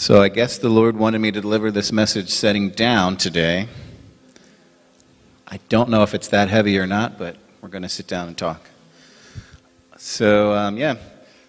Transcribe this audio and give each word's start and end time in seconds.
So 0.00 0.22
I 0.22 0.30
guess 0.30 0.56
the 0.56 0.70
Lord 0.70 0.96
wanted 0.96 1.18
me 1.18 1.30
to 1.30 1.42
deliver 1.42 1.70
this 1.70 1.92
message 1.92 2.30
setting 2.30 2.70
down 2.70 3.18
today. 3.18 3.68
I 5.46 5.60
don't 5.68 5.90
know 5.90 6.02
if 6.02 6.14
it's 6.14 6.28
that 6.28 6.48
heavy 6.48 6.78
or 6.78 6.86
not, 6.86 7.18
but 7.18 7.36
we're 7.60 7.68
going 7.68 7.82
to 7.82 7.88
sit 7.90 8.06
down 8.06 8.26
and 8.26 8.34
talk. 8.34 8.66
So, 9.98 10.54
um, 10.54 10.78
yeah. 10.78 10.96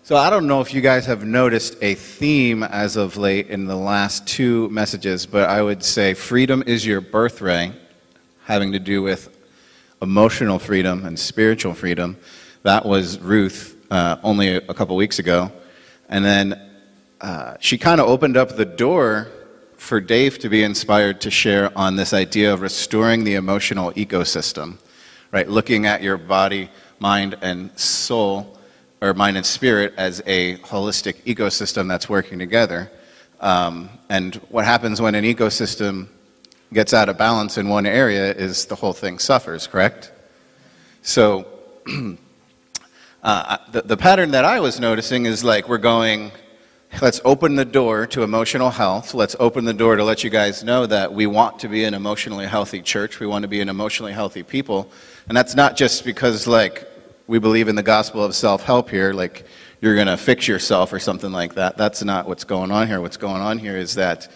So 0.04 0.18
I 0.18 0.30
don't 0.30 0.48
know 0.48 0.60
if 0.60 0.74
you 0.74 0.82
guys 0.82 1.06
have 1.06 1.24
noticed 1.24 1.78
a 1.82 1.96
theme 1.96 2.62
as 2.64 2.98
of 2.98 3.16
late 3.16 3.48
in 3.48 3.68
the 3.68 3.78
last 3.78 4.28
two 4.28 4.68
messages, 4.68 5.26
but 5.26 5.50
I 5.50 5.62
would 5.62 5.82
say 5.82 6.14
freedom 6.14 6.62
is 6.68 6.86
your 6.86 7.00
birthright, 7.00 7.72
having 8.44 8.74
to 8.74 8.80
do 8.80 9.02
with 9.02 9.30
emotional 10.02 10.60
freedom 10.60 11.06
and 11.06 11.18
spiritual 11.18 11.74
freedom. 11.74 12.18
That 12.64 12.86
was 12.86 13.18
Ruth 13.18 13.78
uh, 13.90 14.18
only 14.24 14.56
a 14.56 14.74
couple 14.74 14.98
weeks 14.98 15.20
ago. 15.20 15.54
And 16.10 16.26
then 16.26 16.71
uh, 17.22 17.56
she 17.60 17.78
kind 17.78 18.02
of 18.02 18.08
opened 18.08 18.36
up 18.36 18.56
the 18.56 18.66
door 18.66 19.28
for 19.78 20.02
Dave 20.02 20.40
to 20.40 20.50
be 20.50 20.64
inspired 20.64 21.22
to 21.22 21.30
share 21.32 21.72
on 21.78 21.96
this 21.96 22.14
idea 22.14 22.52
of 22.52 22.62
restoring 22.62 23.24
the 23.24 23.36
emotional 23.36 23.92
ecosystem, 23.94 24.78
right? 25.32 25.48
Looking 25.48 25.86
at 25.86 26.02
your 26.02 26.18
body, 26.18 26.70
mind, 27.00 27.38
and 27.42 27.78
soul, 27.80 28.58
or 29.02 29.14
mind 29.14 29.38
and 29.38 29.46
spirit, 29.46 29.94
as 29.98 30.22
a 30.26 30.58
holistic 30.58 31.16
ecosystem 31.24 31.88
that's 31.88 32.10
working 32.10 32.40
together. 32.40 32.92
Um, 33.40 33.90
and 34.10 34.36
what 34.50 34.66
happens 34.66 35.00
when 35.00 35.14
an 35.14 35.24
ecosystem 35.24 36.08
gets 36.74 36.94
out 36.94 37.08
of 37.08 37.18
balance 37.20 37.58
in 37.58 37.70
one 37.70 37.86
area 37.86 38.34
is 38.34 38.66
the 38.66 38.76
whole 38.76 38.94
thing 38.94 39.20
suffers, 39.20 39.68
correct? 39.68 40.12
So, 41.04 41.46
uh, 43.24 43.58
the, 43.72 43.82
the 43.84 43.98
pattern 43.98 44.32
that 44.32 44.46
I 44.46 44.60
was 44.60 44.80
noticing 44.80 45.26
is 45.26 45.44
like 45.44 45.68
we're 45.68 45.78
going 45.78 46.32
Let's 47.00 47.22
open 47.24 47.56
the 47.56 47.66
door 47.66 48.06
to 48.08 48.22
emotional 48.22 48.70
health. 48.70 49.14
Let's 49.14 49.36
open 49.40 49.66
the 49.66 49.74
door 49.74 49.96
to 49.96 50.04
let 50.04 50.24
you 50.24 50.30
guys 50.30 50.64
know 50.64 50.86
that 50.86 51.12
we 51.12 51.26
want 51.26 51.58
to 51.60 51.70
be 51.70 51.86
an 51.86 51.94
emotionally 51.96 52.46
healthy 52.46 52.82
church. 52.82 53.20
We 53.20 53.26
want 53.26 53.44
to 53.44 53.48
be 53.48 53.60
an 53.62 53.70
emotionally 53.70 54.12
healthy 54.12 54.44
people. 54.44 54.92
And 55.28 55.36
that's 55.36 55.56
not 55.56 55.78
just 55.78 56.04
because, 56.04 56.46
like, 56.46 56.88
we 57.28 57.40
believe 57.40 57.70
in 57.70 57.76
the 57.76 57.82
gospel 57.82 58.24
of 58.24 58.36
self 58.36 58.62
help 58.64 58.90
here, 58.90 59.14
like, 59.14 59.46
you're 59.80 59.96
going 59.96 60.08
to 60.08 60.18
fix 60.18 60.48
yourself 60.48 60.94
or 60.94 61.00
something 61.00 61.32
like 61.32 61.56
that. 61.56 61.76
That's 61.76 62.04
not 62.04 62.28
what's 62.28 62.44
going 62.44 62.72
on 62.72 62.88
here. 62.88 63.02
What's 63.02 63.18
going 63.18 63.42
on 63.42 63.58
here 63.58 63.78
is 63.78 63.96
that 63.96 64.30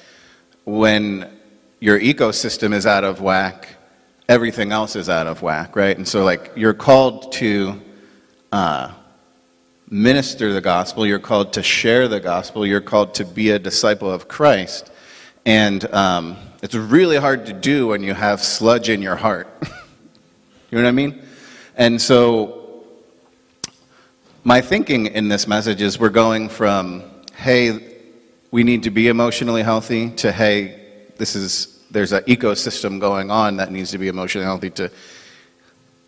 when 0.63 1.37
your 1.81 1.99
ecosystem 1.99 2.73
is 2.73 2.87
out 2.87 3.03
of 3.03 3.21
whack, 3.21 3.67
everything 4.27 4.71
else 4.71 4.95
is 4.95 5.07
out 5.07 5.27
of 5.27 5.43
whack, 5.43 5.75
right? 5.75 5.95
And 5.95 6.07
so, 6.07 6.23
like, 6.23 6.53
you're 6.55 6.73
called 6.73 7.33
to. 7.33 7.79
Uh, 8.51 8.94
minister 9.89 10.51
the 10.51 10.61
gospel, 10.61 11.05
you're 11.05 11.19
called 11.19 11.53
to 11.53 11.63
share 11.63 12.07
the 12.07 12.19
gospel, 12.19 12.65
you're 12.65 12.81
called 12.81 13.13
to 13.15 13.25
be 13.25 13.51
a 13.51 13.59
disciple 13.59 14.11
of 14.11 14.27
Christ. 14.27 14.91
And 15.45 15.85
um, 15.93 16.37
it's 16.63 16.73
really 16.73 17.17
hard 17.17 17.45
to 17.45 17.53
do 17.53 17.87
when 17.87 18.01
you 18.01 18.13
have 18.13 18.41
sludge 18.41 18.89
in 18.89 19.01
your 19.01 19.15
heart. 19.15 19.47
you 19.61 20.77
know 20.77 20.83
what 20.83 20.87
I 20.87 20.91
mean? 20.91 21.21
And 21.75 22.01
so, 22.01 22.83
my 24.43 24.61
thinking 24.61 25.07
in 25.07 25.27
this 25.27 25.47
message 25.47 25.81
is 25.81 25.99
we're 25.99 26.09
going 26.09 26.49
from, 26.49 27.03
hey, 27.35 27.97
we 28.51 28.63
need 28.63 28.83
to 28.83 28.91
be 28.91 29.07
emotionally 29.07 29.63
healthy, 29.63 30.11
to, 30.11 30.31
hey, 30.31 31.09
this 31.17 31.35
is, 31.35 31.83
there's 31.91 32.11
an 32.11 32.23
ecosystem 32.23 32.99
going 32.99 33.29
on 33.29 33.57
that 33.57 33.71
needs 33.71 33.91
to 33.91 33.97
be 33.97 34.07
emotionally 34.07 34.45
healthy, 34.45 34.69
to, 34.71 34.89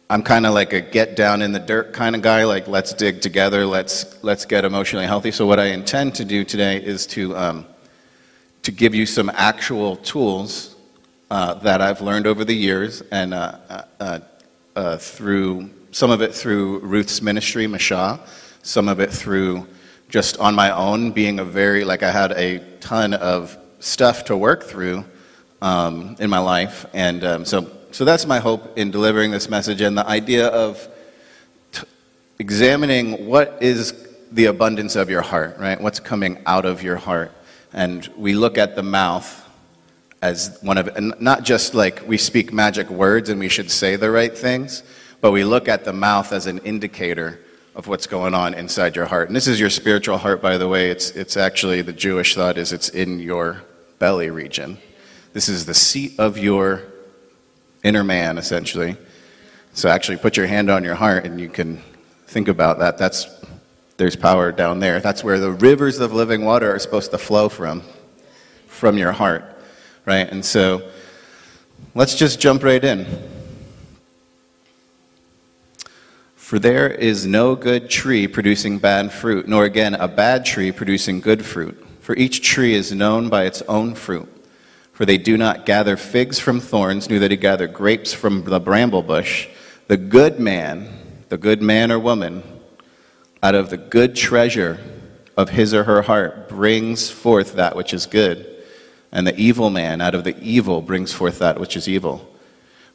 I'm 0.10 0.24
kind 0.24 0.46
of 0.46 0.54
like 0.54 0.72
a 0.72 0.80
get 0.80 1.18
down 1.18 1.42
in 1.42 1.52
the 1.52 1.60
dirt 1.60 1.92
kind 1.92 2.16
of 2.16 2.22
guy, 2.22 2.46
like 2.46 2.70
let's 2.70 2.94
dig 2.94 3.20
together, 3.20 3.66
let's, 3.66 4.24
let's 4.24 4.46
get 4.46 4.64
emotionally 4.64 5.06
healthy. 5.06 5.32
So, 5.32 5.46
what 5.46 5.60
I 5.60 5.66
intend 5.66 6.16
to 6.16 6.26
do 6.26 6.46
today 6.46 6.78
is 6.78 7.06
to, 7.08 7.36
um, 7.36 7.66
to 8.64 8.72
give 8.72 8.96
you 8.96 9.06
some 9.06 9.30
actual 9.34 9.98
tools 9.98 10.78
uh, 11.30 11.56
that 11.56 11.82
I've 11.82 12.00
learned 12.00 12.26
over 12.26 12.46
the 12.46 12.56
years, 12.56 13.02
and 13.12 13.34
uh, 13.34 13.58
uh, 13.70 13.82
uh, 14.00 14.20
uh 14.78 14.98
through 14.98 15.72
some 15.92 16.10
of 16.10 16.22
it 16.22 16.34
through 16.34 16.80
Ruth's 16.80 17.22
ministry, 17.22 17.66
Mashah, 17.66 18.22
some 18.64 18.88
of 18.88 19.02
it 19.02 19.12
through 19.12 19.68
just 20.08 20.38
on 20.38 20.56
my 20.56 20.72
own, 20.72 21.12
being 21.12 21.40
a 21.40 21.44
very, 21.44 21.84
like, 21.84 22.02
I 22.02 22.12
had 22.12 22.32
a 22.32 22.60
ton 22.80 23.14
of 23.14 23.58
stuff 23.80 24.24
to 24.26 24.38
work 24.38 24.64
through 24.64 25.04
um, 25.62 26.16
in 26.20 26.30
my 26.30 26.40
life. 26.40 26.86
And 26.94 27.26
um, 27.26 27.46
so 27.46 27.70
so 27.98 28.06
that's 28.06 28.28
my 28.28 28.38
hope 28.38 28.78
in 28.78 28.92
delivering 28.92 29.32
this 29.32 29.50
message 29.50 29.82
and 29.82 29.98
the 29.98 30.06
idea 30.06 30.50
of 30.50 30.88
examining 32.38 33.26
what 33.26 33.58
is 33.60 34.08
the 34.32 34.46
abundance 34.46 34.96
of 34.96 35.10
your 35.10 35.24
heart, 35.24 35.58
right? 35.58 35.82
What's 35.82 36.00
coming 36.00 36.38
out 36.46 36.64
of 36.64 36.84
your 36.84 36.98
heart. 36.98 37.32
And 37.74 38.08
we 38.16 38.36
look 38.36 38.60
at 38.60 38.76
the 38.76 38.84
mouth 38.84 39.44
as 40.22 40.60
one 40.62 40.78
of, 40.78 40.90
and 40.90 41.16
not 41.20 41.42
just 41.42 41.74
like 41.74 42.08
we 42.08 42.20
speak 42.20 42.54
magic 42.54 42.88
words 42.92 43.30
and 43.30 43.40
we 43.40 43.50
should 43.50 43.72
say 43.72 43.96
the 43.96 44.12
right 44.12 44.38
things, 44.38 44.84
but 45.20 45.32
we 45.32 45.44
look 45.44 45.68
at 45.68 45.84
the 45.84 45.92
mouth 45.92 46.32
as 46.32 46.46
an 46.46 46.60
indicator 46.60 47.40
of 47.74 47.88
what's 47.88 48.06
going 48.06 48.36
on 48.36 48.54
inside 48.54 48.96
your 48.96 49.08
heart. 49.08 49.28
And 49.28 49.36
this 49.36 49.48
is 49.48 49.60
your 49.60 49.72
spiritual 49.72 50.20
heart, 50.20 50.40
by 50.40 50.60
the 50.60 50.68
way. 50.68 50.92
It's, 50.92 51.10
it's 51.10 51.36
actually, 51.36 51.82
the 51.82 51.94
Jewish 51.94 52.36
thought 52.36 52.60
is 52.60 52.74
it's 52.74 52.90
in 52.90 53.20
your 53.20 53.64
belly 53.98 54.30
region. 54.30 54.78
This 55.34 55.50
is 55.50 55.66
the 55.66 55.74
seat 55.74 56.20
of 56.20 56.38
your 56.38 56.84
inner 57.84 58.04
man, 58.04 58.38
essentially. 58.38 58.98
So 59.74 59.90
actually 59.90 60.18
put 60.18 60.38
your 60.38 60.48
hand 60.48 60.70
on 60.70 60.84
your 60.84 60.96
heart 60.96 61.26
and 61.26 61.40
you 61.40 61.50
can 61.50 61.82
think 62.28 62.48
about 62.48 62.80
that. 62.80 62.98
That's 62.98 63.28
there's 63.98 64.16
power 64.16 64.52
down 64.52 64.80
there. 64.80 65.00
That's 65.00 65.24
where 65.24 65.40
the 65.40 65.52
rivers 65.52 66.00
of 66.00 66.14
living 66.14 66.46
water 66.46 66.74
are 66.74 66.80
supposed 66.80 67.12
to 67.12 67.18
flow 67.18 67.50
from, 67.50 67.82
from 68.68 68.98
your 68.98 69.12
heart, 69.12 69.44
right? 70.06 70.30
And 70.30 70.46
so 70.46 70.88
let's 71.96 72.16
just 72.16 72.40
jump 72.40 72.64
right 72.64 72.84
in. 72.84 73.06
For 76.36 76.60
there 76.60 76.90
is 76.90 77.26
no 77.26 77.56
good 77.56 77.90
tree 77.90 78.28
producing 78.28 78.78
bad 78.78 79.12
fruit, 79.12 79.48
nor 79.48 79.66
again 79.66 79.96
a 79.96 80.08
bad 80.08 80.46
tree 80.46 80.72
producing 80.72 81.20
good 81.20 81.44
fruit. 81.44 81.84
For 82.00 82.16
each 82.16 82.42
tree 82.42 82.74
is 82.74 82.94
known 82.94 83.30
by 83.30 83.46
its 83.46 83.62
own 83.64 83.96
fruit. 83.96 84.32
For 84.98 85.06
they 85.06 85.20
do 85.20 85.38
not 85.38 85.68
gather 85.68 85.96
figs 85.96 86.40
from 86.40 86.60
thorns, 86.60 87.08
neither 87.08 87.30
do 87.30 87.36
they 87.36 87.40
gather 87.40 87.68
grapes 87.68 88.14
from 88.14 88.44
the 88.46 88.60
bramble 88.60 89.04
bush. 89.04 89.48
The 89.86 89.96
good 89.96 90.40
man, 90.40 90.90
the 91.30 91.38
good 91.38 91.62
man 91.62 91.92
or 91.92 92.00
woman, 92.00 92.42
out 93.44 93.54
of 93.54 93.70
the 93.70 93.78
good 93.78 94.16
treasure 94.16 94.80
of 95.38 95.50
his 95.50 95.72
or 95.72 95.84
her 95.84 96.02
heart 96.02 96.50
brings 96.50 97.12
forth 97.12 97.54
that 97.58 97.76
which 97.76 97.94
is 97.94 98.08
good. 98.08 98.64
And 99.12 99.28
the 99.28 99.38
evil 99.38 99.70
man, 99.70 100.02
out 100.02 100.16
of 100.16 100.24
the 100.24 100.36
evil, 100.40 100.82
brings 100.82 101.14
forth 101.14 101.38
that 101.38 101.60
which 101.60 101.78
is 101.78 101.88
evil. 101.88 102.28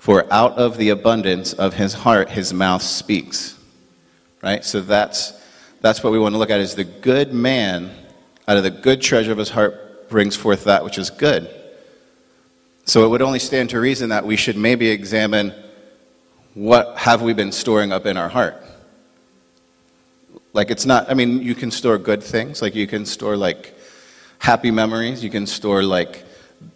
For 0.01 0.27
out 0.33 0.59
of 0.59 0.79
the 0.79 0.89
abundance 0.89 1.53
of 1.53 1.75
his 1.75 1.95
heart, 1.95 2.31
his 2.31 2.53
mouth 2.53 2.83
speaks. 2.83 3.57
Right? 4.43 4.65
So 4.65 4.81
that's, 4.81 5.41
that's 5.81 6.03
what 6.03 6.13
we 6.13 6.19
want 6.19 6.35
to 6.35 6.39
look 6.41 6.51
at 6.51 6.59
is 6.59 6.75
the 6.75 6.83
good 6.83 7.33
man, 7.33 7.93
out 8.49 8.57
of 8.57 8.65
the 8.65 8.73
good 8.73 9.01
treasure 9.01 9.31
of 9.31 9.39
his 9.39 9.51
heart, 9.51 10.09
brings 10.09 10.35
forth 10.35 10.65
that 10.65 10.83
which 10.83 10.99
is 10.99 11.09
good. 11.09 11.61
So 12.85 13.05
it 13.05 13.09
would 13.09 13.23
only 13.23 13.39
stand 13.39 13.71
to 13.71 13.81
reason 13.81 14.11
that 14.11 14.27
we 14.27 14.37
should 14.37 14.57
maybe 14.57 14.89
examine 14.89 15.55
what 16.55 16.99
have 16.99 17.23
we 17.23 17.33
been 17.33 17.53
storing 17.53 17.93
up 17.93 18.07
in 18.07 18.17
our 18.17 18.29
heart. 18.29 18.63
Like 20.53 20.71
it's 20.71 20.85
not, 20.85 21.11
I 21.11 21.15
mean, 21.15 21.43
you 21.43 21.55
can 21.55 21.71
store 21.71 21.97
good 21.97 22.23
things, 22.23 22.61
like 22.61 22.75
you 22.75 22.87
can 22.87 23.07
store 23.07 23.37
like 23.37 23.75
happy 24.39 24.71
memories, 24.71 25.23
you 25.25 25.31
can 25.31 25.47
store 25.47 25.83
like 25.83 26.25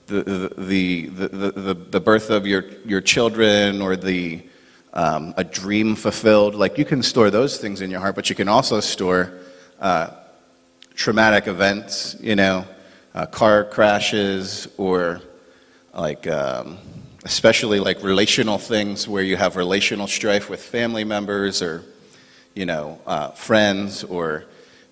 the, 0.07 0.23
the, 0.57 1.07
the, 1.09 1.29
the, 1.29 1.75
the 1.75 2.01
birth 2.01 2.31
of 2.31 2.47
your, 2.47 2.65
your 2.85 3.01
children 3.01 3.83
or 3.83 3.97
the, 3.97 4.43
um, 4.95 5.35
a 5.37 5.45
dream 5.45 5.95
fulfilled. 5.95 6.55
Like 6.55 6.79
you 6.79 6.85
can 6.85 7.03
store 7.03 7.31
those 7.31 7.59
things 7.59 7.83
in 7.83 7.91
your 7.91 8.01
heart, 8.01 8.15
but 8.15 8.31
you 8.31 8.37
can 8.37 8.49
also 8.49 8.81
store 8.81 9.41
uh, 9.79 10.11
traumatic 10.95 11.49
events, 11.49 12.17
you 12.21 12.37
know, 12.37 12.65
uh, 13.15 13.27
car 13.27 13.65
crashes 13.65 14.69
or 14.79 15.21
like 15.97 16.27
um, 16.27 16.79
especially 17.25 17.81
like 17.81 18.03
relational 18.03 18.59
things 18.59 19.09
where 19.09 19.23
you 19.23 19.37
have 19.37 19.57
relational 19.57 20.07
strife 20.07 20.51
with 20.51 20.63
family 20.63 21.05
members 21.05 21.63
or 21.63 21.83
you 22.55 22.67
know 22.67 23.01
uh, 23.07 23.31
friends 23.31 24.05
or 24.05 24.45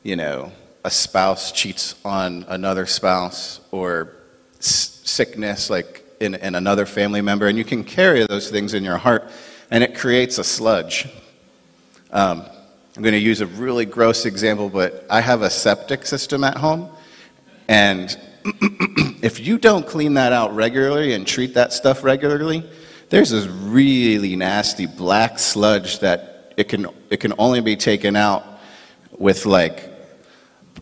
you 0.02 0.16
know 0.16 0.50
a 0.82 0.90
spouse 0.90 1.52
cheats 1.52 1.94
on 2.04 2.44
another 2.48 2.86
spouse 2.86 3.60
or 3.70 4.12
s- 4.58 5.00
sickness 5.04 5.68
like 5.68 6.02
in, 6.20 6.34
in 6.36 6.54
another 6.54 6.86
family 6.86 7.20
member 7.20 7.46
and 7.48 7.58
you 7.58 7.64
can 7.64 7.84
carry 7.84 8.26
those 8.26 8.50
things 8.50 8.72
in 8.72 8.82
your 8.82 8.96
heart 8.96 9.30
and 9.70 9.82
it 9.82 9.94
creates 9.94 10.38
a 10.38 10.44
sludge. 10.44 11.06
Um, 12.10 12.44
i'm 12.96 13.02
going 13.02 13.12
to 13.12 13.18
use 13.18 13.40
a 13.40 13.46
really 13.46 13.84
gross 13.84 14.24
example 14.24 14.68
but 14.68 15.04
i 15.10 15.20
have 15.20 15.42
a 15.42 15.50
septic 15.50 16.06
system 16.06 16.44
at 16.44 16.56
home 16.56 16.88
and 17.68 18.16
if 19.22 19.40
you 19.40 19.58
don't 19.58 19.86
clean 19.86 20.14
that 20.14 20.32
out 20.32 20.54
regularly 20.54 21.14
and 21.14 21.26
treat 21.26 21.54
that 21.54 21.72
stuff 21.72 22.04
regularly, 22.04 22.62
there's 23.08 23.30
this 23.30 23.46
really 23.46 24.36
nasty 24.36 24.86
black 24.86 25.38
sludge 25.38 26.00
that 26.00 26.52
it 26.56 26.68
can, 26.68 26.86
it 27.10 27.18
can 27.18 27.32
only 27.38 27.60
be 27.60 27.76
taken 27.76 28.16
out 28.16 28.44
with 29.18 29.46
like 29.46 29.90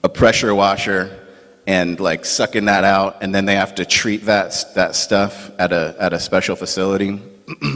a 0.03 0.09
pressure 0.09 0.55
washer 0.55 1.19
and 1.67 2.00
like 2.00 2.25
sucking 2.25 2.64
that 2.64 2.82
out, 2.82 3.23
and 3.23 3.32
then 3.35 3.44
they 3.44 3.55
have 3.55 3.76
to 3.76 3.85
treat 3.85 4.25
that, 4.25 4.65
that 4.75 4.97
stuff 4.97 5.50
at 5.58 5.73
a, 5.73 5.94
at 6.00 6.12
a 6.12 6.19
special 6.19 6.56
facility. 6.56 7.23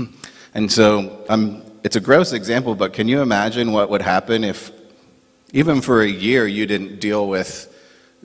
and 0.55 0.73
so 0.73 1.25
um, 1.29 1.63
it's 1.85 1.95
a 1.95 2.01
gross 2.01 2.33
example, 2.33 2.75
but 2.75 2.93
can 2.93 3.07
you 3.07 3.23
imagine 3.23 3.71
what 3.71 3.91
would 3.91 4.03
happen 4.03 4.43
if, 4.43 4.73
even 5.53 5.81
for 5.81 6.03
a 6.03 6.09
year, 6.09 6.49
you 6.49 6.67
didn't 6.67 6.99
deal 6.99 7.29
with 7.29 7.73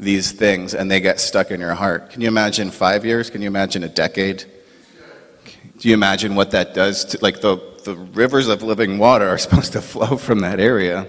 these 0.02 0.32
things 0.32 0.74
and 0.74 0.92
they 0.92 1.00
get 1.00 1.20
stuck 1.20 1.52
in 1.52 1.62
your 1.62 1.76
heart? 1.76 2.10
Can 2.10 2.22
you 2.22 2.28
imagine 2.28 2.72
five 2.72 3.06
years? 3.06 3.30
Can 3.30 3.42
you 3.42 3.48
imagine 3.48 3.84
a 3.84 3.90
decade? 3.90 4.44
Do 5.78 5.88
you 5.88 5.94
imagine 5.94 6.36
what 6.36 6.52
that 6.52 6.74
does 6.74 7.06
to, 7.06 7.20
like, 7.22 7.40
the, 7.40 7.58
the 7.86 7.96
rivers 7.96 8.48
of 8.48 8.64
living 8.64 8.98
water 8.98 9.28
are 9.28 9.38
supposed 9.46 9.72
to 9.74 9.82
flow 9.82 10.18
from 10.18 10.40
that 10.40 10.60
area, 10.60 11.08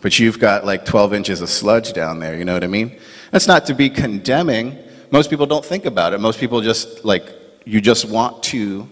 but 0.00 0.18
you've 0.18 0.38
got 0.38 0.64
like 0.64 0.84
12 0.84 1.14
inches 1.14 1.40
of 1.40 1.48
sludge 1.48 1.92
down 1.92 2.18
there, 2.18 2.36
you 2.36 2.44
know 2.44 2.54
what 2.54 2.64
I 2.64 2.68
mean? 2.68 2.98
That's 3.30 3.46
not 3.46 3.66
to 3.66 3.74
be 3.74 3.88
condemning. 3.88 4.76
Most 5.10 5.30
people 5.30 5.46
don't 5.46 5.64
think 5.64 5.86
about 5.86 6.12
it. 6.12 6.20
Most 6.20 6.38
people 6.38 6.60
just, 6.60 7.04
like, 7.04 7.32
you 7.64 7.80
just 7.80 8.04
want 8.04 8.42
to 8.44 8.88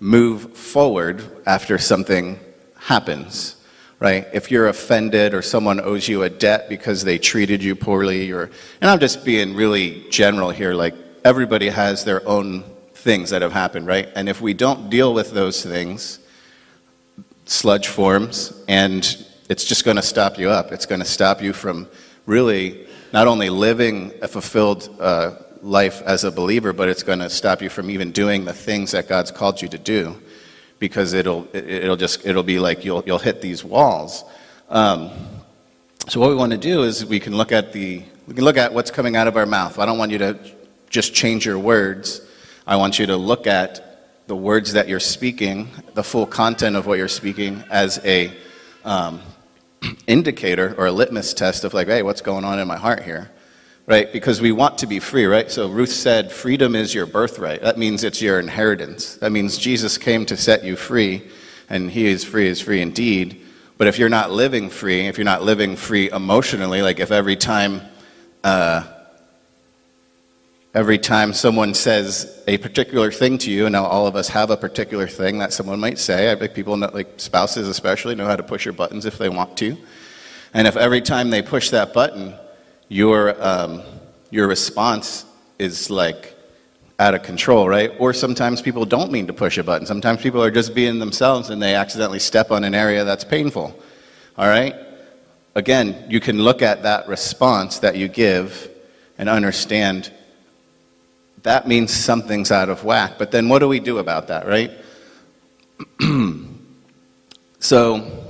move 0.00 0.56
forward 0.56 1.22
after 1.46 1.78
something 1.78 2.38
happens, 2.76 3.56
right? 4.00 4.26
If 4.32 4.50
you're 4.50 4.68
offended 4.68 5.34
or 5.34 5.42
someone 5.42 5.80
owes 5.80 6.08
you 6.08 6.22
a 6.22 6.30
debt 6.30 6.68
because 6.68 7.04
they 7.04 7.18
treated 7.18 7.62
you 7.62 7.74
poorly, 7.74 8.30
or, 8.30 8.50
and 8.80 8.90
I'm 8.90 9.00
just 9.00 9.24
being 9.24 9.54
really 9.54 10.04
general 10.10 10.50
here, 10.50 10.74
like, 10.74 10.94
everybody 11.24 11.68
has 11.68 12.04
their 12.04 12.26
own 12.28 12.62
things 12.94 13.30
that 13.30 13.42
have 13.42 13.52
happened, 13.52 13.86
right? 13.86 14.08
And 14.14 14.28
if 14.28 14.40
we 14.40 14.54
don't 14.54 14.88
deal 14.88 15.12
with 15.14 15.32
those 15.32 15.62
things, 15.62 16.20
sludge 17.46 17.88
forms, 17.88 18.52
and 18.68 19.26
it's 19.48 19.64
just 19.64 19.84
going 19.84 19.96
to 19.96 20.02
stop 20.02 20.38
you 20.38 20.50
up. 20.50 20.72
It's 20.72 20.86
going 20.86 21.00
to 21.00 21.06
stop 21.06 21.42
you 21.42 21.52
from 21.52 21.88
really 22.26 22.86
not 23.12 23.26
only 23.26 23.50
living 23.50 24.12
a 24.20 24.28
fulfilled 24.28 24.94
uh, 25.00 25.36
life 25.62 26.02
as 26.02 26.24
a 26.24 26.30
believer, 26.30 26.72
but 26.72 26.88
it's 26.88 27.02
going 27.02 27.18
to 27.20 27.30
stop 27.30 27.62
you 27.62 27.70
from 27.70 27.90
even 27.90 28.12
doing 28.12 28.44
the 28.44 28.52
things 28.52 28.92
that 28.92 29.08
God's 29.08 29.30
called 29.30 29.62
you 29.62 29.68
to 29.68 29.78
do, 29.78 30.20
because 30.78 31.12
it'll 31.12 31.48
it'll 31.54 31.96
just 31.96 32.24
it'll 32.26 32.42
be 32.42 32.58
like 32.58 32.84
you'll 32.84 33.02
you'll 33.06 33.18
hit 33.18 33.40
these 33.40 33.64
walls. 33.64 34.24
Um, 34.68 35.10
so 36.08 36.20
what 36.20 36.30
we 36.30 36.36
want 36.36 36.52
to 36.52 36.58
do 36.58 36.84
is 36.84 37.04
we 37.04 37.20
can 37.20 37.36
look 37.36 37.52
at 37.52 37.72
the 37.72 38.02
we 38.26 38.34
can 38.34 38.44
look 38.44 38.56
at 38.56 38.72
what's 38.72 38.90
coming 38.90 39.16
out 39.16 39.26
of 39.26 39.36
our 39.36 39.46
mouth. 39.46 39.78
I 39.78 39.86
don't 39.86 39.98
want 39.98 40.12
you 40.12 40.18
to 40.18 40.38
just 40.90 41.14
change 41.14 41.44
your 41.46 41.58
words. 41.58 42.20
I 42.66 42.76
want 42.76 42.98
you 42.98 43.06
to 43.06 43.16
look 43.16 43.46
at 43.46 44.26
the 44.26 44.36
words 44.36 44.74
that 44.74 44.88
you're 44.88 45.00
speaking, 45.00 45.70
the 45.94 46.04
full 46.04 46.26
content 46.26 46.76
of 46.76 46.86
what 46.86 46.98
you're 46.98 47.08
speaking, 47.08 47.64
as 47.70 47.98
a 48.04 48.32
um, 48.84 49.20
indicator 50.06 50.74
or 50.76 50.86
a 50.86 50.92
litmus 50.92 51.32
test 51.32 51.64
of 51.64 51.72
like, 51.72 51.88
hey, 51.88 52.02
what's 52.02 52.20
going 52.20 52.44
on 52.44 52.58
in 52.58 52.68
my 52.68 52.76
heart 52.76 53.02
here? 53.02 53.30
Right? 53.88 54.12
Because 54.12 54.40
we 54.42 54.52
want 54.52 54.76
to 54.78 54.86
be 54.86 55.00
free, 55.00 55.24
right? 55.24 55.50
So 55.50 55.66
Ruth 55.66 55.90
said, 55.90 56.30
freedom 56.30 56.76
is 56.76 56.94
your 56.94 57.06
birthright. 57.06 57.62
That 57.62 57.78
means 57.78 58.04
it's 58.04 58.20
your 58.20 58.38
inheritance. 58.38 59.14
That 59.16 59.32
means 59.32 59.56
Jesus 59.56 59.96
came 59.96 60.26
to 60.26 60.36
set 60.36 60.62
you 60.62 60.76
free, 60.76 61.22
and 61.70 61.90
he 61.90 62.06
is 62.06 62.22
free 62.22 62.48
is 62.48 62.60
free 62.60 62.82
indeed. 62.82 63.40
But 63.78 63.86
if 63.86 63.98
you're 63.98 64.10
not 64.10 64.30
living 64.30 64.68
free, 64.68 65.06
if 65.06 65.16
you're 65.16 65.24
not 65.24 65.42
living 65.42 65.74
free 65.74 66.10
emotionally, 66.10 66.82
like 66.82 67.00
if 67.00 67.10
every 67.10 67.36
time 67.36 67.80
uh, 68.44 68.86
every 70.74 70.98
time 70.98 71.32
someone 71.32 71.74
says 71.74 72.42
a 72.46 72.58
particular 72.58 73.10
thing 73.10 73.38
to 73.38 73.50
you, 73.50 73.66
and 73.66 73.72
now 73.72 73.84
all 73.84 74.06
of 74.06 74.16
us 74.16 74.28
have 74.28 74.50
a 74.50 74.56
particular 74.56 75.06
thing 75.06 75.38
that 75.38 75.52
someone 75.52 75.80
might 75.80 75.98
say. 75.98 76.30
I 76.30 76.36
think 76.36 76.54
people, 76.54 76.76
know, 76.76 76.90
like 76.92 77.14
spouses 77.18 77.68
especially, 77.68 78.14
know 78.14 78.26
how 78.26 78.36
to 78.36 78.42
push 78.42 78.64
your 78.64 78.74
buttons 78.74 79.06
if 79.06 79.18
they 79.18 79.28
want 79.28 79.56
to. 79.58 79.76
And 80.54 80.66
if 80.66 80.76
every 80.76 81.00
time 81.00 81.30
they 81.30 81.42
push 81.42 81.70
that 81.70 81.92
button, 81.92 82.34
your, 82.88 83.40
um, 83.42 83.82
your 84.30 84.48
response 84.48 85.24
is 85.58 85.90
like 85.90 86.34
out 86.98 87.14
of 87.14 87.22
control, 87.22 87.68
right? 87.68 87.92
Or 87.98 88.12
sometimes 88.12 88.60
people 88.60 88.84
don't 88.84 89.12
mean 89.12 89.26
to 89.28 89.32
push 89.32 89.58
a 89.58 89.64
button. 89.64 89.86
Sometimes 89.86 90.20
people 90.20 90.42
are 90.42 90.50
just 90.50 90.74
being 90.74 90.98
themselves 90.98 91.50
and 91.50 91.62
they 91.62 91.74
accidentally 91.74 92.18
step 92.18 92.50
on 92.50 92.64
an 92.64 92.74
area 92.74 93.04
that's 93.04 93.24
painful, 93.24 93.78
all 94.36 94.48
right? 94.48 94.74
Again, 95.54 96.06
you 96.08 96.20
can 96.20 96.42
look 96.42 96.62
at 96.62 96.82
that 96.82 97.08
response 97.08 97.78
that 97.80 97.96
you 97.96 98.08
give 98.08 98.68
and 99.16 99.28
understand 99.28 100.12
that 101.42 101.68
means 101.68 101.92
something's 101.92 102.50
out 102.50 102.68
of 102.68 102.84
whack. 102.84 103.14
But 103.18 103.30
then 103.30 103.48
what 103.48 103.60
do 103.60 103.68
we 103.68 103.80
do 103.80 103.98
about 103.98 104.28
that, 104.28 104.46
right? 104.46 104.72
so 107.60 108.26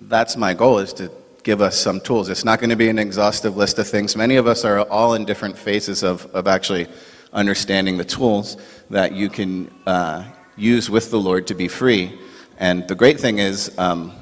that's 0.00 0.36
my 0.36 0.52
goal 0.54 0.78
is 0.78 0.92
to 0.94 1.10
give 1.46 1.62
us 1.62 1.78
some 1.78 2.00
tools. 2.00 2.28
It's 2.28 2.44
not 2.44 2.58
going 2.58 2.70
to 2.70 2.76
be 2.76 2.88
an 2.88 2.98
exhaustive 2.98 3.56
list 3.56 3.78
of 3.78 3.86
things. 3.86 4.16
Many 4.16 4.34
of 4.34 4.48
us 4.48 4.64
are 4.64 4.80
all 4.80 5.14
in 5.14 5.24
different 5.24 5.56
phases 5.56 6.02
of, 6.02 6.26
of 6.34 6.48
actually 6.48 6.88
understanding 7.32 7.96
the 7.96 8.04
tools 8.04 8.56
that 8.90 9.12
you 9.12 9.28
can 9.28 9.70
uh, 9.86 10.24
use 10.56 10.90
with 10.90 11.12
the 11.12 11.20
Lord 11.20 11.46
to 11.46 11.54
be 11.54 11.68
free. 11.68 12.18
And 12.58 12.88
the 12.88 12.96
great 12.96 13.20
thing 13.20 13.38
is, 13.38 13.78
um, 13.78 14.12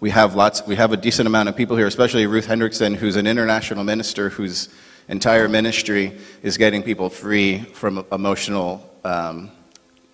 we 0.00 0.10
have 0.10 0.34
lots, 0.34 0.66
we 0.66 0.74
have 0.74 0.92
a 0.92 0.96
decent 0.96 1.28
amount 1.28 1.48
of 1.48 1.54
people 1.54 1.76
here, 1.76 1.86
especially 1.86 2.26
Ruth 2.26 2.48
Hendrickson, 2.48 2.96
who's 2.96 3.14
an 3.14 3.28
international 3.28 3.84
minister 3.84 4.28
whose 4.28 4.70
entire 5.06 5.48
ministry 5.48 6.18
is 6.42 6.56
getting 6.56 6.82
people 6.82 7.10
free 7.10 7.60
from 7.74 8.04
emotional 8.10 8.92
um, 9.04 9.52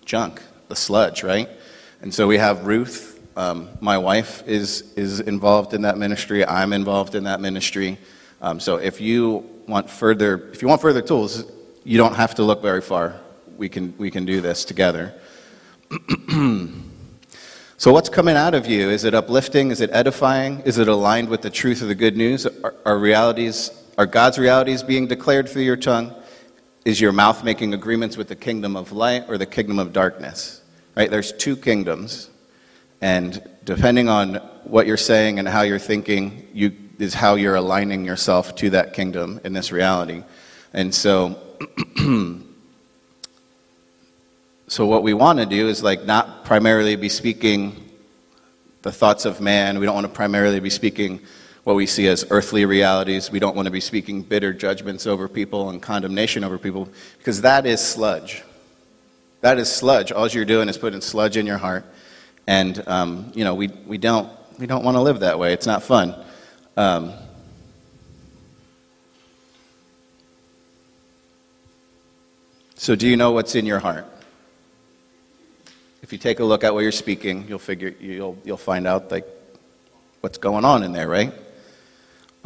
junk, 0.05 0.43
the 0.67 0.75
sludge, 0.75 1.23
right? 1.23 1.49
And 2.03 2.13
so 2.13 2.27
we 2.27 2.37
have 2.37 2.67
Ruth. 2.67 3.16
Um, 3.37 3.69
my 3.81 3.99
wife 3.99 4.43
is, 4.47 4.93
is 4.95 5.19
involved 5.19 5.75
in 5.75 5.83
that 5.83 5.97
ministry. 5.99 6.43
I'm 6.43 6.73
involved 6.73 7.13
in 7.13 7.23
that 7.25 7.39
ministry. 7.39 7.99
Um, 8.41 8.59
so 8.59 8.77
if 8.77 8.99
you 8.99 9.47
want 9.67 9.89
further, 9.89 10.49
if 10.51 10.63
you 10.63 10.67
want 10.67 10.81
further 10.81 11.03
tools, 11.03 11.45
you 11.83 11.99
don't 11.99 12.15
have 12.15 12.33
to 12.35 12.43
look 12.43 12.63
very 12.63 12.81
far. 12.81 13.21
We 13.55 13.69
can, 13.69 13.95
we 13.99 14.09
can 14.09 14.25
do 14.25 14.41
this 14.41 14.65
together. 14.65 15.13
so 17.77 17.93
what's 17.93 18.09
coming 18.09 18.35
out 18.35 18.55
of 18.55 18.65
you? 18.65 18.89
Is 18.89 19.03
it 19.03 19.13
uplifting? 19.13 19.69
Is 19.69 19.81
it 19.81 19.91
edifying? 19.93 20.61
Is 20.61 20.79
it 20.79 20.87
aligned 20.87 21.29
with 21.29 21.43
the 21.43 21.51
truth 21.51 21.83
of 21.83 21.89
the 21.89 21.95
good 21.95 22.17
news? 22.17 22.47
Are, 22.47 22.73
are 22.85 22.97
realities 22.97 23.69
are 23.99 24.07
God's 24.07 24.37
realities 24.37 24.83
being 24.83 25.07
declared 25.07 25.47
through 25.47 25.63
your 25.63 25.77
tongue? 25.77 26.13
Is 26.85 26.99
your 26.99 27.11
mouth 27.11 27.43
making 27.43 27.73
agreements 27.73 28.17
with 28.17 28.29
the 28.29 28.35
kingdom 28.35 28.75
of 28.75 28.91
light 28.91 29.25
or 29.27 29.37
the 29.37 29.45
kingdom 29.45 29.77
of 29.79 29.93
darkness? 29.93 30.61
Right? 30.95 31.09
There's 31.09 31.31
two 31.31 31.55
kingdoms. 31.55 32.29
And 33.01 33.41
depending 33.63 34.09
on 34.09 34.35
what 34.63 34.87
you're 34.87 34.97
saying 34.97 35.39
and 35.39 35.47
how 35.47 35.61
you're 35.61 35.79
thinking, 35.79 36.47
you, 36.53 36.73
is 36.99 37.13
how 37.13 37.35
you're 37.35 37.55
aligning 37.55 38.05
yourself 38.05 38.55
to 38.55 38.71
that 38.71 38.93
kingdom 38.93 39.39
in 39.43 39.53
this 39.53 39.71
reality. 39.71 40.23
And 40.73 40.93
so, 40.93 41.39
so 44.67 44.85
what 44.85 45.03
we 45.03 45.13
want 45.13 45.39
to 45.39 45.45
do 45.45 45.67
is 45.69 45.83
like 45.83 46.05
not 46.05 46.43
primarily 46.45 46.95
be 46.95 47.09
speaking 47.09 47.83
the 48.81 48.91
thoughts 48.91 49.25
of 49.25 49.41
man. 49.41 49.79
We 49.79 49.85
don't 49.85 49.95
want 49.95 50.07
to 50.07 50.13
primarily 50.13 50.59
be 50.59 50.69
speaking 50.69 51.21
what 51.63 51.75
we 51.75 51.85
see 51.85 52.07
as 52.07 52.25
earthly 52.29 52.65
realities. 52.65 53.29
We 53.29 53.39
don't 53.39 53.55
want 53.55 53.65
to 53.65 53.71
be 53.71 53.81
speaking 53.81 54.21
bitter 54.21 54.53
judgments 54.53 55.05
over 55.05 55.27
people 55.27 55.69
and 55.69 55.81
condemnation 55.81 56.43
over 56.43 56.57
people 56.57 56.87
because 57.17 57.41
that 57.41 57.65
is 57.65 57.81
sludge. 57.85 58.43
That 59.41 59.59
is 59.59 59.71
sludge. 59.71 60.11
All 60.11 60.27
you're 60.27 60.45
doing 60.45 60.69
is 60.69 60.77
putting 60.77 61.01
sludge 61.01 61.37
in 61.37 61.45
your 61.45 61.57
heart. 61.57 61.85
And, 62.47 62.81
um, 62.87 63.31
you 63.35 63.43
know, 63.43 63.53
we, 63.53 63.67
we, 63.85 63.97
don't, 63.97 64.31
we 64.57 64.67
don't 64.67 64.83
want 64.83 64.95
to 64.95 65.01
live 65.01 65.19
that 65.19 65.37
way. 65.37 65.53
It's 65.53 65.67
not 65.67 65.83
fun. 65.83 66.15
Um, 66.77 67.13
so, 72.75 72.95
do 72.95 73.07
you 73.07 73.17
know 73.17 73.31
what's 73.31 73.55
in 73.55 73.65
your 73.65 73.79
heart? 73.79 74.05
If 76.01 76.13
you 76.13 76.17
take 76.17 76.39
a 76.39 76.45
look 76.45 76.63
at 76.63 76.73
what 76.73 76.81
you're 76.81 76.91
speaking, 76.91 77.45
you'll 77.49 77.59
figure 77.59 77.93
you'll 77.99 78.37
you'll 78.45 78.55
find 78.55 78.87
out 78.87 79.11
like 79.11 79.27
what's 80.21 80.37
going 80.37 80.63
on 80.63 80.83
in 80.83 80.93
there, 80.93 81.07
right? 81.07 81.33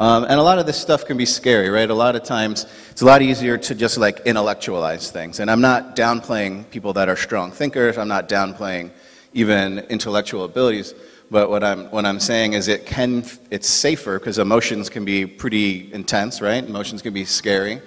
Um, 0.00 0.24
and 0.24 0.32
a 0.32 0.42
lot 0.42 0.58
of 0.58 0.66
this 0.66 0.80
stuff 0.80 1.04
can 1.04 1.16
be 1.16 1.26
scary, 1.26 1.68
right? 1.68 1.88
A 1.88 1.94
lot 1.94 2.16
of 2.16 2.24
times 2.24 2.66
it's 2.90 3.02
a 3.02 3.04
lot 3.04 3.22
easier 3.22 3.56
to 3.58 3.74
just 3.74 3.98
like 3.98 4.20
intellectualize 4.26 5.12
things. 5.12 5.38
And 5.38 5.48
I'm 5.48 5.60
not 5.60 5.94
downplaying 5.94 6.70
people 6.70 6.94
that 6.94 7.08
are 7.08 7.14
strong 7.14 7.52
thinkers, 7.52 7.98
I'm 7.98 8.08
not 8.08 8.28
downplaying 8.28 8.90
even 9.32 9.80
intellectual 9.90 10.44
abilities. 10.44 10.94
But 11.30 11.48
what 11.48 11.64
I'm, 11.64 11.90
what 11.90 12.04
I'm 12.04 12.20
saying 12.20 12.52
is 12.52 12.68
it 12.68 12.84
can, 12.84 13.24
it's 13.50 13.68
safer 13.68 14.18
because 14.18 14.38
emotions 14.38 14.90
can 14.90 15.04
be 15.04 15.24
pretty 15.26 15.92
intense, 15.92 16.42
right? 16.42 16.62
Emotions 16.62 17.00
can 17.00 17.14
be 17.14 17.24
scary. 17.24 17.80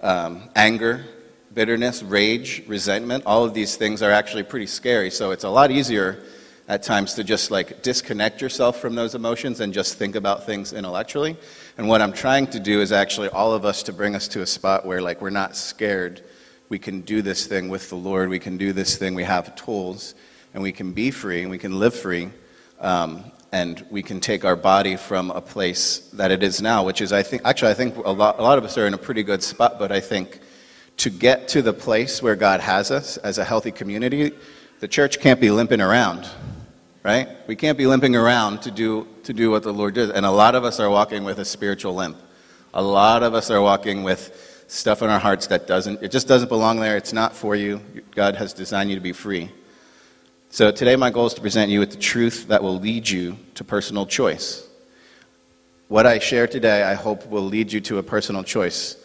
Um, 0.00 0.48
anger, 0.54 1.04
bitterness, 1.52 2.02
rage, 2.02 2.62
resentment, 2.66 3.24
all 3.26 3.44
of 3.44 3.54
these 3.54 3.76
things 3.76 4.02
are 4.02 4.10
actually 4.10 4.44
pretty 4.44 4.66
scary. 4.66 5.10
So 5.10 5.32
it's 5.32 5.44
a 5.44 5.48
lot 5.48 5.70
easier 5.70 6.22
at 6.68 6.82
times 6.82 7.14
to 7.14 7.24
just 7.24 7.50
like 7.50 7.82
disconnect 7.82 8.40
yourself 8.40 8.80
from 8.80 8.94
those 8.94 9.14
emotions 9.14 9.60
and 9.60 9.74
just 9.74 9.98
think 9.98 10.14
about 10.14 10.46
things 10.46 10.72
intellectually. 10.72 11.36
And 11.76 11.88
what 11.88 12.00
I'm 12.00 12.12
trying 12.12 12.46
to 12.48 12.60
do 12.60 12.80
is 12.80 12.92
actually 12.92 13.28
all 13.28 13.52
of 13.52 13.64
us 13.64 13.82
to 13.84 13.92
bring 13.92 14.14
us 14.14 14.28
to 14.28 14.42
a 14.42 14.46
spot 14.46 14.86
where 14.86 15.02
like 15.02 15.20
we're 15.20 15.30
not 15.30 15.56
scared. 15.56 16.22
We 16.68 16.78
can 16.78 17.00
do 17.00 17.20
this 17.20 17.46
thing 17.46 17.68
with 17.68 17.90
the 17.90 17.96
Lord. 17.96 18.28
We 18.28 18.38
can 18.38 18.56
do 18.56 18.72
this 18.72 18.96
thing. 18.96 19.14
We 19.14 19.24
have 19.24 19.54
tools 19.56 20.14
and 20.54 20.62
we 20.62 20.72
can 20.72 20.92
be 20.92 21.10
free 21.10 21.42
and 21.42 21.50
we 21.50 21.58
can 21.58 21.78
live 21.78 21.94
free. 21.94 22.30
Um, 22.80 23.24
and 23.52 23.84
we 23.90 24.02
can 24.02 24.18
take 24.18 24.46
our 24.46 24.56
body 24.56 24.96
from 24.96 25.30
a 25.30 25.40
place 25.40 26.08
that 26.14 26.30
it 26.30 26.42
is 26.42 26.62
now, 26.62 26.84
which 26.84 27.02
is, 27.02 27.12
I 27.12 27.22
think, 27.22 27.42
actually, 27.44 27.70
I 27.70 27.74
think 27.74 27.96
a 27.96 28.10
lot, 28.10 28.38
a 28.38 28.42
lot 28.42 28.56
of 28.56 28.64
us 28.64 28.78
are 28.78 28.86
in 28.86 28.94
a 28.94 28.98
pretty 28.98 29.22
good 29.22 29.42
spot, 29.42 29.78
but 29.78 29.92
I 29.92 30.00
think 30.00 30.40
to 30.96 31.10
get 31.10 31.48
to 31.48 31.60
the 31.60 31.72
place 31.72 32.22
where 32.22 32.34
God 32.34 32.60
has 32.60 32.90
us 32.90 33.18
as 33.18 33.36
a 33.36 33.44
healthy 33.44 33.70
community, 33.70 34.32
the 34.80 34.88
church 34.88 35.20
can't 35.20 35.38
be 35.38 35.50
limping 35.50 35.82
around, 35.82 36.26
right? 37.02 37.28
We 37.46 37.54
can't 37.54 37.76
be 37.76 37.86
limping 37.86 38.16
around 38.16 38.62
to 38.62 38.70
do, 38.70 39.06
to 39.24 39.34
do 39.34 39.50
what 39.50 39.62
the 39.62 39.72
Lord 39.72 39.94
did. 39.94 40.10
And 40.10 40.24
a 40.24 40.30
lot 40.30 40.54
of 40.54 40.64
us 40.64 40.80
are 40.80 40.88
walking 40.88 41.22
with 41.22 41.38
a 41.38 41.44
spiritual 41.44 41.94
limp. 41.94 42.16
A 42.72 42.82
lot 42.82 43.22
of 43.22 43.34
us 43.34 43.50
are 43.50 43.60
walking 43.60 44.02
with 44.02 44.64
stuff 44.66 45.02
in 45.02 45.10
our 45.10 45.18
hearts 45.18 45.48
that 45.48 45.66
doesn't, 45.66 46.02
it 46.02 46.10
just 46.10 46.26
doesn't 46.26 46.48
belong 46.48 46.80
there. 46.80 46.96
It's 46.96 47.12
not 47.12 47.36
for 47.36 47.54
you. 47.54 47.82
God 48.14 48.34
has 48.36 48.54
designed 48.54 48.88
you 48.88 48.96
to 48.96 49.02
be 49.02 49.12
free. 49.12 49.50
So 50.52 50.70
today, 50.70 50.96
my 50.96 51.08
goal 51.08 51.24
is 51.24 51.32
to 51.32 51.40
present 51.40 51.70
you 51.70 51.80
with 51.80 51.92
the 51.92 51.96
truth 51.96 52.48
that 52.48 52.62
will 52.62 52.78
lead 52.78 53.08
you 53.08 53.38
to 53.54 53.64
personal 53.64 54.04
choice. 54.04 54.68
What 55.88 56.04
I 56.04 56.18
share 56.18 56.46
today, 56.46 56.82
I 56.82 56.92
hope, 56.92 57.26
will 57.26 57.46
lead 57.46 57.72
you 57.72 57.80
to 57.80 57.96
a 57.96 58.02
personal 58.02 58.44
choice. 58.44 59.02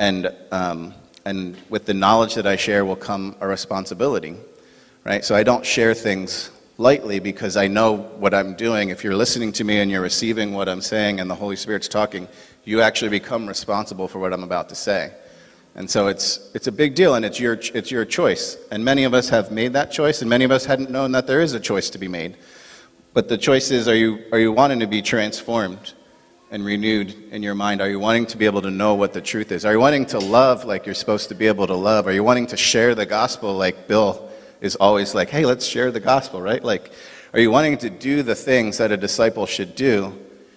And, 0.00 0.34
um, 0.50 0.92
and 1.24 1.56
with 1.68 1.86
the 1.86 1.94
knowledge 1.94 2.34
that 2.34 2.48
I 2.48 2.56
share 2.56 2.84
will 2.84 2.96
come 2.96 3.36
a 3.38 3.46
responsibility, 3.46 4.34
right? 5.04 5.24
So 5.24 5.36
I 5.36 5.44
don't 5.44 5.64
share 5.64 5.94
things 5.94 6.50
lightly 6.78 7.20
because 7.20 7.56
I 7.56 7.68
know 7.68 7.98
what 8.18 8.34
I'm 8.34 8.56
doing. 8.56 8.88
If 8.88 9.04
you're 9.04 9.14
listening 9.14 9.52
to 9.52 9.62
me 9.62 9.78
and 9.78 9.92
you're 9.92 10.02
receiving 10.02 10.52
what 10.52 10.68
I'm 10.68 10.80
saying 10.80 11.20
and 11.20 11.30
the 11.30 11.36
Holy 11.36 11.54
Spirit's 11.54 11.86
talking, 11.86 12.26
you 12.64 12.82
actually 12.82 13.10
become 13.10 13.46
responsible 13.46 14.08
for 14.08 14.18
what 14.18 14.32
I'm 14.32 14.42
about 14.42 14.68
to 14.70 14.74
say. 14.74 15.12
And 15.78 15.88
so 15.88 16.08
it's, 16.08 16.50
it's 16.54 16.66
a 16.66 16.72
big 16.72 16.96
deal, 16.96 17.14
and 17.14 17.24
it's 17.24 17.38
your, 17.38 17.52
it's 17.72 17.88
your 17.88 18.04
choice. 18.04 18.56
And 18.72 18.84
many 18.84 19.04
of 19.04 19.14
us 19.14 19.28
have 19.28 19.52
made 19.52 19.74
that 19.74 19.92
choice, 19.92 20.22
and 20.22 20.28
many 20.28 20.44
of 20.44 20.50
us 20.50 20.64
hadn't 20.64 20.90
known 20.90 21.12
that 21.12 21.28
there 21.28 21.40
is 21.40 21.54
a 21.54 21.60
choice 21.60 21.88
to 21.90 21.98
be 21.98 22.08
made. 22.08 22.36
But 23.14 23.28
the 23.28 23.38
choice 23.38 23.70
is 23.70 23.86
are 23.86 23.94
you, 23.94 24.24
are 24.32 24.40
you 24.40 24.50
wanting 24.50 24.80
to 24.80 24.88
be 24.88 25.02
transformed 25.02 25.94
and 26.50 26.64
renewed 26.64 27.14
in 27.30 27.44
your 27.44 27.54
mind? 27.54 27.80
Are 27.80 27.88
you 27.88 28.00
wanting 28.00 28.26
to 28.26 28.36
be 28.36 28.44
able 28.44 28.60
to 28.62 28.72
know 28.72 28.96
what 28.96 29.12
the 29.12 29.20
truth 29.20 29.52
is? 29.52 29.64
Are 29.64 29.72
you 29.72 29.78
wanting 29.78 30.04
to 30.06 30.18
love 30.18 30.64
like 30.64 30.84
you're 30.84 30.96
supposed 30.96 31.28
to 31.28 31.36
be 31.36 31.46
able 31.46 31.68
to 31.68 31.76
love? 31.76 32.08
Are 32.08 32.12
you 32.12 32.24
wanting 32.24 32.48
to 32.48 32.56
share 32.56 32.96
the 32.96 33.06
gospel 33.06 33.54
like 33.54 33.86
Bill 33.86 34.28
is 34.60 34.74
always 34.74 35.14
like, 35.14 35.30
hey, 35.30 35.46
let's 35.46 35.64
share 35.64 35.92
the 35.92 36.00
gospel, 36.00 36.42
right? 36.42 36.64
Like, 36.64 36.90
are 37.32 37.38
you 37.38 37.52
wanting 37.52 37.78
to 37.78 37.90
do 37.90 38.24
the 38.24 38.34
things 38.34 38.78
that 38.78 38.90
a 38.90 38.96
disciple 38.96 39.46
should 39.46 39.76
do? 39.76 40.12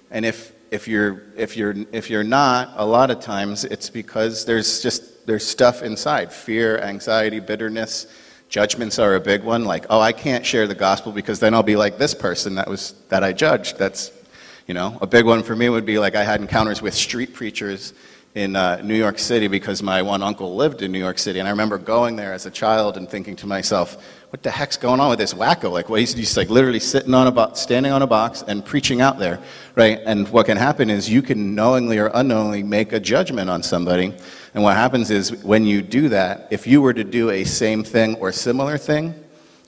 And 0.10 0.26
if, 0.26 0.52
if 0.72 0.88
you're, 0.88 1.26
if 1.38 1.56
you're, 1.56 1.76
if 1.92 2.10
you're 2.10 2.24
not, 2.24 2.74
a 2.76 2.86
lot 2.88 3.12
of 3.12 3.20
times 3.20 3.66
it's 3.66 3.92
because 3.92 4.46
there's 4.46 4.82
just 4.82 5.11
there's 5.26 5.46
stuff 5.46 5.82
inside 5.84 6.32
fear, 6.32 6.78
anxiety, 6.80 7.40
bitterness. 7.40 8.08
Judgments 8.50 9.00
are 9.00 9.16
a 9.16 9.20
big 9.20 9.44
one. 9.44 9.66
Like, 9.66 9.86
oh, 9.90 10.00
I 10.00 10.12
can't 10.12 10.46
share 10.46 10.68
the 10.68 10.76
gospel 10.76 11.12
because 11.12 11.40
then 11.40 11.54
I'll 11.54 11.64
be 11.64 11.76
like 11.76 11.98
this 11.98 12.14
person 12.14 12.56
that 12.56 12.68
was 12.68 12.96
that 13.10 13.24
I 13.24 13.34
judged. 13.34 13.78
That's, 13.78 14.12
you 14.68 14.74
know, 14.74 14.98
a 15.02 15.08
big 15.08 15.26
one 15.26 15.44
for 15.44 15.56
me 15.56 15.70
would 15.70 15.86
be 15.86 16.00
like 16.00 16.16
I 16.16 16.24
had 16.24 16.42
encounters 16.42 16.82
with 16.82 16.94
street 16.94 17.34
preachers 17.34 17.94
in 18.34 18.56
uh, 18.56 18.82
New 18.82 18.96
York 18.96 19.20
City 19.20 19.48
because 19.48 19.84
my 19.84 20.02
one 20.02 20.24
uncle 20.24 20.56
lived 20.56 20.82
in 20.82 20.92
New 20.92 21.00
York 21.00 21.20
City, 21.20 21.40
and 21.40 21.48
I 21.48 21.52
remember 21.52 21.78
going 21.78 22.16
there 22.16 22.34
as 22.34 22.46
a 22.46 22.52
child 22.52 22.96
and 22.96 23.10
thinking 23.10 23.36
to 23.38 23.48
myself, 23.48 24.02
"What 24.30 24.42
the 24.42 24.52
heck's 24.52 24.78
going 24.78 25.02
on 25.02 25.10
with 25.10 25.20
this 25.20 25.34
wacko? 25.34 25.72
Like, 25.72 25.90
well, 25.90 26.00
he's 26.00 26.14
just 26.14 26.38
like 26.38 26.50
literally 26.50 26.80
sitting 26.80 27.14
on 27.14 27.28
a 27.28 27.32
box, 27.32 27.60
standing 27.60 27.92
on 27.92 28.02
a 28.02 28.08
box, 28.08 28.44
and 28.48 28.64
preaching 28.64 29.02
out 29.02 29.20
there, 29.20 29.40
right? 29.76 30.00
And 30.06 30.30
what 30.30 30.46
can 30.46 30.58
happen 30.58 30.90
is 30.90 31.10
you 31.10 31.22
can 31.22 31.56
knowingly 31.56 31.98
or 31.98 32.10
unknowingly 32.14 32.64
make 32.64 32.94
a 32.94 33.00
judgment 33.00 33.50
on 33.50 33.64
somebody." 33.64 34.14
And 34.54 34.64
what 34.64 34.76
happens 34.76 35.12
is 35.12 35.44
when 35.44 35.66
you 35.66 35.82
do 35.82 36.10
that, 36.10 36.48
if 36.52 36.68
you 36.68 36.82
were 36.82 36.94
to 36.94 37.04
do 37.04 37.30
a 37.30 37.44
same 37.44 37.84
thing 37.84 38.16
or 38.16 38.32
similar 38.32 38.78
thing, 38.78 39.14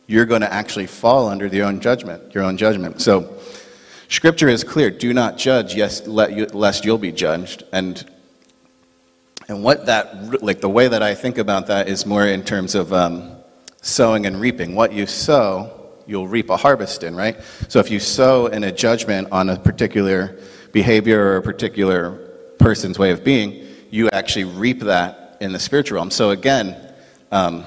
you're 0.08 0.26
going 0.26 0.42
to 0.42 0.54
actually 0.54 0.88
fall 0.88 1.28
under 1.28 1.48
your 1.48 1.66
own 1.66 1.80
judgment, 1.80 2.34
your 2.34 2.44
own 2.44 2.58
judgment. 2.58 3.02
So 3.02 3.38
scripture 4.10 4.50
is 4.50 4.64
clear, 4.64 4.92
do 4.92 5.14
not 5.14 5.38
judge 5.38 5.76
yes, 5.76 6.02
you, 6.06 6.46
lest 6.54 6.84
you'll 6.84 6.98
be 6.98 7.12
judged. 7.12 7.64
And 7.72 8.06
and 9.48 9.64
what 9.64 9.86
that, 9.88 10.42
like 10.42 10.62
the 10.62 10.70
way 10.70 10.88
that 10.88 11.04
I 11.04 11.16
think 11.16 11.38
about 11.38 11.68
that 11.68 11.88
is 11.88 12.06
more 12.06 12.26
in 12.26 12.44
terms 12.44 12.76
of 12.76 12.94
um, 12.94 13.36
sowing 13.82 14.26
and 14.26 14.40
reaping. 14.40 14.76
What 14.76 14.94
you 14.94 15.06
sow, 15.06 15.92
you'll 16.08 16.28
reap 16.28 16.50
a 16.50 16.58
harvest 16.58 17.04
in, 17.04 17.16
right? 17.16 17.38
So 17.68 17.80
if 17.80 17.92
you 17.92 18.00
sow 18.00 18.48
in 18.48 18.64
a 18.64 18.72
judgment 18.72 19.28
on 19.32 19.50
a 19.50 19.58
particular 19.58 20.38
behavior 20.72 21.22
or 21.22 21.38
a 21.38 21.42
particular 21.42 22.12
person's 22.58 22.98
way 22.98 23.12
of 23.12 23.24
being, 23.24 23.68
you 23.90 24.10
actually 24.10 24.46
reap 24.46 24.80
that 24.82 25.38
in 25.42 25.52
the 25.52 25.60
spiritual 25.60 25.98
realm. 25.98 26.10
So 26.10 26.32
again, 26.32 26.76
um, 27.32 27.66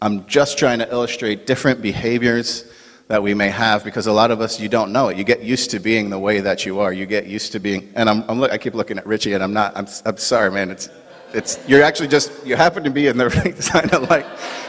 I'm 0.00 0.26
just 0.26 0.58
trying 0.58 0.78
to 0.78 0.90
illustrate 0.90 1.46
different 1.46 1.82
behaviors 1.82 2.70
that 3.08 3.22
we 3.22 3.34
may 3.34 3.50
have 3.50 3.84
because 3.84 4.06
a 4.06 4.12
lot 4.12 4.30
of 4.30 4.40
us 4.40 4.58
you 4.58 4.68
don't 4.68 4.92
know 4.92 5.08
it. 5.08 5.16
You 5.16 5.24
get 5.24 5.42
used 5.42 5.70
to 5.72 5.78
being 5.78 6.10
the 6.10 6.18
way 6.18 6.40
that 6.40 6.64
you 6.64 6.80
are. 6.80 6.92
You 6.92 7.06
get 7.06 7.26
used 7.26 7.52
to 7.52 7.60
being 7.60 7.92
and 7.94 8.08
i'm, 8.08 8.24
I'm 8.28 8.42
i 8.44 8.58
keep 8.58 8.74
looking 8.74 8.98
at 8.98 9.06
richie 9.06 9.34
and 9.34 9.42
i'm 9.42 9.52
not 9.52 9.76
i'm, 9.76 9.86
I'm 10.04 10.16
sorry 10.16 10.50
man. 10.50 10.70
It's 10.70 10.88
it's 11.32 11.58
you're 11.68 11.82
actually 11.82 12.08
just 12.08 12.32
you 12.46 12.56
happen 12.56 12.84
to 12.84 12.90
be 12.90 13.06
in 13.08 13.16
the 13.16 13.28
right 13.44 13.56
kind 13.56 13.92
of 13.92 14.08
like 14.08 14.26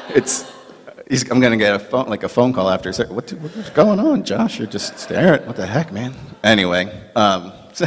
it's 0.09 0.51
i'm 1.31 1.39
going 1.39 1.51
to 1.51 1.57
get 1.57 1.75
a 1.75 1.79
phone 1.79 2.07
like 2.07 2.23
a 2.23 2.29
phone 2.29 2.51
call 2.53 2.69
after. 2.69 2.91
What, 3.05 3.31
what's 3.31 3.69
going 3.71 3.99
on 3.99 4.23
josh? 4.23 4.59
You're 4.59 4.67
just 4.67 4.99
staring. 4.99 5.45
What 5.45 5.55
the 5.55 5.65
heck 5.65 5.91
man? 5.91 6.13
Anyway 6.43 6.91
um, 7.15 7.53
so 7.73 7.85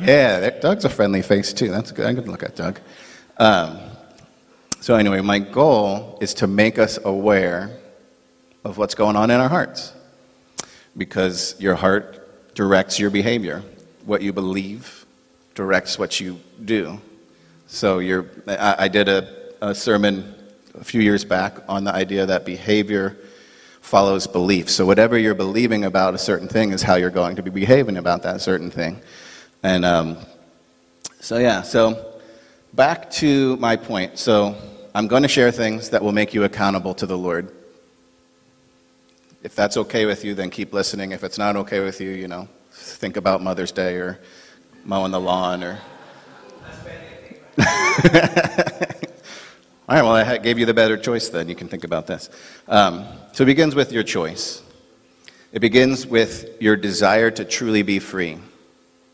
yeah, 0.00 0.48
Doug's 0.60 0.84
a 0.84 0.88
friendly 0.88 1.20
face 1.20 1.52
too. 1.52 1.68
That's 1.68 1.92
good. 1.92 2.06
I'm 2.06 2.16
to 2.16 2.30
look 2.30 2.42
at 2.42 2.56
Doug. 2.56 2.80
Um, 3.36 3.78
so, 4.80 4.94
anyway, 4.94 5.20
my 5.20 5.38
goal 5.38 6.18
is 6.22 6.32
to 6.34 6.46
make 6.46 6.78
us 6.78 6.98
aware 7.04 7.79
of 8.64 8.78
what's 8.78 8.94
going 8.94 9.16
on 9.16 9.30
in 9.30 9.40
our 9.40 9.48
hearts 9.48 9.92
because 10.96 11.58
your 11.60 11.74
heart 11.74 12.54
directs 12.54 12.98
your 12.98 13.10
behavior. 13.10 13.62
What 14.04 14.22
you 14.22 14.32
believe 14.32 15.06
directs 15.54 15.98
what 15.98 16.20
you 16.20 16.40
do. 16.64 17.00
So, 17.66 17.98
you're, 17.98 18.26
I, 18.46 18.76
I 18.78 18.88
did 18.88 19.08
a, 19.08 19.28
a 19.60 19.74
sermon 19.74 20.34
a 20.74 20.84
few 20.84 21.00
years 21.00 21.24
back 21.24 21.58
on 21.68 21.84
the 21.84 21.94
idea 21.94 22.26
that 22.26 22.44
behavior 22.44 23.16
follows 23.80 24.26
belief. 24.26 24.68
So, 24.70 24.86
whatever 24.86 25.18
you're 25.18 25.34
believing 25.34 25.84
about 25.84 26.14
a 26.14 26.18
certain 26.18 26.48
thing 26.48 26.72
is 26.72 26.82
how 26.82 26.96
you're 26.96 27.10
going 27.10 27.36
to 27.36 27.42
be 27.42 27.50
behaving 27.50 27.96
about 27.96 28.22
that 28.24 28.40
certain 28.40 28.70
thing. 28.70 29.00
And 29.62 29.84
um, 29.84 30.16
so, 31.20 31.38
yeah, 31.38 31.62
so 31.62 32.14
back 32.72 33.10
to 33.12 33.56
my 33.58 33.76
point. 33.76 34.18
So, 34.18 34.56
I'm 34.94 35.06
going 35.06 35.22
to 35.22 35.28
share 35.28 35.52
things 35.52 35.90
that 35.90 36.02
will 36.02 36.12
make 36.12 36.34
you 36.34 36.44
accountable 36.44 36.94
to 36.94 37.06
the 37.06 37.16
Lord. 37.16 37.54
If 39.42 39.54
that's 39.54 39.76
okay 39.76 40.06
with 40.06 40.24
you, 40.24 40.34
then 40.34 40.50
keep 40.50 40.72
listening. 40.72 41.12
If 41.12 41.24
it's 41.24 41.38
not 41.38 41.56
okay 41.56 41.80
with 41.80 42.00
you, 42.00 42.10
you 42.10 42.28
know, 42.28 42.48
think 42.70 43.16
about 43.16 43.42
Mother's 43.42 43.72
Day 43.72 43.96
or 43.96 44.20
mowing 44.84 45.12
the 45.12 45.20
lawn 45.20 45.64
or. 45.64 45.78
All 49.88 49.96
right, 49.96 50.02
well, 50.02 50.12
I 50.12 50.38
gave 50.38 50.58
you 50.58 50.66
the 50.66 50.74
better 50.74 50.96
choice 50.96 51.28
then. 51.30 51.48
You 51.48 51.56
can 51.56 51.68
think 51.68 51.84
about 51.84 52.06
this. 52.06 52.30
Um, 52.68 53.06
so 53.32 53.42
it 53.42 53.46
begins 53.46 53.74
with 53.74 53.92
your 53.92 54.04
choice, 54.04 54.62
it 55.52 55.58
begins 55.60 56.06
with 56.06 56.60
your 56.60 56.76
desire 56.76 57.30
to 57.32 57.44
truly 57.44 57.82
be 57.82 57.98
free 57.98 58.38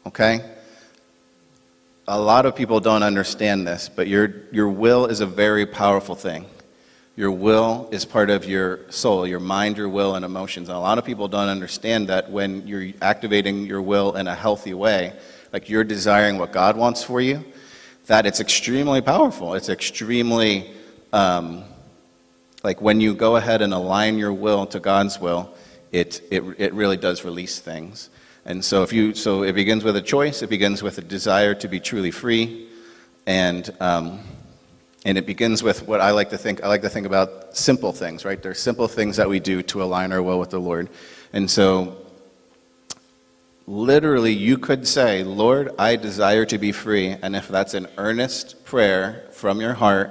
okay? 0.06 0.40
A 2.08 2.18
lot 2.18 2.46
of 2.46 2.54
people 2.54 2.78
don't 2.80 3.02
understand 3.02 3.66
this, 3.66 3.90
but 3.94 4.06
your, 4.06 4.32
your 4.52 4.68
will 4.68 5.06
is 5.06 5.20
a 5.20 5.26
very 5.26 5.66
powerful 5.66 6.14
thing. 6.14 6.46
Your 7.16 7.30
will 7.30 7.88
is 7.92 8.04
part 8.04 8.28
of 8.28 8.44
your 8.44 8.80
soul, 8.90 9.26
your 9.26 9.40
mind, 9.40 9.78
your 9.78 9.88
will, 9.88 10.16
and 10.16 10.24
emotions. 10.24 10.68
And 10.68 10.76
a 10.76 10.80
lot 10.80 10.98
of 10.98 11.04
people 11.06 11.28
don't 11.28 11.48
understand 11.48 12.08
that 12.08 12.30
when 12.30 12.66
you're 12.66 12.92
activating 13.00 13.64
your 13.64 13.80
will 13.80 14.16
in 14.16 14.28
a 14.28 14.34
healthy 14.34 14.74
way, 14.74 15.14
like 15.50 15.70
you're 15.70 15.82
desiring 15.82 16.36
what 16.36 16.52
God 16.52 16.76
wants 16.76 17.02
for 17.02 17.22
you, 17.22 17.42
that 18.06 18.26
it's 18.26 18.38
extremely 18.38 19.00
powerful. 19.00 19.54
It's 19.54 19.70
extremely, 19.70 20.70
um, 21.14 21.64
like 22.62 22.82
when 22.82 23.00
you 23.00 23.14
go 23.14 23.36
ahead 23.36 23.62
and 23.62 23.72
align 23.72 24.18
your 24.18 24.34
will 24.34 24.66
to 24.66 24.78
God's 24.78 25.18
will, 25.18 25.54
it, 25.92 26.20
it, 26.30 26.44
it 26.58 26.74
really 26.74 26.98
does 26.98 27.24
release 27.24 27.58
things. 27.58 28.10
And 28.44 28.62
so, 28.62 28.82
if 28.82 28.92
you, 28.92 29.14
so 29.14 29.42
it 29.42 29.54
begins 29.54 29.84
with 29.84 29.96
a 29.96 30.02
choice, 30.02 30.42
it 30.42 30.50
begins 30.50 30.82
with 30.82 30.98
a 30.98 31.02
desire 31.02 31.54
to 31.54 31.66
be 31.66 31.80
truly 31.80 32.10
free, 32.10 32.68
and, 33.26 33.74
um, 33.80 34.20
and 35.06 35.16
it 35.16 35.24
begins 35.24 35.62
with 35.62 35.86
what 35.86 36.00
I 36.00 36.10
like 36.10 36.30
to 36.30 36.38
think, 36.38 36.64
I 36.64 36.66
like 36.66 36.82
to 36.82 36.88
think 36.88 37.06
about 37.06 37.56
simple 37.56 37.92
things, 37.92 38.24
right? 38.24 38.42
There 38.42 38.50
are 38.50 38.54
simple 38.54 38.88
things 38.88 39.18
that 39.18 39.28
we 39.28 39.38
do 39.38 39.62
to 39.62 39.80
align 39.84 40.10
our 40.10 40.20
will 40.20 40.40
with 40.40 40.50
the 40.50 40.58
Lord. 40.58 40.88
And 41.32 41.48
so, 41.48 41.96
literally, 43.68 44.32
you 44.32 44.58
could 44.58 44.84
say, 44.84 45.22
Lord, 45.22 45.70
I 45.78 45.94
desire 45.94 46.44
to 46.46 46.58
be 46.58 46.72
free. 46.72 47.10
And 47.22 47.36
if 47.36 47.46
that's 47.46 47.74
an 47.74 47.86
earnest 47.96 48.64
prayer 48.64 49.28
from 49.30 49.60
your 49.60 49.74
heart, 49.74 50.10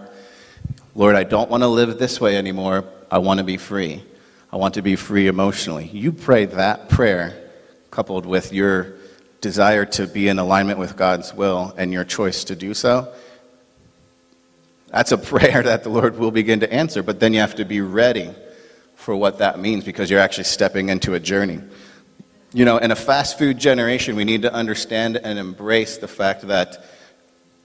Lord, 0.96 1.18
I 1.18 1.25
don't 1.25 1.50
want 1.50 1.64
to 1.64 1.68
live 1.68 2.00
this 2.00 2.22
way 2.22 2.38
anymore. 2.38 2.86
I 3.12 3.18
want 3.18 3.40
to 3.40 3.44
be 3.44 3.58
free. 3.58 4.02
I 4.50 4.56
want 4.56 4.75
to 4.75 4.82
be 4.82 4.96
free 4.96 5.28
emotionally. 5.28 5.88
You 5.88 6.14
pray 6.14 6.46
that 6.46 6.88
prayer 6.88 7.52
coupled 7.92 8.25
with 8.25 8.54
your 8.54 8.94
desire 9.42 9.84
to 9.88 10.08
be 10.08 10.30
in 10.30 10.40
alignment 10.40 10.80
with 10.80 10.96
God's 10.96 11.34
will 11.34 11.74
and 11.78 11.92
your 11.92 12.06
choice 12.06 12.46
to 12.46 12.56
do 12.56 12.74
so, 12.74 13.14
that's 14.88 15.12
a 15.12 15.18
prayer 15.32 15.63
that 15.63 15.84
the 15.84 15.89
Lord 15.89 16.18
will 16.18 16.32
begin 16.32 16.60
to 16.62 16.72
answer. 16.72 17.04
But 17.04 17.20
then 17.20 17.34
you 17.34 17.39
have 17.39 17.56
to 17.56 17.65
be 17.65 17.82
ready 17.82 18.34
for 18.96 19.15
what 19.15 19.38
that 19.39 19.60
means 19.60 19.84
because 19.84 20.10
you're 20.10 20.20
actually 20.20 20.46
stepping 20.46 20.89
into 20.89 21.13
a 21.13 21.20
journey. 21.20 21.62
You 22.54 22.65
know, 22.65 22.77
in 22.77 22.92
a 22.92 22.96
fast 22.96 23.38
food 23.38 23.58
generation, 23.58 24.15
we 24.15 24.24
need 24.24 24.44
to 24.44 24.54
understand 24.54 25.18
and 25.18 25.38
embrace 25.38 25.98
the 25.98 26.08
fact 26.08 26.44
that 26.48 26.86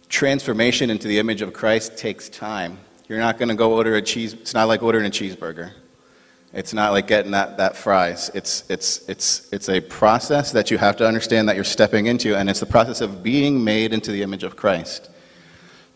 transformation 0.08 0.90
into 0.90 1.06
the 1.06 1.18
image 1.18 1.42
of 1.42 1.52
Christ 1.52 1.96
takes 1.96 2.28
time. 2.28 2.78
You're 3.08 3.20
not 3.20 3.38
going 3.38 3.48
to 3.48 3.54
go 3.54 3.74
order 3.74 3.94
a 3.94 4.02
cheese, 4.02 4.32
it's 4.32 4.54
not 4.54 4.68
like 4.68 4.82
ordering 4.82 5.06
a 5.06 5.10
cheeseburger. 5.10 5.72
It's 6.52 6.74
not 6.74 6.90
like 6.90 7.06
getting 7.06 7.30
that, 7.30 7.58
that 7.58 7.76
fries. 7.76 8.30
It's, 8.34 8.68
it's, 8.68 9.08
it's, 9.08 9.52
it's 9.52 9.68
a 9.68 9.80
process 9.80 10.50
that 10.50 10.70
you 10.70 10.78
have 10.78 10.96
to 10.96 11.06
understand 11.06 11.48
that 11.48 11.54
you're 11.54 11.64
stepping 11.64 12.06
into, 12.06 12.36
and 12.36 12.50
it's 12.50 12.58
the 12.58 12.66
process 12.66 13.00
of 13.00 13.22
being 13.22 13.62
made 13.62 13.92
into 13.92 14.10
the 14.10 14.22
image 14.22 14.42
of 14.42 14.56
Christ. 14.56 15.08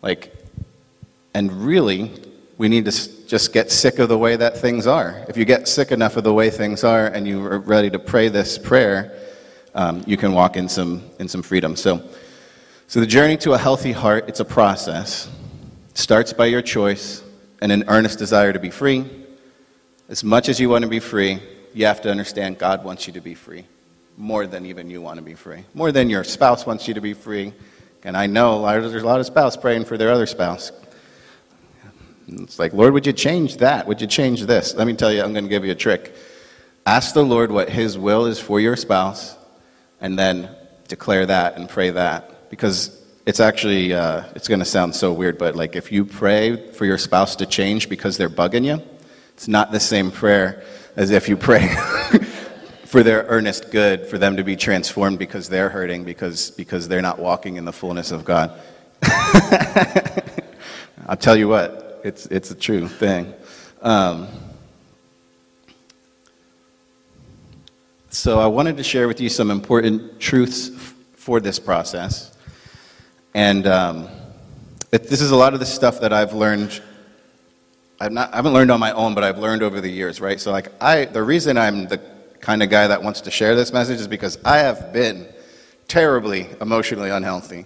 Like, 0.01 0.33
and 1.35 1.51
really, 1.51 2.11
we 2.57 2.67
need 2.67 2.85
to 2.85 3.27
just 3.27 3.53
get 3.53 3.71
sick 3.71 3.99
of 3.99 4.09
the 4.09 4.17
way 4.17 4.35
that 4.35 4.57
things 4.57 4.87
are. 4.87 5.23
If 5.29 5.37
you 5.37 5.45
get 5.45 5.67
sick 5.67 5.91
enough 5.91 6.17
of 6.17 6.23
the 6.23 6.33
way 6.33 6.49
things 6.49 6.83
are 6.83 7.05
and 7.05 7.27
you're 7.27 7.59
ready 7.59 7.91
to 7.91 7.99
pray 7.99 8.29
this 8.29 8.57
prayer, 8.57 9.15
um, 9.75 10.03
you 10.07 10.17
can 10.17 10.33
walk 10.33 10.57
in 10.57 10.67
some, 10.67 11.03
in 11.19 11.27
some 11.27 11.43
freedom. 11.43 11.75
So, 11.75 12.01
so, 12.87 12.99
the 12.99 13.07
journey 13.07 13.37
to 13.37 13.53
a 13.53 13.57
healthy 13.57 13.91
heart, 13.91 14.27
it's 14.27 14.39
a 14.39 14.45
process. 14.45 15.29
It 15.89 15.97
starts 15.97 16.33
by 16.33 16.47
your 16.47 16.63
choice 16.63 17.23
and 17.61 17.71
an 17.71 17.83
earnest 17.87 18.17
desire 18.17 18.53
to 18.53 18.59
be 18.59 18.71
free 18.71 19.05
as 20.07 20.23
much 20.23 20.49
as 20.49 20.59
you 20.59 20.69
want 20.69 20.83
to 20.83 20.89
be 20.89 20.99
free, 20.99 21.39
you 21.73 21.85
have 21.85 22.01
to 22.01 22.11
understand 22.11 22.57
God 22.57 22.83
wants 22.83 23.07
you 23.07 23.13
to 23.13 23.21
be 23.21 23.33
free 23.33 23.65
more 24.17 24.47
than 24.47 24.65
even 24.65 24.89
you 24.89 25.01
want 25.01 25.17
to 25.17 25.21
be 25.21 25.33
free, 25.33 25.65
more 25.73 25.91
than 25.91 26.09
your 26.09 26.23
spouse 26.23 26.65
wants 26.65 26.87
you 26.87 26.93
to 26.93 27.01
be 27.01 27.13
free. 27.13 27.53
And 28.03 28.15
I 28.15 28.27
know 28.27 28.61
there's 28.61 29.03
a 29.03 29.05
lot 29.05 29.19
of 29.19 29.25
spouses 29.25 29.59
praying 29.59 29.85
for 29.85 29.97
their 29.97 30.11
other 30.11 30.25
spouse. 30.25 30.71
It's 32.27 32.57
like, 32.57 32.73
Lord, 32.73 32.93
would 32.93 33.05
you 33.05 33.13
change 33.13 33.57
that? 33.57 33.87
Would 33.87 34.01
you 34.01 34.07
change 34.07 34.43
this? 34.43 34.73
Let 34.73 34.87
me 34.87 34.93
tell 34.93 35.11
you, 35.11 35.21
I'm 35.21 35.33
going 35.33 35.45
to 35.45 35.49
give 35.49 35.65
you 35.65 35.71
a 35.71 35.75
trick. 35.75 36.15
Ask 36.85 37.13
the 37.13 37.23
Lord 37.23 37.51
what 37.51 37.69
His 37.69 37.97
will 37.97 38.25
is 38.25 38.39
for 38.39 38.59
your 38.59 38.75
spouse, 38.75 39.35
and 40.01 40.17
then 40.17 40.49
declare 40.87 41.25
that 41.25 41.57
and 41.57 41.69
pray 41.69 41.91
that. 41.91 42.49
Because 42.49 43.01
it's 43.25 43.39
actually, 43.39 43.93
uh, 43.93 44.23
it's 44.35 44.47
going 44.47 44.59
to 44.59 44.65
sound 44.65 44.95
so 44.95 45.11
weird, 45.13 45.37
but 45.37 45.55
like 45.55 45.75
if 45.75 45.91
you 45.91 46.05
pray 46.05 46.71
for 46.71 46.85
your 46.85 46.97
spouse 46.97 47.35
to 47.37 47.45
change 47.45 47.89
because 47.89 48.17
they're 48.17 48.29
bugging 48.29 48.65
you, 48.65 48.81
it's 49.33 49.47
not 49.47 49.71
the 49.71 49.79
same 49.79 50.11
prayer 50.11 50.63
as 50.95 51.11
if 51.11 51.27
you 51.27 51.35
pray 51.35 51.67
for 52.85 53.03
their 53.03 53.25
earnest 53.27 53.71
good, 53.71 54.05
for 54.07 54.17
them 54.17 54.37
to 54.37 54.43
be 54.43 54.55
transformed 54.55 55.19
because 55.19 55.49
they're 55.49 55.69
hurting, 55.69 56.03
because, 56.03 56.51
because 56.51 56.87
they're 56.87 57.01
not 57.01 57.19
walking 57.19 57.57
in 57.57 57.65
the 57.65 57.73
fullness 57.73 58.11
of 58.11 58.23
God. 58.25 58.51
I'll 61.07 61.17
tell 61.17 61.35
you 61.35 61.47
what, 61.47 61.84
it's, 62.05 62.27
it's 62.27 62.51
a 62.51 62.55
true 62.55 62.87
thing. 62.87 63.33
Um, 63.81 64.27
so 68.09 68.39
I 68.39 68.45
wanted 68.45 68.77
to 68.77 68.83
share 68.83 69.07
with 69.07 69.19
you 69.19 69.27
some 69.27 69.49
important 69.49 70.19
truths 70.19 70.69
for 71.13 71.39
this 71.39 71.57
process. 71.57 72.37
And 73.33 73.65
um, 73.65 74.07
it, 74.91 75.09
this 75.09 75.19
is 75.19 75.31
a 75.31 75.35
lot 75.35 75.55
of 75.55 75.59
the 75.59 75.65
stuff 75.65 75.99
that 76.01 76.13
I've 76.13 76.33
learned 76.33 76.79
I've 77.99 78.11
not, 78.11 78.33
I 78.33 78.35
haven't 78.35 78.53
learned 78.53 78.71
on 78.71 78.79
my 78.81 78.91
own, 78.91 79.15
but 79.15 79.23
I've 79.23 79.39
learned 79.39 79.63
over 79.63 79.79
the 79.79 79.89
years, 79.89 80.19
right? 80.19 80.39
So, 80.39 80.51
like, 80.51 80.69
I, 80.83 81.05
the 81.05 81.23
reason 81.23 81.57
I'm 81.57 81.87
the 81.87 82.01
kind 82.41 82.61
of 82.61 82.69
guy 82.69 82.87
that 82.87 83.01
wants 83.01 83.21
to 83.21 83.31
share 83.31 83.55
this 83.55 83.71
message 83.71 84.01
is 84.01 84.07
because 84.07 84.37
I 84.43 84.57
have 84.57 84.91
been 84.91 85.25
terribly 85.87 86.49
emotionally 86.59 87.09
unhealthy. 87.09 87.65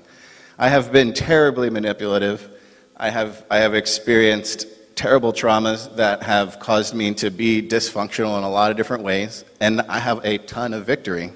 I 0.60 0.70
have 0.70 0.92
been 0.92 1.16
terribly 1.16 1.72
manipulative. 1.72 2.59
I 3.02 3.10
have, 3.10 3.46
I 3.50 3.60
have 3.60 3.76
experienced 3.76 4.68
terrible 4.96 5.32
traumas 5.32 5.96
that 5.96 6.22
have 6.24 6.60
caused 6.60 6.94
me 6.94 7.14
to 7.14 7.32
be 7.32 7.62
dysfunctional 7.62 8.38
in 8.38 8.44
a 8.44 8.50
lot 8.50 8.72
of 8.72 8.78
different 8.78 9.04
ways, 9.04 9.46
and 9.62 9.80
I 9.82 10.00
have 10.00 10.26
a 10.26 10.38
ton 10.40 10.74
of 10.74 10.86
victory. 10.86 11.32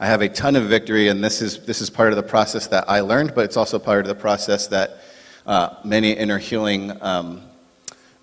I 0.00 0.06
have 0.06 0.22
a 0.22 0.30
ton 0.30 0.56
of 0.56 0.64
victory, 0.64 1.08
and 1.08 1.22
this 1.22 1.42
is, 1.42 1.66
this 1.66 1.82
is 1.82 1.90
part 1.90 2.10
of 2.10 2.16
the 2.16 2.22
process 2.22 2.68
that 2.68 2.88
I 2.88 3.00
learned, 3.00 3.34
but 3.34 3.44
it's 3.44 3.58
also 3.58 3.78
part 3.78 4.00
of 4.00 4.08
the 4.08 4.14
process 4.14 4.66
that 4.68 5.02
uh, 5.44 5.74
many 5.84 6.12
inner 6.12 6.38
healing 6.38 6.96
um, 7.02 7.42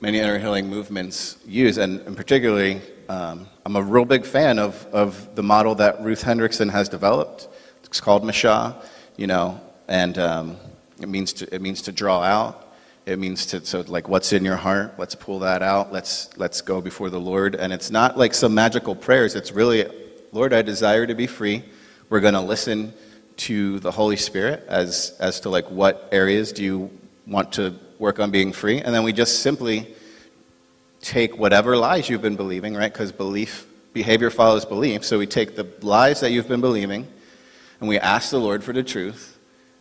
many 0.02 0.20
inner 0.20 0.40
healing 0.40 0.68
movements 0.68 1.38
use, 1.46 1.78
and, 1.78 2.02
and 2.02 2.18
particularly, 2.18 2.82
um, 3.10 3.48
I'm 3.66 3.76
a 3.76 3.82
real 3.82 4.06
big 4.06 4.26
fan 4.26 4.60
of, 4.60 4.86
of 4.92 5.36
the 5.36 5.44
model 5.44 5.76
that 5.76 6.02
Ruth 6.04 6.24
Hendrickson 6.24 6.72
has 6.72 6.90
developed. 6.90 7.48
It's 7.84 8.02
called 8.02 8.24
Mashah, 8.24 8.84
you 9.18 9.28
know, 9.28 9.62
and 9.88 10.18
um, 10.18 10.58
it 11.00 11.10
means 11.10 11.34
to 11.34 11.54
it 11.54 11.62
means 11.62 11.82
to 11.84 11.92
draw 11.92 12.22
out. 12.22 12.74
It 13.06 13.20
means 13.20 13.46
to 13.48 13.64
so 13.66 13.82
like 13.88 14.10
what's 14.10 14.34
in 14.34 14.44
your 14.44 14.56
heart. 14.56 14.96
Let's 14.98 15.16
pull 15.16 15.40
that 15.40 15.62
out. 15.62 15.92
Let's 15.92 16.36
let's 16.38 16.62
go 16.62 16.82
before 16.82 17.10
the 17.10 17.20
Lord. 17.20 17.56
And 17.56 17.72
it's 17.72 17.92
not 17.92 18.18
like 18.18 18.34
some 18.34 18.54
magical 18.54 18.96
prayers. 18.96 19.36
It's 19.36 19.52
really, 19.52 19.86
Lord, 20.32 20.54
I 20.54 20.62
desire 20.62 21.06
to 21.06 21.14
be 21.14 21.28
free. 21.28 21.64
We're 22.10 22.22
going 22.22 22.34
to 22.34 22.42
listen 22.42 22.94
to 23.38 23.80
the 23.80 23.92
Holy 23.92 24.16
Spirit 24.16 24.66
as 24.68 25.16
as 25.20 25.42
to 25.42 25.50
like 25.50 25.70
what 25.70 26.10
areas 26.12 26.52
do 26.52 26.64
you 26.64 26.90
want 27.28 27.54
to 27.54 27.76
work 28.00 28.20
on 28.20 28.32
being 28.32 28.52
free. 28.52 28.82
And 28.82 28.94
then 28.94 29.04
we 29.04 29.14
just 29.14 29.42
simply 29.42 29.94
take 31.02 31.38
whatever 31.38 31.78
lies 31.78 32.10
you've 32.10 32.22
been 32.22 32.36
believing, 32.36 32.74
right? 32.76 32.92
Because 32.92 33.12
belief, 33.12 33.68
behavior 33.94 34.30
follows 34.30 34.66
belief. 34.66 35.06
So 35.06 35.20
we 35.20 35.28
take 35.28 35.56
the 35.56 35.68
lies 35.82 36.22
that 36.22 36.32
you've 36.32 36.48
been 36.48 36.62
believing 36.62 37.08
and 37.80 37.90
we 37.90 38.00
ask 38.00 38.32
the 38.32 38.40
Lord 38.40 38.64
for 38.64 38.74
the 38.74 38.84
truth. 38.84 39.35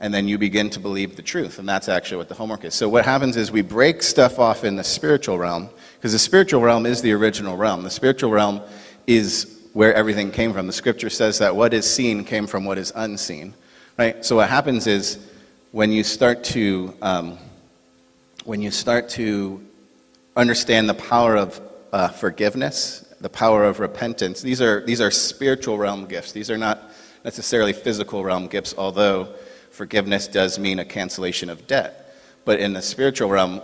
And 0.04 0.12
then 0.12 0.28
you 0.28 0.36
begin 0.36 0.68
to 0.68 0.80
believe 0.80 1.16
the 1.16 1.22
truth. 1.22 1.58
And 1.58 1.66
that's 1.66 1.88
actually 1.88 2.18
what 2.18 2.28
the 2.28 2.34
homework 2.34 2.62
is. 2.66 2.74
So 2.74 2.90
what 2.90 3.06
happens 3.06 3.38
is 3.38 3.50
we 3.50 3.62
break 3.62 4.02
stuff 4.02 4.38
off 4.38 4.62
in 4.62 4.76
the 4.76 4.84
spiritual 4.84 5.38
realm 5.38 5.70
because 5.96 6.12
the 6.12 6.18
spiritual 6.18 6.60
realm 6.60 6.84
is 6.84 7.00
the 7.00 7.12
original 7.12 7.56
realm. 7.56 7.84
The 7.84 7.90
spiritual 7.90 8.30
realm 8.30 8.60
is 9.06 9.62
where 9.72 9.94
everything 9.94 10.30
came 10.30 10.52
from. 10.52 10.66
The 10.66 10.74
scripture 10.74 11.08
says 11.08 11.38
that 11.38 11.56
what 11.56 11.72
is 11.72 11.90
seen 11.90 12.22
came 12.22 12.46
from 12.46 12.66
what 12.66 12.76
is 12.76 12.92
unseen, 12.94 13.54
right? 13.96 14.22
So 14.22 14.36
what 14.36 14.50
happens 14.50 14.86
is 14.86 15.26
when 15.72 15.90
you 15.90 16.04
start 16.04 16.44
to 16.44 16.94
um, 17.00 17.38
when 18.44 18.60
you 18.60 18.70
start 18.70 19.08
to 19.08 19.64
understand 20.36 20.86
the 20.86 20.94
power 20.94 21.34
of 21.34 21.58
uh, 21.94 22.08
forgiveness, 22.08 23.06
the 23.22 23.30
power 23.30 23.64
of 23.64 23.80
repentance, 23.80 24.42
these 24.42 24.60
are, 24.60 24.84
these 24.84 25.00
are 25.00 25.10
spiritual 25.10 25.78
realm 25.78 26.04
gifts. 26.04 26.32
These 26.32 26.50
are 26.50 26.58
not 26.58 26.92
necessarily 27.24 27.72
physical 27.72 28.22
realm 28.22 28.48
gifts, 28.48 28.74
although 28.76 29.34
forgiveness 29.74 30.28
does 30.28 30.58
mean 30.58 30.78
a 30.78 30.84
cancellation 30.84 31.50
of 31.50 31.66
debt. 31.66 32.16
But 32.44 32.60
in 32.60 32.72
the 32.72 32.82
spiritual 32.82 33.28
realm, 33.28 33.60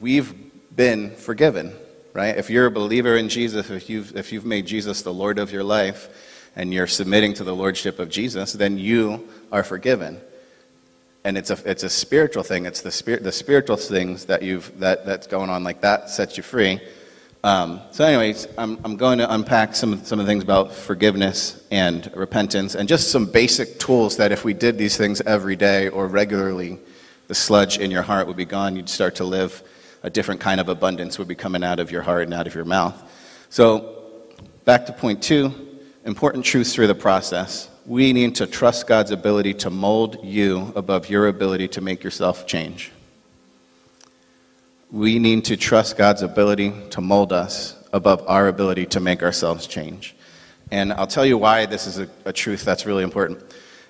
we've 0.00 0.34
been 0.74 1.14
forgiven, 1.16 1.74
right? 2.12 2.36
If 2.36 2.50
you're 2.50 2.66
a 2.66 2.70
believer 2.70 3.16
in 3.16 3.28
Jesus, 3.28 3.70
if 3.70 3.90
you've, 3.90 4.16
if 4.16 4.32
you've 4.32 4.46
made 4.46 4.66
Jesus 4.66 5.02
the 5.02 5.12
Lord 5.12 5.38
of 5.38 5.52
your 5.52 5.64
life, 5.64 6.08
and 6.56 6.74
you're 6.74 6.88
submitting 6.88 7.34
to 7.34 7.44
the 7.44 7.54
lordship 7.54 8.00
of 8.00 8.08
Jesus, 8.08 8.52
then 8.52 8.78
you 8.78 9.28
are 9.52 9.62
forgiven 9.62 10.20
and 11.28 11.36
it's 11.36 11.50
a, 11.50 11.58
it's 11.70 11.82
a 11.82 11.90
spiritual 11.90 12.42
thing. 12.42 12.64
It's 12.64 12.80
the, 12.80 12.90
spirit, 12.90 13.22
the 13.22 13.32
spiritual 13.32 13.76
things 13.76 14.24
that 14.26 14.42
you've, 14.42 14.78
that, 14.80 15.04
that's 15.04 15.26
going 15.26 15.50
on 15.50 15.62
like 15.62 15.82
that 15.82 16.08
sets 16.08 16.38
you 16.38 16.42
free. 16.42 16.80
Um, 17.44 17.80
so, 17.92 18.04
anyways, 18.04 18.48
I'm, 18.58 18.78
I'm 18.84 18.96
going 18.96 19.18
to 19.18 19.32
unpack 19.32 19.76
some, 19.76 20.04
some 20.04 20.18
of 20.18 20.26
the 20.26 20.30
things 20.30 20.42
about 20.42 20.72
forgiveness 20.72 21.64
and 21.70 22.10
repentance 22.14 22.74
and 22.74 22.88
just 22.88 23.10
some 23.10 23.26
basic 23.26 23.78
tools 23.78 24.16
that 24.16 24.32
if 24.32 24.44
we 24.44 24.54
did 24.54 24.76
these 24.76 24.96
things 24.96 25.20
every 25.20 25.54
day 25.54 25.88
or 25.88 26.08
regularly, 26.08 26.78
the 27.28 27.34
sludge 27.34 27.78
in 27.78 27.90
your 27.90 28.02
heart 28.02 28.26
would 28.26 28.36
be 28.36 28.44
gone. 28.44 28.74
You'd 28.74 28.88
start 28.88 29.14
to 29.16 29.24
live 29.24 29.62
a 30.02 30.10
different 30.10 30.40
kind 30.40 30.60
of 30.60 30.68
abundance 30.68 31.18
would 31.18 31.28
be 31.28 31.34
coming 31.34 31.62
out 31.62 31.78
of 31.78 31.90
your 31.90 32.02
heart 32.02 32.24
and 32.24 32.34
out 32.34 32.46
of 32.46 32.54
your 32.54 32.64
mouth. 32.64 33.00
So, 33.50 34.02
back 34.64 34.86
to 34.86 34.92
point 34.92 35.22
two 35.22 35.52
important 36.04 36.44
truths 36.44 36.74
through 36.74 36.86
the 36.86 36.94
process 36.94 37.68
we 37.88 38.12
need 38.12 38.34
to 38.34 38.46
trust 38.46 38.86
God's 38.86 39.12
ability 39.12 39.54
to 39.54 39.70
mold 39.70 40.18
you 40.22 40.72
above 40.76 41.08
your 41.08 41.28
ability 41.28 41.68
to 41.68 41.80
make 41.80 42.04
yourself 42.04 42.46
change. 42.46 42.92
We 44.90 45.18
need 45.18 45.44
to 45.46 45.56
trust 45.56 45.96
God's 45.96 46.22
ability 46.22 46.72
to 46.90 47.00
mold 47.00 47.32
us 47.32 47.76
above 47.92 48.24
our 48.26 48.48
ability 48.48 48.86
to 48.86 49.00
make 49.00 49.22
ourselves 49.22 49.66
change. 49.66 50.14
And 50.70 50.92
I'll 50.92 51.06
tell 51.06 51.26
you 51.26 51.38
why 51.38 51.66
this 51.66 51.86
is 51.86 51.98
a, 51.98 52.08
a 52.24 52.32
truth 52.32 52.64
that's 52.64 52.86
really 52.86 53.02
important, 53.02 53.42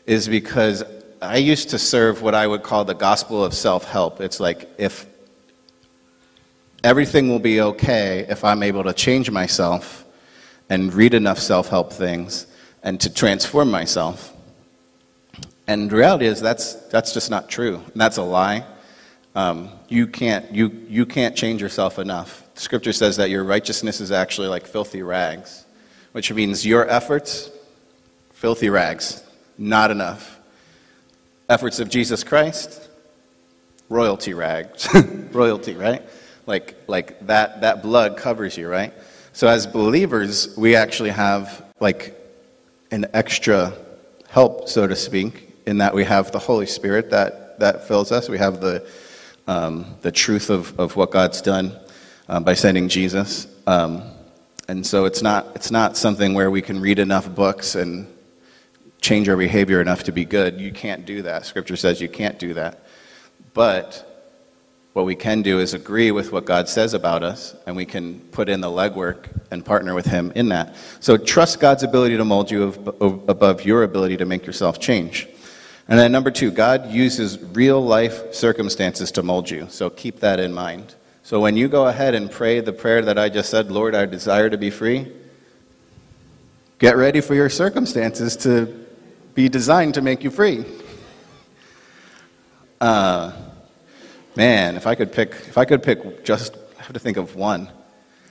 is 0.07 0.29
because 0.29 0.85
I 1.21 1.37
used 1.37 1.71
to 1.71 1.79
serve 1.79 2.23
what 2.23 2.35
I 2.35 2.47
would 2.47 2.63
call 2.63 2.85
the 2.85 2.95
gospel 2.95 3.45
of 3.45 3.55
self 3.55 3.85
help. 3.85 4.21
It's 4.21 4.41
like 4.41 4.69
if 4.79 5.07
everything 6.85 7.29
will 7.29 7.41
be 7.41 7.61
okay 7.61 8.27
if 8.29 8.45
I'm 8.45 8.63
able 8.63 8.85
to 8.85 8.93
change 8.93 9.31
myself 9.31 10.05
and 10.71 10.93
read 10.93 11.15
enough 11.15 11.39
self 11.39 11.69
help 11.69 11.93
things 11.93 12.47
and 12.83 13.01
to 13.01 13.13
transform 13.13 13.71
myself. 13.71 14.35
And 15.67 15.91
the 15.91 15.97
reality 15.97 16.27
is 16.27 16.41
that's, 16.41 16.75
that's 16.89 17.13
just 17.13 17.31
not 17.31 17.49
true. 17.49 17.77
And 17.77 18.01
that's 18.01 18.17
a 18.17 18.23
lie. 18.23 18.65
Um, 19.35 19.71
you, 19.89 20.07
can't, 20.07 20.53
you, 20.53 20.87
you 20.89 21.07
can't 21.07 21.37
change 21.37 21.61
yourself 21.61 21.99
enough. 21.99 22.45
Scripture 22.55 22.93
says 22.93 23.17
that 23.19 23.31
your 23.31 23.45
righteousness 23.45 24.01
is 24.01 24.11
actually 24.11 24.49
like 24.49 24.67
filthy 24.67 25.03
rags, 25.03 25.65
which 26.13 26.33
means 26.33 26.67
your 26.67 26.89
efforts, 26.89 27.51
filthy 28.33 28.69
rags, 28.69 29.23
not 29.57 29.91
enough. 29.91 30.39
Efforts 31.49 31.79
of 31.79 31.89
Jesus 31.89 32.25
Christ, 32.25 32.89
royalty 33.89 34.35
rags. 34.35 34.89
royalty, 35.33 35.75
right? 35.75 36.03
Like, 36.47 36.77
like 36.87 37.27
that, 37.27 37.61
that 37.61 37.83
blood 37.83 38.17
covers 38.17 38.57
you, 38.57 38.69
right? 38.69 38.93
So 39.33 39.47
as 39.47 39.67
believers, 39.67 40.57
we 40.57 40.75
actually 40.75 41.11
have 41.11 41.65
like 41.79 42.19
an 42.91 43.07
extra 43.15 43.73
help, 44.29 44.69
so 44.69 44.87
to 44.87 44.97
speak, 44.97 45.57
in 45.67 45.79
that 45.79 45.95
we 45.95 46.05
have 46.05 46.33
the 46.33 46.39
Holy 46.39 46.67
Spirit 46.67 47.11
that, 47.11 47.59
that 47.61 47.87
fills 47.87 48.11
us. 48.11 48.29
We 48.29 48.39
have 48.39 48.61
the, 48.61 48.89
um, 49.49 49.97
the 50.03 50.13
truth 50.13 50.51
of, 50.51 50.79
of 50.79 50.95
what 50.95 51.11
God's 51.11 51.43
done 51.43 51.77
um, 52.29 52.45
by 52.45 52.55
sending 52.55 52.89
Jesus. 52.89 53.49
Um, 53.67 54.03
and 54.69 54.87
so 54.87 55.07
it's 55.07 55.23
not, 55.23 55.47
it's 55.57 55.71
not 55.71 55.97
something 55.97 56.35
where 56.35 56.51
we 56.51 56.63
can 56.63 56.81
read 56.81 56.99
enough 56.99 57.35
books 57.35 57.75
and 57.75 58.07
change 59.01 59.29
our 59.29 59.37
behavior 59.37 59.81
enough 59.81 60.05
to 60.05 60.13
be 60.13 60.25
good. 60.25 60.61
You 60.61 60.71
can't 60.71 61.07
do 61.07 61.23
that. 61.23 61.47
Scripture 61.47 61.77
says 61.77 62.01
you 62.01 62.09
can't 62.09 62.39
do 62.39 62.55
that. 62.55 62.85
But 63.55 64.05
what 64.93 65.07
we 65.07 65.15
can 65.15 65.43
do 65.43 65.61
is 65.61 65.73
agree 65.73 66.11
with 66.11 66.33
what 66.33 66.45
God 66.45 66.69
says 66.69 66.93
about 66.93 67.23
us, 67.23 67.55
and 67.67 67.77
we 67.77 67.87
can 67.87 68.21
put 68.21 68.49
in 68.49 68.61
the 68.61 68.69
legwork 68.69 69.29
and 69.51 69.65
partner 69.65 69.95
with 69.95 70.07
Him 70.07 70.33
in 70.35 70.49
that. 70.51 70.77
So 71.01 71.17
trust 71.17 71.61
God's 71.61 71.83
ability 71.83 72.17
to 72.17 72.25
mold 72.25 72.51
you 72.51 72.65
above 73.29 73.65
your 73.65 73.85
ability 73.85 74.19
to 74.19 74.27
make 74.27 74.45
yourself 74.45 74.79
change. 74.79 75.29
And 75.89 75.99
then 75.99 76.13
number 76.13 76.31
two, 76.31 76.51
God 76.51 76.91
uses 76.91 77.39
real 77.39 77.83
life 77.83 78.35
circumstances 78.35 79.11
to 79.13 79.23
mold 79.23 79.49
you. 79.49 79.67
So 79.71 79.89
keep 79.89 80.21
that 80.21 80.39
in 80.39 80.53
mind. 80.53 80.95
So 81.23 81.41
when 81.41 81.57
you 81.57 81.69
go 81.69 81.87
ahead 81.87 82.15
and 82.15 82.31
pray 82.31 82.61
the 82.61 82.75
prayer 82.75 83.03
that 83.03 83.19
I 83.19 83.31
just 83.31 83.51
said, 83.51 83.71
Lord, 83.71 83.95
I 83.95 84.05
desire 84.05 84.51
to 84.51 84.59
be 84.59 84.71
free, 84.71 85.11
get 86.79 86.97
ready 86.97 87.23
for 87.23 87.35
your 87.35 87.49
circumstances 87.49 88.37
to 88.39 88.87
be 89.35 89.49
designed 89.49 89.95
to 89.95 90.03
make 90.03 90.23
you 90.23 90.31
free. 90.31 90.65
Uh, 92.81 93.33
man, 94.37 94.77
if 94.77 94.87
I 94.87 94.95
could 94.95 95.13
pick, 95.13 95.31
if 95.31 95.57
I 95.57 95.65
could 95.65 95.83
pick 95.83 96.23
just, 96.25 96.55
I 96.79 96.83
have 96.83 96.93
to 96.93 97.01
think 97.01 97.17
of 97.17 97.35
one. 97.35 97.71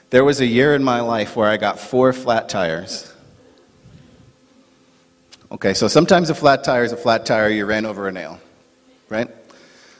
There 0.09 0.23
was 0.23 0.39
a 0.41 0.45
year 0.45 0.75
in 0.75 0.83
my 0.83 1.01
life 1.01 1.35
where 1.35 1.49
I 1.49 1.57
got 1.57 1.79
four 1.79 2.13
flat 2.13 2.49
tires. 2.49 3.13
Okay, 5.49 5.73
so 5.73 5.87
sometimes 5.87 6.29
a 6.29 6.35
flat 6.35 6.63
tire 6.63 6.83
is 6.83 6.91
a 6.91 6.97
flat 6.97 7.25
tire, 7.25 7.49
you 7.49 7.65
ran 7.65 7.85
over 7.85 8.07
a 8.07 8.11
nail, 8.11 8.39
right? 9.07 9.29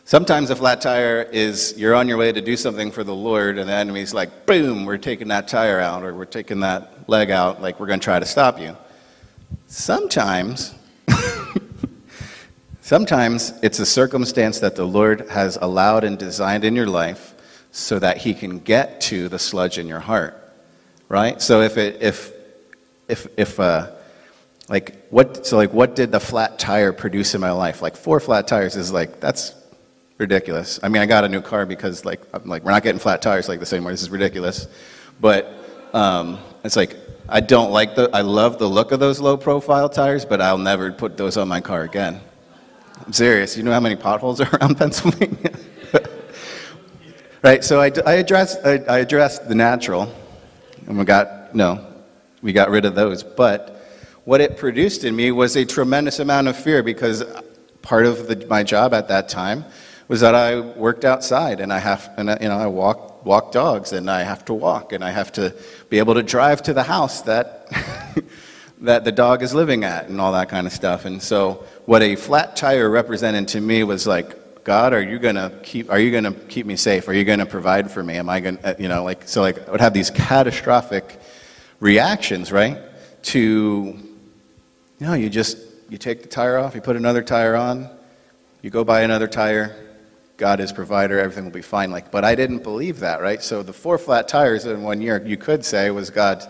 Sometimes 0.04 0.50
a 0.50 0.56
flat 0.56 0.82
tire 0.82 1.22
is 1.22 1.74
you're 1.78 1.96
on 1.96 2.08
your 2.08 2.18
way 2.18 2.32
to 2.32 2.42
do 2.42 2.58
something 2.58 2.92
for 2.92 3.04
the 3.04 3.16
Lord, 3.16 3.58
and 3.58 3.70
the 3.70 3.74
enemy's 3.74 4.14
like, 4.14 4.46
boom, 4.46 4.86
we're 4.86 4.98
taking 4.98 5.30
that 5.30 5.48
tire 5.48 5.80
out, 5.80 6.04
or 6.04 6.14
we're 6.14 6.26
taking 6.26 6.60
that 6.62 7.10
leg 7.10 7.32
out, 7.32 7.62
like 7.62 7.80
we're 7.80 7.88
going 7.88 8.00
to 8.00 8.04
try 8.04 8.20
to 8.20 8.26
stop 8.26 8.60
you. 8.60 8.76
Sometimes 9.68 10.74
Sometimes 12.82 13.52
it's 13.62 13.80
a 13.80 13.86
circumstance 13.86 14.62
that 14.62 14.78
the 14.78 14.86
Lord 14.86 15.30
has 15.30 15.58
allowed 15.62 16.06
and 16.06 16.18
designed 16.18 16.64
in 16.64 16.74
your 16.74 16.88
life 16.88 17.36
so 17.72 18.00
that 18.00 18.16
He 18.16 18.34
can 18.34 18.60
get 18.60 19.02
to 19.02 19.28
the 19.28 19.38
sludge 19.38 19.78
in 19.78 19.88
your 19.88 20.00
heart, 20.00 20.42
right? 21.10 21.42
So 21.42 21.60
if 21.60 21.78
it, 21.78 22.02
if, 22.02 22.32
if, 23.10 23.28
if, 23.36 23.60
uh, 23.60 23.92
like 24.70 25.08
what, 25.10 25.46
so 25.46 25.58
like 25.58 25.74
what 25.74 25.96
did 25.96 26.12
the 26.12 26.20
flat 26.20 26.60
tire 26.60 26.92
produce 26.92 27.36
in 27.36 27.42
my 27.42 27.52
life? 27.52 27.82
Like 27.82 27.96
four 27.96 28.20
flat 28.20 28.48
tires 28.48 28.76
is 28.76 28.92
like, 28.92 29.20
that's 29.20 29.56
ridiculous. 30.18 30.80
I 30.84 30.90
mean, 30.90 31.02
I 31.02 31.06
got 31.06 31.24
a 31.24 31.30
new 31.30 31.42
car 31.42 31.66
because 31.66 32.04
like, 32.04 32.22
I'm 32.34 32.46
like, 32.46 32.64
we're 32.64 32.72
not 32.72 32.84
getting 32.84 33.00
flat 33.00 33.22
tires 33.22 33.48
like 33.48 33.60
the 33.60 33.66
same 33.66 33.84
way. 33.84 33.94
This 33.94 34.02
is 34.02 34.10
ridiculous. 34.10 34.68
But 35.20 35.54
um, 35.94 36.40
it's 36.64 36.76
like, 36.76 36.96
I 37.30 37.40
don't 37.40 37.72
like 37.72 37.96
the, 37.96 38.10
I 38.14 38.22
love 38.22 38.58
the 38.58 38.68
look 38.68 38.92
of 38.92 39.00
those 39.00 39.20
low 39.20 39.38
profile 39.38 39.90
tires, 39.90 40.26
but 40.26 40.42
I'll 40.42 40.58
never 40.58 40.92
put 40.92 41.18
those 41.18 41.38
on 41.38 41.48
my 41.48 41.62
car 41.62 41.84
again. 41.84 42.22
I'm 43.06 43.14
serious. 43.14 43.56
You 43.56 43.64
know 43.64 43.72
how 43.72 43.80
many 43.80 43.96
potholes 43.96 44.42
are 44.42 44.50
around 44.58 44.78
Pennsylvania? 44.78 45.52
right, 47.44 47.64
so 47.64 47.80
I, 47.80 47.92
I, 48.06 48.14
addressed, 48.14 48.66
I, 48.66 48.78
I 48.90 49.00
addressed 49.00 49.48
the 49.48 49.56
natural, 49.56 50.14
and 50.88 50.98
we 50.98 51.06
got, 51.06 51.54
no, 51.56 51.86
we 52.42 52.54
got 52.54 52.70
rid 52.70 52.86
of 52.86 52.96
those. 52.96 53.24
But 53.24 53.77
what 54.28 54.42
it 54.42 54.58
produced 54.58 55.06
in 55.06 55.16
me 55.16 55.32
was 55.32 55.56
a 55.56 55.64
tremendous 55.64 56.20
amount 56.20 56.50
of 56.50 56.58
fear 56.58 56.84
because 56.84 57.24
part 57.82 58.06
of 58.06 58.28
the, 58.28 58.46
my 58.48 58.62
job 58.62 58.94
at 58.94 59.08
that 59.08 59.30
time 59.30 59.64
was 60.10 60.20
that 60.20 60.36
I 60.36 60.60
worked 60.60 61.06
outside 61.06 61.62
and 61.62 61.72
I 61.72 61.80
have, 61.80 62.14
and 62.18 62.28
you 62.42 62.50
know, 62.50 62.58
I 62.58 62.68
walk, 62.68 63.26
walk 63.26 63.54
dogs 63.54 63.94
and 63.94 64.12
I 64.12 64.24
have 64.24 64.44
to 64.44 64.54
walk 64.54 64.92
and 64.92 65.02
I 65.02 65.12
have 65.12 65.32
to 65.34 65.56
be 65.90 66.00
able 66.00 66.14
to 66.16 66.24
drive 66.24 66.62
to 66.64 66.74
the 66.74 66.84
house 66.84 67.22
that, 67.22 67.72
that 68.82 69.06
the 69.06 69.14
dog 69.14 69.44
is 69.44 69.54
living 69.54 69.86
at 69.86 70.10
and 70.10 70.20
all 70.20 70.34
that 70.34 70.50
kind 70.50 70.68
of 70.68 70.74
stuff. 70.74 71.06
And 71.06 71.24
so 71.24 71.64
what 71.86 72.02
a 72.02 72.18
flat 72.18 72.58
tire 72.58 72.90
represented 72.90 73.48
to 73.50 73.62
me 73.62 73.86
was 73.86 74.06
like, 74.06 74.66
God, 74.66 74.92
are 74.92 75.02
you 75.02 75.20
gonna 75.20 75.58
keep? 75.64 75.90
Are 75.90 76.00
you 76.00 76.12
gonna 76.12 76.34
keep 76.34 76.66
me 76.66 76.76
safe? 76.76 77.08
Are 77.08 77.14
you 77.14 77.24
gonna 77.24 77.46
provide 77.46 77.90
for 77.90 78.04
me? 78.04 78.18
Am 78.18 78.28
I 78.28 78.42
gonna, 78.42 78.76
you 78.78 78.90
know, 78.90 79.06
like 79.06 79.26
so? 79.26 79.40
Like 79.40 79.66
I 79.66 79.72
would 79.72 79.80
have 79.80 79.94
these 79.94 80.12
catastrophic 80.12 81.18
reactions, 81.80 82.52
right? 82.52 82.78
To, 83.28 83.98
know, 85.06 85.14
you 85.14 85.30
just 85.30 85.58
you 85.90 85.98
take 85.98 86.24
the 86.24 86.28
tire 86.28 86.58
off, 86.58 86.74
you 86.74 86.82
put 86.82 86.96
another 86.96 87.22
tire 87.22 87.56
on, 87.56 87.90
you 88.62 88.70
go 88.70 88.84
buy 88.84 89.02
another 89.02 89.28
tire. 89.28 89.84
God 90.38 90.60
is 90.60 90.72
provider, 90.72 91.20
everything 91.20 91.46
will 91.46 91.52
be 91.52 91.62
fine. 91.62 91.90
Like, 91.90 92.12
but 92.12 92.24
I 92.24 92.36
didn't 92.36 92.62
believe 92.62 93.00
that, 93.00 93.22
right? 93.22 93.42
So 93.42 93.64
the 93.64 93.74
four 93.74 93.98
flat 93.98 94.28
tires 94.28 94.66
in 94.66 94.84
one 94.84 95.02
year, 95.02 95.24
you 95.26 95.36
could 95.36 95.66
say, 95.66 95.90
was 95.90 96.12
God 96.12 96.46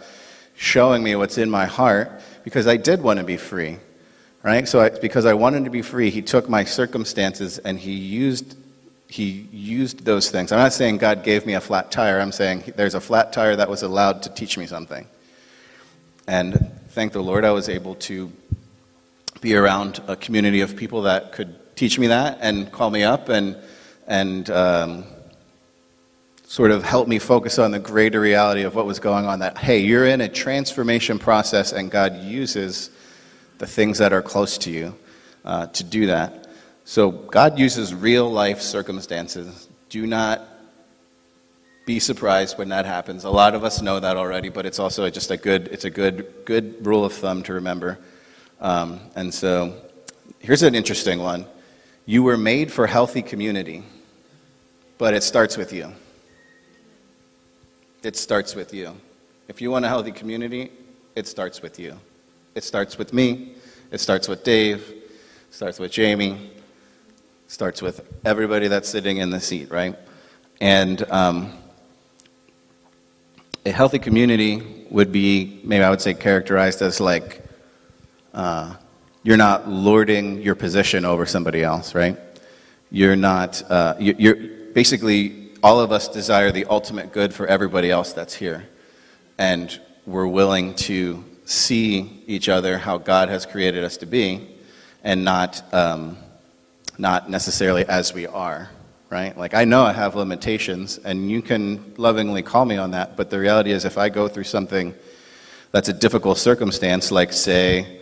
showing 0.55 1.03
me 1.03 1.15
what's 1.15 1.37
in 1.37 1.49
my 1.49 1.65
heart 1.65 2.21
because 2.43 2.67
I 2.67 2.75
did 2.77 3.01
want 3.01 3.19
to 3.19 3.25
be 3.25 3.37
free 3.37 3.77
right? 4.47 4.65
So 4.65 4.79
I, 4.79 4.89
because 4.89 5.25
I 5.25 5.33
wanted 5.33 5.65
to 5.65 5.69
be 5.69 5.81
free, 5.81 6.09
he 6.09 6.21
took 6.21 6.47
my 6.47 6.63
circumstances 6.63 7.57
and 7.59 7.77
he 7.77 7.91
used 7.91 8.55
he 9.09 9.47
used 9.51 10.03
those 10.03 10.29
things. 10.29 10.51
I'm 10.51 10.59
not 10.59 10.73
saying 10.73 10.97
God 10.97 11.23
gave 11.23 11.45
me 11.45 11.53
a 11.53 11.61
flat 11.61 11.91
tire. 11.91 12.19
I'm 12.19 12.33
saying 12.33 12.73
there's 12.75 12.93
a 12.93 12.99
flat 12.99 13.31
tire 13.31 13.55
that 13.55 13.69
was 13.69 13.81
allowed 13.81 14.23
to 14.23 14.29
teach 14.29 14.57
me 14.57 14.65
something. 14.65 15.07
And 16.27 16.71
thank 16.97 17.13
the 17.13 17.21
Lord 17.21 17.45
I 17.45 17.51
was 17.51 17.69
able 17.69 17.93
to 18.09 18.31
be 19.39 19.55
around 19.55 20.01
a 20.07 20.15
community 20.15 20.61
of 20.61 20.75
people 20.75 21.03
that 21.03 21.31
could 21.31 21.53
teach 21.75 21.99
me 21.99 22.07
that 22.07 22.39
and 22.41 22.71
call 22.71 22.89
me 22.89 23.03
up 23.03 23.29
and 23.29 23.55
and 24.07 24.49
um, 24.49 25.05
sort 26.47 26.71
of 26.71 26.83
help 26.83 27.07
me 27.07 27.19
focus 27.19 27.59
on 27.59 27.69
the 27.69 27.77
greater 27.77 28.19
reality 28.19 28.63
of 28.63 28.73
what 28.73 28.87
was 28.87 28.99
going 28.99 29.27
on. 29.27 29.37
That 29.37 29.59
hey, 29.59 29.77
you're 29.77 30.07
in 30.07 30.21
a 30.21 30.27
transformation 30.27 31.19
process, 31.19 31.71
and 31.71 31.91
God 31.91 32.17
uses 32.17 32.89
the 33.59 33.67
things 33.67 33.99
that 33.99 34.11
are 34.11 34.23
close 34.23 34.57
to 34.57 34.71
you 34.71 34.95
uh, 35.45 35.67
to 35.67 35.83
do 35.83 36.07
that. 36.07 36.47
So 36.83 37.11
God 37.11 37.59
uses 37.59 37.93
real 37.93 38.27
life 38.27 38.59
circumstances. 38.59 39.67
Do 39.89 40.07
not 40.07 40.41
be 41.87 41.99
surprised 42.01 42.57
when 42.57 42.67
that 42.67 42.85
happens. 42.85 43.23
A 43.23 43.29
lot 43.29 43.55
of 43.55 43.63
us 43.63 43.81
know 43.81 43.97
that 43.97 44.17
already, 44.17 44.49
but 44.49 44.65
it's 44.65 44.77
also 44.77 45.09
just 45.09 45.31
a 45.31 45.37
good, 45.37 45.69
it's 45.69 45.85
a 45.85 45.89
good, 45.89 46.27
good 46.43 46.85
rule 46.85 47.05
of 47.05 47.13
thumb 47.13 47.41
to 47.43 47.53
remember. 47.53 47.97
Um, 48.59 48.99
and 49.15 49.33
so 49.33 49.73
here's 50.39 50.63
an 50.63 50.75
interesting 50.75 51.19
one. 51.19 51.45
You 52.05 52.23
were 52.23 52.35
made 52.35 52.73
for 52.73 52.87
healthy 52.87 53.21
community, 53.21 53.83
but 54.97 55.13
it 55.13 55.23
starts 55.23 55.55
with 55.55 55.71
you. 55.71 55.93
It 58.03 58.17
starts 58.17 58.53
with 58.53 58.73
you. 58.73 58.93
If 59.47 59.61
you 59.61 59.71
want 59.71 59.85
a 59.85 59.87
healthy 59.87 60.11
community, 60.11 60.69
it 61.15 61.25
starts 61.25 61.61
with 61.61 61.79
you. 61.79 61.97
It 62.53 62.65
starts 62.65 62.97
with 62.97 63.13
me. 63.13 63.53
It 63.91 63.99
starts 63.99 64.27
with 64.27 64.43
Dave. 64.43 64.81
It 64.89 65.53
starts 65.53 65.79
with 65.79 65.93
Jamie. 65.93 66.51
It 67.45 67.51
starts 67.51 67.81
with 67.81 68.05
everybody 68.25 68.67
that's 68.67 68.89
sitting 68.89 69.17
in 69.17 69.29
the 69.29 69.39
seat, 69.39 69.71
right? 69.71 69.95
And 70.59 71.09
um, 71.09 71.53
a 73.67 73.71
healthy 73.71 73.99
community 73.99 74.63
would 74.89 75.11
be, 75.11 75.59
maybe 75.65 75.83
I 75.83 75.89
would 75.89 75.99
say, 75.99 76.13
characterized 76.13 76.81
as 76.81 77.01
like 77.01 77.43
uh, 78.33 78.73
you're 79.23 79.35
not 79.35 79.67
lording 79.67 80.41
your 80.41 80.55
position 80.55 81.03
over 81.03 81.25
somebody 81.25 81.63
else, 81.63 81.93
right? 81.93 82.17
You're 82.91 83.17
not, 83.17 83.61
uh, 83.69 83.95
you're 83.99 84.35
basically, 84.73 85.51
all 85.61 85.81
of 85.81 85.91
us 85.91 86.07
desire 86.07 86.49
the 86.53 86.63
ultimate 86.65 87.11
good 87.11 87.33
for 87.33 87.45
everybody 87.45 87.91
else 87.91 88.13
that's 88.13 88.33
here. 88.33 88.69
And 89.37 89.77
we're 90.05 90.27
willing 90.27 90.73
to 90.75 91.25
see 91.43 92.23
each 92.25 92.47
other 92.47 92.77
how 92.77 92.97
God 92.97 93.27
has 93.27 93.45
created 93.45 93.83
us 93.83 93.97
to 93.97 94.05
be 94.05 94.47
and 95.03 95.25
not, 95.25 95.61
um, 95.73 96.17
not 96.97 97.29
necessarily 97.29 97.83
as 97.85 98.13
we 98.13 98.27
are, 98.27 98.69
right? 99.09 99.37
Like, 99.37 99.53
I 99.53 99.65
know 99.65 99.83
I 99.83 99.93
have 99.93 100.15
limitations, 100.15 100.97
and 100.97 101.29
you 101.29 101.41
can 101.41 101.93
lovingly 101.97 102.41
call 102.41 102.65
me 102.65 102.77
on 102.77 102.91
that, 102.91 103.15
but 103.15 103.29
the 103.29 103.39
reality 103.39 103.71
is, 103.71 103.85
if 103.85 103.97
I 103.97 104.09
go 104.09 104.27
through 104.27 104.45
something 104.45 104.93
that's 105.71 105.89
a 105.89 105.93
difficult 105.93 106.37
circumstance, 106.37 107.11
like, 107.11 107.33
say, 107.33 108.01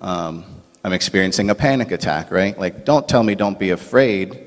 um, 0.00 0.44
I'm 0.84 0.92
experiencing 0.92 1.50
a 1.50 1.54
panic 1.54 1.90
attack, 1.90 2.30
right? 2.30 2.58
Like, 2.58 2.84
don't 2.84 3.08
tell 3.08 3.22
me 3.22 3.34
don't 3.34 3.58
be 3.58 3.70
afraid, 3.70 4.38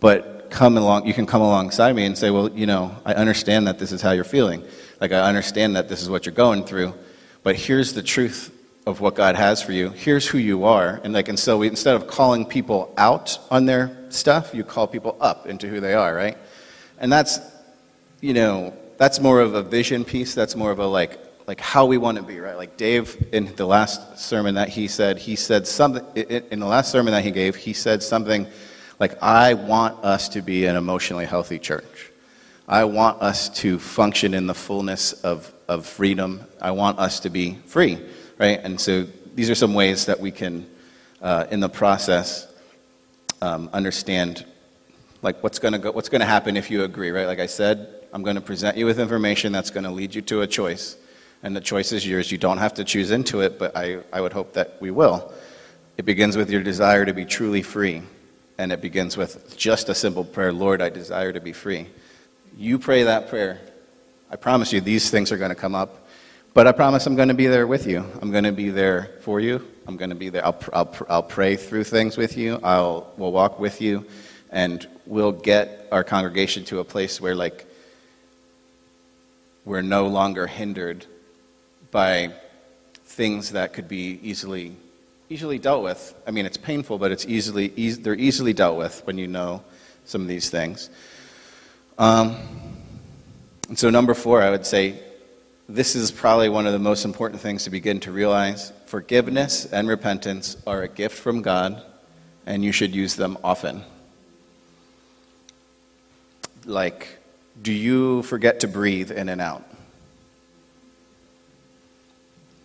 but 0.00 0.50
come 0.50 0.78
along, 0.78 1.06
you 1.06 1.12
can 1.12 1.26
come 1.26 1.42
alongside 1.42 1.94
me 1.94 2.06
and 2.06 2.16
say, 2.16 2.30
well, 2.30 2.50
you 2.50 2.66
know, 2.66 2.96
I 3.04 3.14
understand 3.14 3.66
that 3.66 3.78
this 3.78 3.92
is 3.92 4.00
how 4.00 4.12
you're 4.12 4.24
feeling. 4.24 4.64
Like, 5.00 5.12
I 5.12 5.20
understand 5.20 5.76
that 5.76 5.88
this 5.88 6.00
is 6.00 6.08
what 6.08 6.24
you're 6.24 6.34
going 6.34 6.64
through 6.64 6.94
but 7.42 7.56
here's 7.56 7.94
the 7.94 8.02
truth 8.02 8.54
of 8.88 9.02
what 9.02 9.14
God 9.14 9.36
has 9.36 9.60
for 9.60 9.72
you. 9.72 9.90
Here's 9.90 10.26
who 10.26 10.38
you 10.38 10.64
are. 10.64 10.98
And 11.04 11.12
like, 11.12 11.28
and 11.28 11.38
so 11.38 11.58
we, 11.58 11.66
instead 11.68 11.94
of 11.94 12.06
calling 12.06 12.46
people 12.46 12.94
out 12.96 13.38
on 13.50 13.66
their 13.66 13.94
stuff, 14.08 14.54
you 14.54 14.64
call 14.64 14.86
people 14.86 15.14
up 15.20 15.46
into 15.46 15.68
who 15.68 15.78
they 15.78 15.92
are, 15.92 16.14
right? 16.14 16.38
And 16.98 17.12
that's, 17.12 17.38
you 18.22 18.32
know, 18.32 18.72
that's 18.96 19.20
more 19.20 19.42
of 19.42 19.52
a 19.52 19.62
vision 19.62 20.06
piece. 20.06 20.34
That's 20.34 20.56
more 20.56 20.70
of 20.70 20.78
a 20.78 20.86
like, 20.86 21.18
like 21.46 21.60
how 21.60 21.84
we 21.84 21.98
want 21.98 22.16
to 22.16 22.22
be, 22.22 22.40
right? 22.40 22.56
Like 22.56 22.78
Dave, 22.78 23.28
in 23.30 23.54
the 23.56 23.66
last 23.66 24.18
sermon 24.18 24.54
that 24.54 24.70
he 24.70 24.88
said, 24.88 25.18
he 25.18 25.36
said 25.36 25.66
something, 25.66 26.02
in 26.16 26.58
the 26.58 26.66
last 26.66 26.90
sermon 26.90 27.12
that 27.12 27.22
he 27.22 27.30
gave, 27.30 27.56
he 27.56 27.74
said 27.74 28.02
something 28.02 28.46
like, 28.98 29.22
I 29.22 29.52
want 29.52 30.02
us 30.02 30.30
to 30.30 30.40
be 30.40 30.64
an 30.64 30.76
emotionally 30.76 31.26
healthy 31.26 31.58
church. 31.58 32.10
I 32.66 32.84
want 32.84 33.20
us 33.20 33.50
to 33.60 33.78
function 33.78 34.32
in 34.32 34.46
the 34.46 34.54
fullness 34.54 35.12
of, 35.12 35.52
of 35.68 35.84
freedom. 35.84 36.40
I 36.58 36.70
want 36.70 36.98
us 36.98 37.20
to 37.20 37.28
be 37.28 37.58
free, 37.66 37.98
right? 38.38 38.60
And 38.62 38.80
so 38.80 39.06
these 39.34 39.50
are 39.50 39.54
some 39.54 39.74
ways 39.74 40.06
that 40.06 40.20
we 40.20 40.30
can, 40.30 40.68
uh, 41.20 41.46
in 41.50 41.60
the 41.60 41.68
process, 41.68 42.46
um, 43.42 43.68
understand 43.72 44.44
like 45.22 45.42
what's 45.42 45.58
going 45.58 45.72
to 45.72 45.78
go, 45.78 45.90
what's 45.90 46.08
going 46.08 46.20
to 46.20 46.26
happen 46.26 46.56
if 46.56 46.70
you 46.70 46.84
agree, 46.84 47.10
right? 47.10 47.26
Like 47.26 47.40
I 47.40 47.46
said, 47.46 47.88
I'm 48.12 48.22
going 48.22 48.36
to 48.36 48.42
present 48.42 48.76
you 48.76 48.86
with 48.86 49.00
information 49.00 49.52
that's 49.52 49.70
going 49.70 49.84
to 49.84 49.90
lead 49.90 50.14
you 50.14 50.22
to 50.22 50.42
a 50.42 50.46
choice, 50.46 50.96
and 51.42 51.54
the 51.54 51.60
choice 51.60 51.92
is 51.92 52.06
yours. 52.06 52.30
You 52.30 52.38
don't 52.38 52.58
have 52.58 52.74
to 52.74 52.84
choose 52.84 53.10
into 53.10 53.40
it, 53.40 53.58
but 53.58 53.76
I, 53.76 53.98
I 54.12 54.20
would 54.20 54.32
hope 54.32 54.54
that 54.54 54.80
we 54.80 54.90
will. 54.90 55.32
It 55.96 56.04
begins 56.04 56.36
with 56.36 56.50
your 56.50 56.62
desire 56.62 57.04
to 57.04 57.12
be 57.12 57.24
truly 57.24 57.62
free, 57.62 58.02
and 58.58 58.72
it 58.72 58.80
begins 58.80 59.16
with 59.16 59.56
just 59.56 59.88
a 59.88 59.94
simple 59.94 60.24
prayer 60.24 60.52
Lord, 60.52 60.80
I 60.80 60.88
desire 60.88 61.32
to 61.32 61.40
be 61.40 61.52
free. 61.52 61.88
You 62.56 62.78
pray 62.78 63.02
that 63.04 63.28
prayer. 63.28 63.60
I 64.30 64.36
promise 64.36 64.72
you, 64.72 64.80
these 64.80 65.10
things 65.10 65.32
are 65.32 65.38
going 65.38 65.50
to 65.50 65.54
come 65.54 65.74
up. 65.74 66.07
But 66.54 66.66
I 66.66 66.72
promise 66.72 67.06
I'm 67.06 67.14
going 67.14 67.28
to 67.28 67.34
be 67.34 67.46
there 67.46 67.66
with 67.66 67.86
you. 67.86 68.04
I'm 68.20 68.30
going 68.30 68.44
to 68.44 68.52
be 68.52 68.70
there 68.70 69.10
for 69.20 69.38
you. 69.40 69.66
I'm 69.86 69.96
going 69.96 70.10
to 70.10 70.16
be 70.16 70.28
there. 70.28 70.44
I'll, 70.44 70.60
I'll, 70.72 70.96
I'll 71.08 71.22
pray 71.22 71.56
through 71.56 71.84
things 71.84 72.16
with 72.16 72.36
you. 72.36 72.58
I'll 72.62 73.12
we'll 73.16 73.32
walk 73.32 73.58
with 73.58 73.80
you, 73.80 74.06
and 74.50 74.86
we'll 75.06 75.32
get 75.32 75.88
our 75.92 76.04
congregation 76.04 76.64
to 76.64 76.80
a 76.80 76.84
place 76.84 77.20
where 77.20 77.34
like 77.34 77.66
we're 79.64 79.82
no 79.82 80.08
longer 80.08 80.46
hindered 80.46 81.06
by 81.90 82.32
things 83.04 83.52
that 83.52 83.72
could 83.72 83.88
be 83.88 84.18
easily 84.22 84.76
easily 85.30 85.58
dealt 85.58 85.82
with. 85.82 86.14
I 86.26 86.30
mean, 86.30 86.46
it's 86.46 86.56
painful, 86.56 86.98
but 86.98 87.12
it's 87.12 87.26
easily 87.26 87.72
e- 87.76 87.92
they're 87.92 88.14
easily 88.14 88.52
dealt 88.52 88.78
with 88.78 89.02
when 89.06 89.18
you 89.18 89.26
know 89.26 89.62
some 90.04 90.22
of 90.22 90.28
these 90.28 90.50
things. 90.50 90.88
Um, 91.98 92.36
and 93.68 93.78
so, 93.78 93.90
number 93.90 94.14
four, 94.14 94.42
I 94.42 94.50
would 94.50 94.64
say 94.64 95.00
this 95.68 95.94
is 95.94 96.10
probably 96.10 96.48
one 96.48 96.66
of 96.66 96.72
the 96.72 96.78
most 96.78 97.04
important 97.04 97.42
things 97.42 97.64
to 97.64 97.70
begin 97.70 98.00
to 98.00 98.10
realize. 98.10 98.72
Forgiveness 98.86 99.66
and 99.66 99.86
repentance 99.86 100.56
are 100.66 100.82
a 100.82 100.88
gift 100.88 101.18
from 101.18 101.42
God, 101.42 101.82
and 102.46 102.64
you 102.64 102.72
should 102.72 102.94
use 102.94 103.16
them 103.16 103.36
often. 103.44 103.84
Like, 106.64 107.18
do 107.60 107.70
you 107.70 108.22
forget 108.22 108.60
to 108.60 108.68
breathe 108.68 109.10
in 109.10 109.28
and 109.28 109.42
out? 109.42 109.62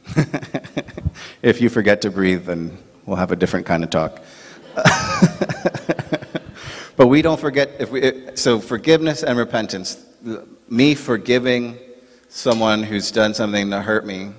if 1.42 1.60
you 1.60 1.68
forget 1.70 2.02
to 2.04 2.10
breathe, 2.10 2.46
then 2.46 2.78
we'll 3.06 3.18
have 3.18 3.34
a 3.34 3.36
different 3.36 3.66
kind 3.66 3.84
of 3.84 3.90
talk. 3.90 4.22
but 6.96 7.08
we 7.08 7.22
don't 7.22 7.40
forget 7.40 7.72
if 7.80 7.92
we 7.92 8.30
so 8.36 8.60
forgiveness 8.60 9.24
and 9.24 9.38
repentance 9.38 10.04
me 10.70 10.96
forgiving 10.96 11.78
someone 12.34 12.82
who's 12.82 13.12
done 13.12 13.32
something 13.32 13.70
to 13.70 13.80
hurt 13.80 14.08
me 14.08 14.32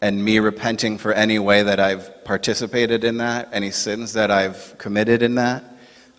and 0.00 0.24
me 0.24 0.38
repenting 0.38 0.96
for 0.96 1.12
any 1.12 1.38
way 1.38 1.62
that 1.62 1.78
I've 1.78 2.24
participated 2.24 3.04
in 3.04 3.18
that, 3.18 3.50
any 3.52 3.70
sins 3.70 4.14
that 4.14 4.30
I've 4.30 4.74
committed 4.78 5.22
in 5.22 5.34
that, 5.34 5.62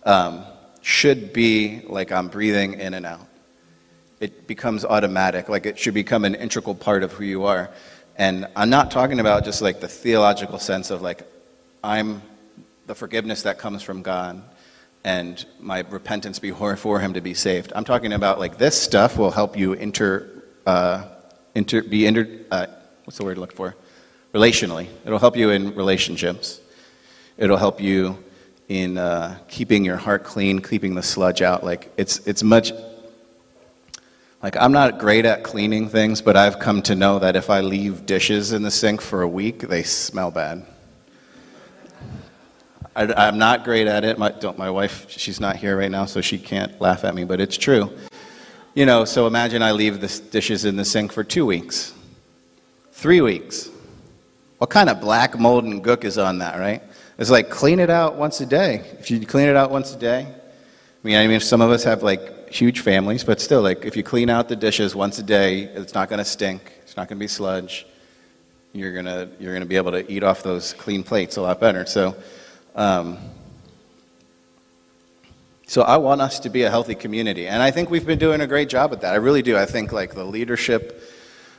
um, 0.04 0.44
should 0.82 1.32
be 1.32 1.82
like 1.88 2.12
I'm 2.12 2.28
breathing 2.28 2.74
in 2.74 2.94
and 2.94 3.04
out. 3.04 3.26
It 4.20 4.46
becomes 4.46 4.84
automatic, 4.84 5.48
like 5.48 5.66
it 5.66 5.80
should 5.80 5.94
become 5.94 6.24
an 6.24 6.36
integral 6.36 6.76
part 6.76 7.02
of 7.02 7.10
who 7.12 7.24
you 7.24 7.44
are. 7.44 7.68
And 8.14 8.46
I'm 8.54 8.70
not 8.70 8.92
talking 8.92 9.18
about 9.18 9.44
just 9.44 9.62
like 9.62 9.80
the 9.80 9.88
theological 9.88 10.60
sense 10.60 10.92
of 10.92 11.02
like, 11.02 11.28
I'm 11.82 12.22
the 12.86 12.94
forgiveness 12.94 13.42
that 13.42 13.58
comes 13.58 13.82
from 13.82 14.02
God 14.02 14.40
and 15.02 15.44
my 15.58 15.80
repentance 15.90 16.38
before 16.38 16.76
for 16.76 17.00
him 17.00 17.14
to 17.14 17.20
be 17.20 17.34
saved. 17.34 17.72
I'm 17.74 17.84
talking 17.84 18.12
about 18.12 18.38
like 18.38 18.58
this 18.58 18.80
stuff 18.80 19.18
will 19.18 19.32
help 19.32 19.58
you 19.58 19.72
inter, 19.72 20.35
uh, 20.66 21.04
inter 21.54 21.82
be 21.82 22.06
inter, 22.06 22.28
uh, 22.50 22.66
what's 23.04 23.18
the 23.18 23.24
word 23.24 23.34
to 23.34 23.40
look 23.40 23.52
for? 23.52 23.74
Relationally. 24.34 24.88
It'll 25.04 25.18
help 25.18 25.36
you 25.36 25.50
in 25.50 25.74
relationships. 25.74 26.60
It'll 27.38 27.56
help 27.56 27.80
you 27.80 28.22
in 28.68 28.98
uh, 28.98 29.38
keeping 29.48 29.84
your 29.84 29.96
heart 29.96 30.24
clean, 30.24 30.60
keeping 30.60 30.94
the 30.94 31.02
sludge 31.02 31.42
out. 31.42 31.64
Like 31.64 31.92
it's 31.96 32.18
it's 32.26 32.42
much 32.42 32.72
like 34.42 34.56
I'm 34.56 34.72
not 34.72 34.98
great 34.98 35.24
at 35.24 35.42
cleaning 35.42 35.88
things, 35.88 36.20
but 36.20 36.36
I've 36.36 36.58
come 36.58 36.82
to 36.82 36.94
know 36.94 37.18
that 37.18 37.36
if 37.36 37.48
I 37.48 37.60
leave 37.60 38.06
dishes 38.06 38.52
in 38.52 38.62
the 38.62 38.70
sink 38.70 39.00
for 39.00 39.22
a 39.22 39.28
week, 39.28 39.60
they 39.60 39.82
smell 39.82 40.30
bad. 40.30 40.66
I, 42.94 43.28
am 43.28 43.38
not 43.38 43.64
great 43.64 43.86
at 43.86 44.04
it. 44.04 44.18
My, 44.18 44.32
my 44.56 44.70
wife, 44.70 45.10
she's 45.10 45.38
not 45.38 45.56
here 45.56 45.76
right 45.76 45.90
now, 45.90 46.06
so 46.06 46.22
she 46.22 46.38
can't 46.38 46.80
laugh 46.80 47.04
at 47.04 47.14
me, 47.14 47.24
but 47.24 47.42
it's 47.42 47.58
true. 47.58 47.90
You 48.76 48.84
know, 48.84 49.06
so 49.06 49.26
imagine 49.26 49.62
I 49.62 49.72
leave 49.72 50.02
the 50.02 50.22
dishes 50.30 50.66
in 50.66 50.76
the 50.76 50.84
sink 50.84 51.10
for 51.10 51.24
two 51.24 51.46
weeks, 51.46 51.94
three 52.92 53.22
weeks. 53.22 53.70
What 54.58 54.68
kind 54.68 54.90
of 54.90 55.00
black 55.00 55.38
mold 55.38 55.64
and 55.64 55.82
gook 55.82 56.04
is 56.04 56.18
on 56.18 56.40
that, 56.40 56.58
right? 56.58 56.82
It's 57.16 57.30
like 57.30 57.48
clean 57.48 57.80
it 57.80 57.88
out 57.88 58.16
once 58.16 58.38
a 58.42 58.44
day. 58.44 58.84
If 58.98 59.10
you 59.10 59.24
clean 59.24 59.48
it 59.48 59.56
out 59.56 59.70
once 59.70 59.94
a 59.94 59.98
day, 59.98 60.26
I 60.26 61.06
mean, 61.06 61.16
I 61.16 61.26
mean, 61.26 61.40
some 61.40 61.62
of 61.62 61.70
us 61.70 61.84
have 61.84 62.02
like 62.02 62.52
huge 62.52 62.80
families, 62.80 63.24
but 63.24 63.40
still, 63.40 63.62
like 63.62 63.86
if 63.86 63.96
you 63.96 64.02
clean 64.02 64.28
out 64.28 64.46
the 64.46 64.56
dishes 64.56 64.94
once 64.94 65.18
a 65.18 65.22
day, 65.22 65.62
it's 65.62 65.94
not 65.94 66.10
going 66.10 66.18
to 66.18 66.24
stink. 66.26 66.60
It's 66.82 66.98
not 66.98 67.08
going 67.08 67.16
to 67.16 67.24
be 67.24 67.28
sludge. 67.28 67.86
You're 68.74 68.92
gonna 68.92 69.30
you're 69.40 69.54
gonna 69.54 69.64
be 69.64 69.76
able 69.76 69.92
to 69.92 70.12
eat 70.12 70.22
off 70.22 70.42
those 70.42 70.74
clean 70.74 71.02
plates 71.02 71.38
a 71.38 71.40
lot 71.40 71.60
better. 71.60 71.86
So, 71.86 72.14
um, 72.74 73.16
so 75.68 75.82
I 75.82 75.96
want 75.96 76.20
us 76.20 76.38
to 76.40 76.48
be 76.48 76.62
a 76.62 76.70
healthy 76.70 76.94
community, 76.94 77.48
and 77.48 77.60
I 77.60 77.72
think 77.72 77.90
we've 77.90 78.06
been 78.06 78.20
doing 78.20 78.40
a 78.40 78.46
great 78.46 78.68
job 78.68 78.92
at 78.92 79.00
that. 79.00 79.14
I 79.14 79.16
really 79.16 79.42
do. 79.42 79.58
I 79.58 79.66
think 79.66 79.90
like 79.90 80.14
the 80.14 80.24
leadership 80.24 81.02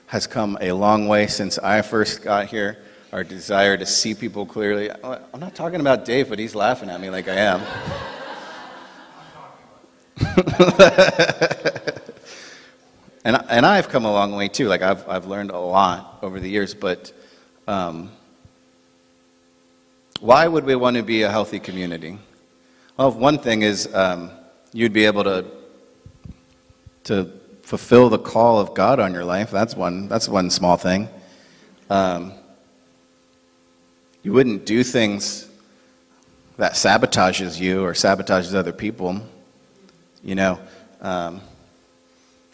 has 0.05 0.25
come 0.25 0.57
a 0.61 0.71
long 0.71 1.09
way 1.09 1.27
since 1.27 1.59
I 1.59 1.81
first 1.81 2.23
got 2.23 2.47
here. 2.47 2.77
Our 3.11 3.25
desire 3.25 3.77
to 3.77 3.85
see 3.85 4.13
people 4.13 4.45
clearly. 4.45 4.89
I'm 5.03 5.39
not 5.39 5.55
talking 5.55 5.81
about 5.81 6.05
Dave, 6.05 6.29
but 6.29 6.39
he's 6.39 6.55
laughing 6.55 6.89
at 6.89 7.01
me 7.01 7.09
like 7.09 7.27
I 7.27 7.35
am. 7.35 7.61
and, 13.25 13.43
and 13.49 13.65
I've 13.65 13.89
come 13.89 14.05
a 14.05 14.11
long 14.11 14.33
way 14.33 14.47
too. 14.47 14.69
Like 14.69 14.81
I've, 14.81 15.07
I've 15.09 15.25
learned 15.25 15.51
a 15.51 15.59
lot 15.59 16.19
over 16.21 16.39
the 16.39 16.49
years, 16.49 16.73
but 16.73 17.11
um, 17.67 18.09
why 20.21 20.47
would 20.47 20.63
we 20.63 20.75
want 20.75 20.95
to 20.95 21.03
be 21.03 21.23
a 21.23 21.29
healthy 21.29 21.59
community? 21.59 22.19
Well, 22.97 23.11
one 23.11 23.37
thing 23.37 23.61
is 23.61 23.93
um, 23.93 24.31
you'd 24.73 24.91
be 24.91 25.05
able 25.05 25.23
to, 25.25 25.45
to 27.03 27.31
fulfill 27.61 28.09
the 28.09 28.17
call 28.17 28.59
of 28.59 28.73
God 28.73 28.99
on 28.99 29.13
your 29.13 29.23
life. 29.23 29.51
That's 29.51 29.75
one, 29.75 30.07
that's 30.07 30.27
one 30.27 30.49
small 30.49 30.77
thing. 30.77 31.07
Um, 31.91 32.33
you 34.23 34.33
wouldn't 34.33 34.65
do 34.65 34.83
things 34.83 35.47
that 36.57 36.73
sabotages 36.73 37.59
you 37.59 37.83
or 37.83 37.93
sabotages 37.93 38.55
other 38.55 38.73
people. 38.73 39.21
You 40.23 40.33
know, 40.33 40.59
um, 40.99 41.41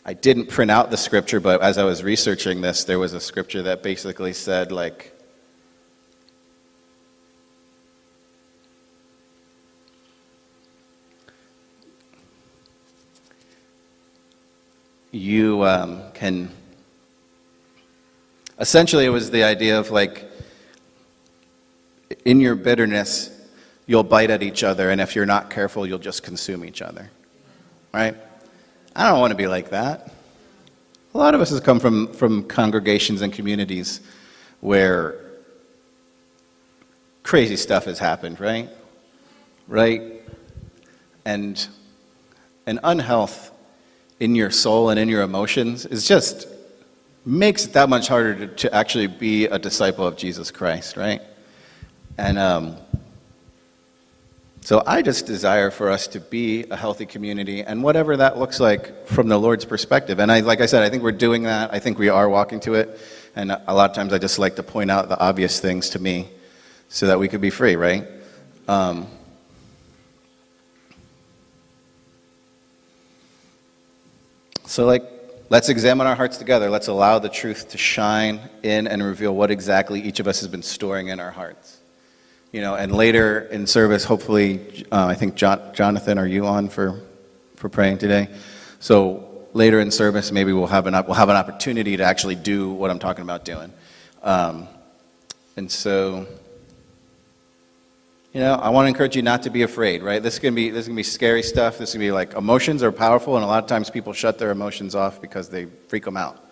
I 0.05 0.11
didn't 0.11 0.47
print 0.49 0.69
out 0.69 0.91
the 0.91 0.97
scripture, 0.97 1.39
but 1.39 1.61
as 1.61 1.77
I 1.77 1.85
was 1.85 2.03
researching 2.03 2.59
this, 2.59 2.83
there 2.83 2.99
was 2.99 3.13
a 3.13 3.21
scripture 3.21 3.61
that 3.61 3.81
basically 3.81 4.33
said, 4.33 4.73
like, 4.73 5.12
you 15.13 15.63
um, 15.63 16.11
can. 16.13 16.49
Essentially, 18.59 19.05
it 19.05 19.09
was 19.09 19.31
the 19.31 19.43
idea 19.43 19.79
of 19.79 19.91
like, 19.91 20.29
in 22.25 22.41
your 22.41 22.55
bitterness, 22.55 23.29
you'll 23.87 24.03
bite 24.03 24.29
at 24.29 24.43
each 24.43 24.61
other, 24.61 24.89
and 24.89 24.99
if 24.99 25.15
you're 25.15 25.25
not 25.25 25.49
careful, 25.49 25.87
you'll 25.87 25.97
just 25.97 26.21
consume 26.21 26.65
each 26.65 26.81
other 26.81 27.09
right? 27.93 28.15
I 28.95 29.09
don't 29.09 29.19
want 29.19 29.31
to 29.31 29.37
be 29.37 29.47
like 29.47 29.69
that. 29.69 30.11
A 31.13 31.17
lot 31.17 31.35
of 31.35 31.41
us 31.41 31.51
have 31.51 31.63
come 31.63 31.79
from, 31.79 32.11
from 32.11 32.43
congregations 32.43 33.21
and 33.21 33.31
communities 33.31 34.01
where 34.59 35.19
crazy 37.21 37.55
stuff 37.55 37.85
has 37.85 37.99
happened, 37.99 38.39
right? 38.39 38.69
Right? 39.67 40.21
And 41.23 41.65
an 42.65 42.79
unhealth 42.83 43.51
in 44.23 44.35
your 44.35 44.51
soul 44.51 44.89
and 44.89 44.97
in 44.97 45.09
your 45.09 45.21
emotions 45.21 45.85
is 45.85 46.07
just 46.07 46.47
makes 47.25 47.65
it 47.65 47.73
that 47.73 47.89
much 47.89 48.07
harder 48.07 48.33
to, 48.33 48.47
to 48.47 48.73
actually 48.73 49.07
be 49.07 49.47
a 49.47 49.59
disciple 49.59 50.07
of 50.07 50.15
Jesus 50.15 50.49
Christ, 50.49 50.95
right? 50.95 51.21
And 52.17 52.39
um, 52.39 52.77
So 54.63 54.81
I 54.87 55.01
just 55.01 55.25
desire 55.25 55.71
for 55.71 55.89
us 55.89 56.07
to 56.07 56.21
be 56.21 56.63
a 56.71 56.77
healthy 56.77 57.05
community 57.05 57.63
and 57.63 57.83
whatever 57.83 58.15
that 58.15 58.37
looks 58.37 58.61
like 58.61 59.07
from 59.07 59.27
the 59.27 59.37
Lord's 59.37 59.65
perspective. 59.65 60.19
And 60.19 60.31
I, 60.31 60.39
like 60.39 60.61
I 60.61 60.67
said, 60.67 60.83
I 60.83 60.89
think 60.89 61.03
we're 61.03 61.11
doing 61.11 61.43
that. 61.43 61.73
I 61.73 61.79
think 61.79 61.99
we 61.99 62.07
are 62.07 62.29
walking 62.29 62.61
to 62.61 62.75
it. 62.75 62.97
And 63.35 63.51
a 63.51 63.73
lot 63.73 63.89
of 63.89 63.95
times 63.95 64.13
I 64.13 64.19
just 64.19 64.39
like 64.39 64.55
to 64.55 64.63
point 64.63 64.89
out 64.89 65.09
the 65.09 65.19
obvious 65.19 65.59
things 65.59 65.89
to 65.89 65.99
me 65.99 66.29
so 66.87 67.07
that 67.07 67.19
we 67.19 67.27
could 67.27 67.41
be 67.41 67.49
free, 67.49 67.75
right? 67.75 68.07
Um, 68.69 69.07
so, 74.73 74.87
like, 74.87 75.03
let's 75.51 75.69
examine 75.69 76.07
our 76.07 76.15
hearts 76.15 76.37
together. 76.37 76.67
Let's 76.67 76.87
allow 76.87 77.19
the 77.19 77.29
truth 77.29 77.69
to 77.69 77.77
shine 77.77 78.41
in 78.63 78.87
and 78.87 79.03
reveal 79.03 79.35
what 79.35 79.51
exactly 79.51 80.01
each 80.01 80.19
of 80.19 80.27
us 80.27 80.39
has 80.39 80.49
been 80.49 80.63
storing 80.63 81.09
in 81.09 81.19
our 81.19 81.29
hearts. 81.29 81.77
You 82.51 82.61
know, 82.61 82.73
and 82.73 82.91
later 82.91 83.41
in 83.41 83.67
service, 83.67 84.03
hopefully, 84.03 84.83
uh, 84.91 85.05
I 85.05 85.13
think 85.13 85.35
John, 85.35 85.61
Jonathan, 85.75 86.17
are 86.17 86.25
you 86.25 86.47
on 86.47 86.69
for, 86.69 87.01
for 87.55 87.69
praying 87.69 87.99
today? 87.99 88.29
So 88.79 89.45
later 89.53 89.79
in 89.79 89.91
service, 89.91 90.31
maybe 90.31 90.53
we'll 90.53 90.65
have 90.65 90.87
an 90.87 90.95
we'll 91.05 91.13
have 91.13 91.29
an 91.29 91.35
opportunity 91.35 91.95
to 91.97 92.03
actually 92.03 92.33
do 92.33 92.71
what 92.71 92.89
I'm 92.89 92.97
talking 92.97 93.21
about 93.21 93.45
doing. 93.45 93.71
Um, 94.23 94.67
and 95.55 95.71
so, 95.71 96.25
you 98.33 98.39
know, 98.39 98.55
I 98.55 98.69
want 98.69 98.85
to 98.85 98.89
encourage 98.89 99.15
you 99.15 99.21
not 99.21 99.43
to 99.43 99.49
be 99.49 99.61
afraid. 99.61 100.01
Right? 100.01 100.21
This 100.21 100.33
is 100.33 100.39
gonna 100.39 100.55
be 100.55 100.69
this 100.69 100.81
is 100.81 100.87
gonna 100.87 100.97
be 100.97 101.03
scary 101.03 101.43
stuff. 101.43 101.77
This 101.77 101.89
is 101.89 101.95
gonna 101.95 102.05
be 102.05 102.11
like 102.11 102.33
emotions 102.33 102.81
are 102.83 102.91
powerful, 102.91 103.35
and 103.35 103.45
a 103.45 103.47
lot 103.47 103.63
of 103.63 103.69
times 103.69 103.89
people 103.89 104.11
shut 104.11 104.39
their 104.39 104.51
emotions 104.51 104.95
off 104.95 105.21
because 105.21 105.49
they 105.49 105.67
freak 105.87 106.05
them 106.05 106.17
out. 106.17 106.43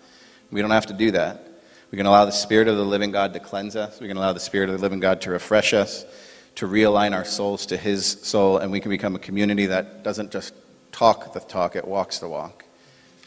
We 0.50 0.60
don't 0.60 0.70
have 0.70 0.86
to 0.86 0.94
do 0.94 1.10
that. 1.10 1.48
We 1.90 1.96
can 1.96 2.06
allow 2.06 2.24
the 2.24 2.32
Spirit 2.32 2.68
of 2.68 2.76
the 2.76 2.84
living 2.84 3.10
God 3.10 3.34
to 3.34 3.40
cleanse 3.40 3.76
us. 3.76 4.00
We 4.00 4.08
can 4.08 4.16
allow 4.16 4.32
the 4.32 4.40
Spirit 4.40 4.70
of 4.70 4.76
the 4.76 4.82
living 4.82 5.00
God 5.00 5.20
to 5.22 5.30
refresh 5.30 5.74
us, 5.74 6.06
to 6.54 6.66
realign 6.66 7.14
our 7.14 7.24
souls 7.24 7.66
to 7.66 7.76
His 7.76 8.06
soul, 8.06 8.58
and 8.58 8.70
we 8.70 8.80
can 8.80 8.90
become 8.90 9.14
a 9.14 9.18
community 9.18 9.66
that 9.66 10.02
doesn't 10.02 10.30
just 10.30 10.54
talk 10.92 11.32
the 11.32 11.40
talk, 11.40 11.74
it 11.74 11.86
walks 11.86 12.18
the 12.18 12.28
walk. 12.28 12.64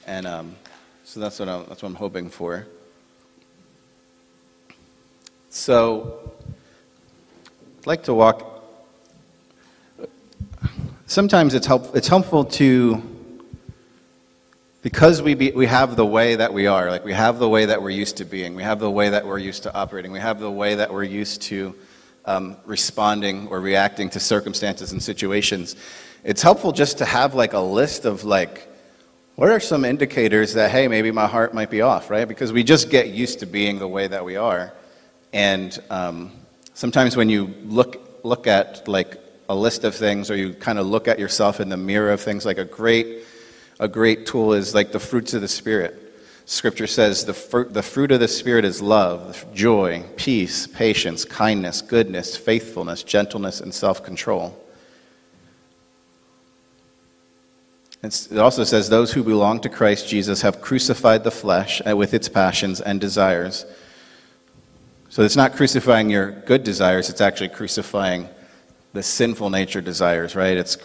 And 0.08 0.26
um, 0.26 0.56
so 1.04 1.20
that's 1.20 1.40
what, 1.40 1.50
I'm, 1.50 1.66
that's 1.68 1.82
what 1.82 1.90
I'm 1.90 1.96
hoping 1.96 2.30
for. 2.30 2.68
So, 5.50 6.35
I'd 7.86 7.90
like 7.90 8.04
to 8.06 8.16
walk. 8.16 8.64
Sometimes 11.06 11.54
it's, 11.54 11.68
help, 11.68 11.96
it's 11.96 12.08
helpful 12.08 12.44
to 12.44 13.00
because 14.82 15.22
we, 15.22 15.36
be, 15.36 15.52
we 15.52 15.68
have 15.68 15.96
the 15.96 16.06
way 16.06 16.36
that 16.36 16.52
we 16.52 16.66
are, 16.66 16.90
like 16.90 17.06
we 17.06 17.14
have 17.14 17.38
the 17.38 17.48
way 17.48 17.66
that 17.66 17.84
we're 17.84 17.92
used 17.92 18.18
to 18.18 18.26
being, 18.26 18.56
we 18.56 18.64
have 18.64 18.80
the 18.80 18.90
way 18.90 19.10
that 19.12 19.24
we're 19.24 19.38
used 19.38 19.62
to 19.64 19.76
operating, 19.76 20.12
we 20.12 20.20
have 20.20 20.40
the 20.40 20.50
way 20.50 20.74
that 20.74 20.92
we're 20.92 21.04
used 21.04 21.44
to 21.44 21.76
um, 22.26 22.58
responding 22.66 23.48
or 23.50 23.62
reacting 23.62 24.10
to 24.10 24.20
circumstances 24.20 24.92
and 24.92 25.04
situations, 25.04 25.76
it's 26.24 26.42
helpful 26.42 26.72
just 26.72 26.98
to 26.98 27.06
have 27.06 27.36
like 27.36 27.54
a 27.54 27.60
list 27.60 28.06
of 28.06 28.24
like, 28.24 28.68
what 29.36 29.52
are 29.52 29.60
some 29.60 29.86
indicators 29.86 30.56
that, 30.56 30.72
hey, 30.72 30.88
maybe 30.88 31.12
my 31.12 31.28
heart 31.28 31.54
might 31.54 31.70
be 31.70 31.82
off, 31.82 32.10
right? 32.10 32.28
Because 32.28 32.52
we 32.52 32.64
just 32.64 32.90
get 32.90 33.10
used 33.10 33.42
to 33.42 33.46
being 33.46 33.78
the 33.78 33.88
way 33.88 34.08
that 34.08 34.26
we 34.26 34.38
are. 34.38 34.74
And 35.34 35.80
um, 35.92 36.32
sometimes 36.76 37.18
when 37.18 37.30
you 37.30 37.56
look, 37.66 38.20
look 38.24 38.46
at 38.46 38.88
like 38.88 39.20
a 39.50 39.56
list 39.56 39.84
of 39.84 39.96
things 39.96 40.30
or 40.30 40.36
you 40.36 40.54
kind 40.54 40.78
of 40.78 40.86
look 40.86 41.08
at 41.08 41.18
yourself 41.18 41.60
in 41.60 41.70
the 41.70 41.78
mirror 41.78 42.12
of 42.12 42.22
things, 42.22 42.46
like 42.46 42.60
a 42.60 42.66
great 42.66 43.24
a 43.80 43.88
great 43.88 44.26
tool 44.26 44.54
is 44.54 44.74
like 44.74 44.92
the 44.92 45.00
fruits 45.00 45.34
of 45.34 45.42
the 45.42 45.48
Spirit. 45.48 46.02
Scripture 46.46 46.88
says 46.88 47.26
the, 47.26 47.34
fruit, 47.34 47.74
the 47.74 47.84
fruit 47.84 48.12
of 48.12 48.20
the 48.20 48.28
Spirit 48.28 48.64
is 48.64 48.82
love, 48.82 49.46
joy, 49.54 50.04
peace, 50.16 50.68
patience, 50.68 51.26
kindness, 51.26 51.82
goodness, 51.82 52.38
faithfulness, 52.38 53.04
gentleness, 53.04 53.60
and 53.60 53.74
self 53.74 54.04
control. 54.04 54.62
It 58.04 58.38
also 58.38 58.64
says, 58.64 58.88
Those 58.88 59.12
who 59.12 59.24
belong 59.24 59.60
to 59.62 59.70
Christ 59.70 60.08
Jesus 60.08 60.42
have 60.44 60.62
crucified 60.62 61.24
the 61.24 61.32
flesh 61.32 61.82
uh, 61.86 61.98
with 61.98 62.14
its 62.14 62.30
passions 62.30 62.80
and 62.80 63.02
desires. 63.02 63.66
So 65.16 65.22
it's 65.22 65.38
not 65.38 65.56
crucifying 65.56 66.10
your 66.10 66.32
good 66.32 66.66
desires, 66.66 67.10
it's 67.10 67.22
actually 67.22 67.48
crucifying 67.48 68.28
the 68.92 69.02
sinful 69.02 69.50
nature 69.50 69.80
desires, 69.80 70.36
right? 70.36 70.58
It's, 70.58 70.78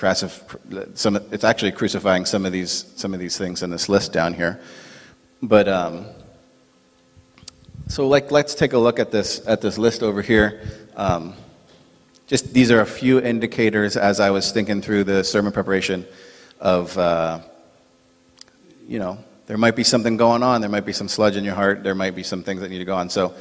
some, 0.95 1.16
it's 1.33 1.43
actually 1.43 1.73
crucifying 1.73 2.25
some 2.25 2.47
of, 2.47 2.53
these, 2.53 2.93
some 2.95 3.12
of 3.12 3.19
these 3.19 3.37
things 3.37 3.64
in 3.64 3.71
this 3.71 3.88
list 3.88 4.12
down 4.12 4.35
here. 4.35 4.61
But 5.43 5.66
um, 5.66 6.07
so, 7.88 8.07
like, 8.07 8.31
let's 8.31 8.55
take 8.55 8.73
a 8.73 8.79
look 8.79 9.01
at 9.01 9.11
this 9.11 9.45
at 9.49 9.62
this 9.62 9.79
list 9.79 10.01
over 10.05 10.23
here. 10.23 10.62
Um, 10.95 11.35
just 12.29 12.55
these 12.55 12.71
are 12.71 12.83
a 12.83 12.87
few 12.87 13.21
indicators 13.21 13.97
as 13.97 14.21
I 14.21 14.31
was 14.31 14.53
thinking 14.53 14.81
through 14.81 15.03
the 15.03 15.25
sermon 15.25 15.51
preparation 15.51 16.07
of, 16.61 16.97
uh, 16.97 17.40
you 18.87 19.01
know, 19.01 19.19
there 19.49 19.59
might 19.59 19.75
be 19.75 19.83
something 19.83 20.16
going 20.16 20.45
on. 20.45 20.61
There 20.61 20.71
might 20.71 20.87
be 20.87 20.93
some 20.93 21.09
sludge 21.09 21.35
in 21.35 21.43
your 21.43 21.57
heart. 21.57 21.83
There 21.83 21.97
might 21.97 22.14
be 22.14 22.23
some 22.23 22.45
things 22.45 22.61
that 22.61 22.71
need 22.71 22.79
to 22.79 22.85
go 22.85 22.95
on. 22.95 23.11
So, 23.11 23.35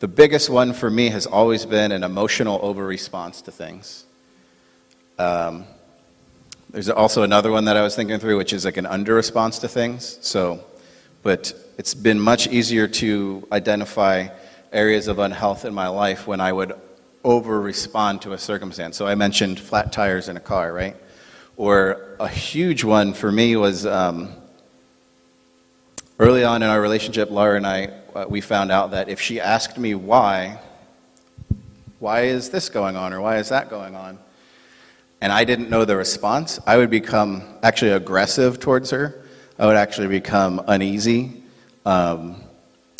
the 0.00 0.08
biggest 0.08 0.48
one 0.48 0.72
for 0.72 0.90
me 0.90 1.08
has 1.08 1.26
always 1.26 1.66
been 1.66 1.90
an 1.90 2.04
emotional 2.04 2.60
over 2.62 2.86
response 2.86 3.42
to 3.42 3.50
things. 3.50 4.04
Um, 5.18 5.64
there's 6.70 6.88
also 6.88 7.22
another 7.22 7.50
one 7.50 7.64
that 7.64 7.76
I 7.76 7.82
was 7.82 7.96
thinking 7.96 8.18
through, 8.18 8.36
which 8.36 8.52
is 8.52 8.64
like 8.64 8.76
an 8.76 8.86
under 8.86 9.14
response 9.14 9.58
to 9.60 9.68
things. 9.68 10.18
So, 10.20 10.64
but 11.22 11.52
it's 11.78 11.94
been 11.94 12.20
much 12.20 12.46
easier 12.46 12.86
to 12.86 13.48
identify 13.50 14.28
areas 14.72 15.08
of 15.08 15.18
unhealth 15.18 15.64
in 15.64 15.74
my 15.74 15.88
life 15.88 16.26
when 16.26 16.40
I 16.40 16.52
would 16.52 16.74
over 17.24 17.60
respond 17.60 18.22
to 18.22 18.34
a 18.34 18.38
circumstance. 18.38 18.96
So 18.96 19.06
I 19.06 19.14
mentioned 19.14 19.58
flat 19.58 19.92
tires 19.92 20.28
in 20.28 20.36
a 20.36 20.40
car, 20.40 20.72
right? 20.72 20.96
Or 21.56 22.16
a 22.20 22.28
huge 22.28 22.84
one 22.84 23.14
for 23.14 23.32
me 23.32 23.56
was 23.56 23.84
um, 23.84 24.32
early 26.18 26.44
on 26.44 26.62
in 26.62 26.68
our 26.68 26.80
relationship, 26.80 27.30
Laura 27.30 27.56
and 27.56 27.66
I, 27.66 27.92
uh, 28.18 28.26
we 28.28 28.40
found 28.40 28.72
out 28.72 28.90
that 28.90 29.08
if 29.08 29.20
she 29.20 29.40
asked 29.40 29.78
me 29.78 29.94
why, 29.94 30.60
why 31.98 32.22
is 32.22 32.50
this 32.50 32.68
going 32.68 32.96
on 32.96 33.12
or 33.12 33.20
why 33.20 33.38
is 33.38 33.48
that 33.48 33.70
going 33.70 33.94
on? 33.94 34.18
and 35.20 35.32
I 35.32 35.44
didn't 35.44 35.68
know 35.68 35.84
the 35.84 35.96
response, 35.96 36.60
I 36.66 36.76
would 36.76 36.90
become 36.90 37.42
actually 37.62 37.92
aggressive 37.92 38.60
towards 38.60 38.90
her. 38.90 39.24
I 39.58 39.66
would 39.66 39.76
actually 39.76 40.06
become 40.06 40.62
uneasy. 40.68 41.42
Um, 41.84 42.42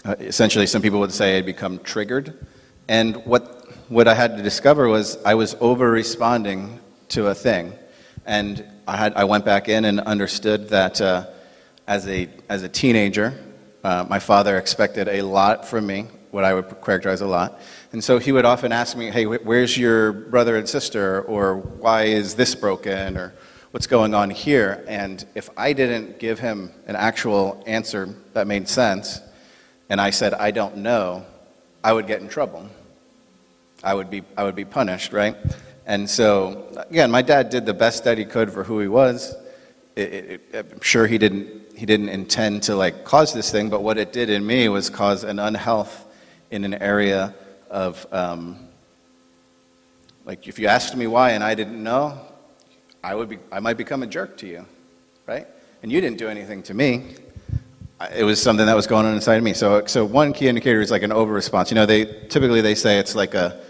uh, 0.04 0.16
essentially, 0.18 0.66
some 0.66 0.82
people 0.82 0.98
would 1.00 1.12
say 1.12 1.38
I'd 1.38 1.46
become 1.46 1.78
triggered. 1.80 2.46
And 2.88 3.24
what, 3.24 3.68
what 3.88 4.08
I 4.08 4.14
had 4.14 4.36
to 4.36 4.42
discover 4.42 4.88
was 4.88 5.16
I 5.24 5.34
was 5.34 5.54
over 5.60 5.90
responding 5.90 6.80
to 7.10 7.28
a 7.28 7.34
thing. 7.34 7.72
And 8.26 8.64
I, 8.88 8.96
had, 8.96 9.14
I 9.14 9.24
went 9.24 9.44
back 9.44 9.68
in 9.68 9.84
and 9.84 10.00
understood 10.00 10.68
that 10.70 11.00
uh, 11.00 11.26
as, 11.86 12.08
a, 12.08 12.28
as 12.48 12.64
a 12.64 12.68
teenager, 12.68 13.38
uh, 13.88 14.04
my 14.06 14.18
father 14.18 14.58
expected 14.58 15.08
a 15.08 15.22
lot 15.22 15.66
from 15.66 15.86
me, 15.86 16.06
what 16.30 16.44
I 16.44 16.52
would 16.52 16.66
characterize 16.84 17.22
a 17.22 17.26
lot. 17.26 17.58
And 17.92 18.04
so 18.04 18.18
he 18.18 18.32
would 18.32 18.44
often 18.44 18.70
ask 18.70 18.94
me, 18.94 19.10
hey, 19.10 19.24
where's 19.24 19.78
your 19.78 20.12
brother 20.12 20.56
and 20.58 20.68
sister? 20.68 21.22
Or 21.22 21.56
why 21.56 22.02
is 22.02 22.34
this 22.34 22.54
broken? 22.54 23.16
Or 23.16 23.32
what's 23.70 23.86
going 23.86 24.12
on 24.12 24.28
here? 24.28 24.84
And 24.86 25.24
if 25.34 25.48
I 25.56 25.72
didn't 25.72 26.18
give 26.18 26.38
him 26.38 26.70
an 26.86 26.96
actual 26.96 27.64
answer 27.66 28.14
that 28.34 28.46
made 28.46 28.68
sense, 28.68 29.22
and 29.88 30.02
I 30.02 30.10
said, 30.10 30.34
I 30.34 30.50
don't 30.50 30.76
know, 30.78 31.24
I 31.82 31.94
would 31.94 32.06
get 32.06 32.20
in 32.20 32.28
trouble. 32.28 32.68
I 33.82 33.94
would 33.94 34.10
be, 34.10 34.22
I 34.36 34.44
would 34.44 34.56
be 34.56 34.66
punished, 34.66 35.14
right? 35.14 35.34
And 35.86 36.10
so, 36.10 36.84
again, 36.90 37.10
my 37.10 37.22
dad 37.22 37.48
did 37.48 37.64
the 37.64 37.72
best 37.72 38.04
that 38.04 38.18
he 38.18 38.26
could 38.26 38.52
for 38.52 38.64
who 38.64 38.80
he 38.80 38.88
was. 38.88 39.34
It, 39.96 40.42
it, 40.52 40.72
I'm 40.72 40.82
sure 40.82 41.06
he 41.06 41.16
didn't, 41.16 41.67
he 41.78 41.86
didn't 41.86 42.08
intend 42.08 42.64
to 42.64 42.74
like 42.74 43.04
cause 43.04 43.32
this 43.32 43.52
thing, 43.52 43.70
but 43.70 43.84
what 43.84 43.98
it 43.98 44.12
did 44.12 44.30
in 44.30 44.44
me 44.44 44.68
was 44.68 44.90
cause 44.90 45.22
an 45.22 45.38
unhealth 45.38 46.06
in 46.50 46.64
an 46.64 46.74
area 46.74 47.32
of, 47.70 48.04
um, 48.10 48.68
like, 50.24 50.48
if 50.48 50.58
you 50.58 50.66
asked 50.66 50.96
me 50.96 51.06
why 51.06 51.30
and 51.30 51.44
I 51.44 51.54
didn't 51.54 51.80
know, 51.80 52.18
I, 53.04 53.14
would 53.14 53.28
be, 53.28 53.38
I 53.52 53.60
might 53.60 53.76
become 53.76 54.02
a 54.02 54.08
jerk 54.08 54.36
to 54.38 54.46
you, 54.48 54.66
right? 55.24 55.46
And 55.84 55.92
you 55.92 56.00
didn't 56.00 56.18
do 56.18 56.26
anything 56.26 56.64
to 56.64 56.74
me. 56.74 57.14
It 58.12 58.24
was 58.24 58.42
something 58.42 58.66
that 58.66 58.74
was 58.74 58.88
going 58.88 59.06
on 59.06 59.14
inside 59.14 59.36
of 59.36 59.44
me. 59.44 59.52
So, 59.52 59.86
so 59.86 60.04
one 60.04 60.32
key 60.32 60.48
indicator 60.48 60.80
is 60.80 60.90
like 60.90 61.04
an 61.04 61.12
over 61.12 61.32
response. 61.32 61.70
You 61.70 61.76
know, 61.76 61.86
they 61.86 62.06
typically 62.06 62.60
they 62.60 62.74
say 62.74 62.98
it's 62.98 63.14
like 63.14 63.34
a 63.34 63.60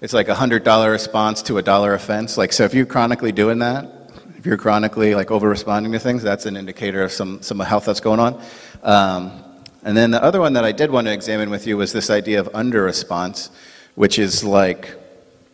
it's 0.00 0.14
like 0.14 0.28
a 0.28 0.34
hundred 0.34 0.64
dollar 0.64 0.90
response 0.90 1.42
to 1.42 1.58
a 1.58 1.62
dollar 1.62 1.92
offense. 1.92 2.38
Like, 2.38 2.54
so 2.54 2.64
if 2.64 2.72
you're 2.72 2.86
chronically 2.86 3.30
doing 3.30 3.58
that, 3.58 4.01
if 4.42 4.46
you're 4.46 4.56
chronically 4.56 5.14
like 5.14 5.30
over 5.30 5.48
responding 5.48 5.92
to 5.92 6.00
things, 6.00 6.20
that's 6.20 6.46
an 6.46 6.56
indicator 6.56 7.04
of 7.04 7.12
some 7.12 7.40
some 7.42 7.60
health 7.60 7.84
that's 7.84 8.00
going 8.00 8.18
on. 8.18 8.42
Um, 8.82 9.40
and 9.84 9.96
then 9.96 10.10
the 10.10 10.20
other 10.20 10.40
one 10.40 10.54
that 10.54 10.64
I 10.64 10.72
did 10.72 10.90
want 10.90 11.06
to 11.06 11.12
examine 11.12 11.48
with 11.48 11.64
you 11.64 11.76
was 11.76 11.92
this 11.92 12.10
idea 12.10 12.40
of 12.40 12.50
under 12.52 12.82
response, 12.82 13.50
which 13.94 14.18
is 14.18 14.42
like 14.42 14.96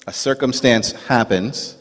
a 0.06 0.12
circumstance 0.14 0.92
happens, 0.92 1.76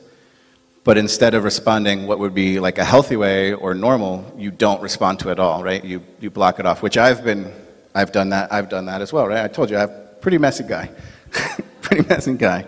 but 0.84 0.98
instead 0.98 1.34
of 1.34 1.46
responding 1.46 2.08
what 2.08 2.20
would 2.20 2.34
be 2.34 2.60
like 2.60 2.78
a 2.78 2.84
healthy 2.84 3.16
way 3.16 3.54
or 3.54 3.74
normal, 3.74 4.30
you 4.38 4.52
don't 4.52 4.82
respond 4.82 5.22
to 5.22 5.30
it 5.30 5.32
at 5.32 5.40
all, 5.40 5.64
right? 5.64 5.86
You, 5.86 6.04
you 6.20 6.30
block 6.30 6.60
it 6.60 6.66
off, 6.66 6.82
which 6.82 6.98
I've 6.98 7.24
been, 7.24 7.54
I've 7.96 8.12
done 8.12 8.32
that, 8.32 8.52
I've 8.52 8.68
done 8.68 8.86
that 8.88 9.02
as 9.02 9.14
well, 9.14 9.30
right? 9.30 9.46
I 9.46 9.48
told 9.48 9.70
you, 9.70 9.78
I'm 9.78 9.90
a 9.90 9.94
pretty 10.20 10.40
messy 10.40 10.66
guy, 10.66 10.92
pretty 11.82 12.06
messy 12.10 12.34
guy. 12.34 12.66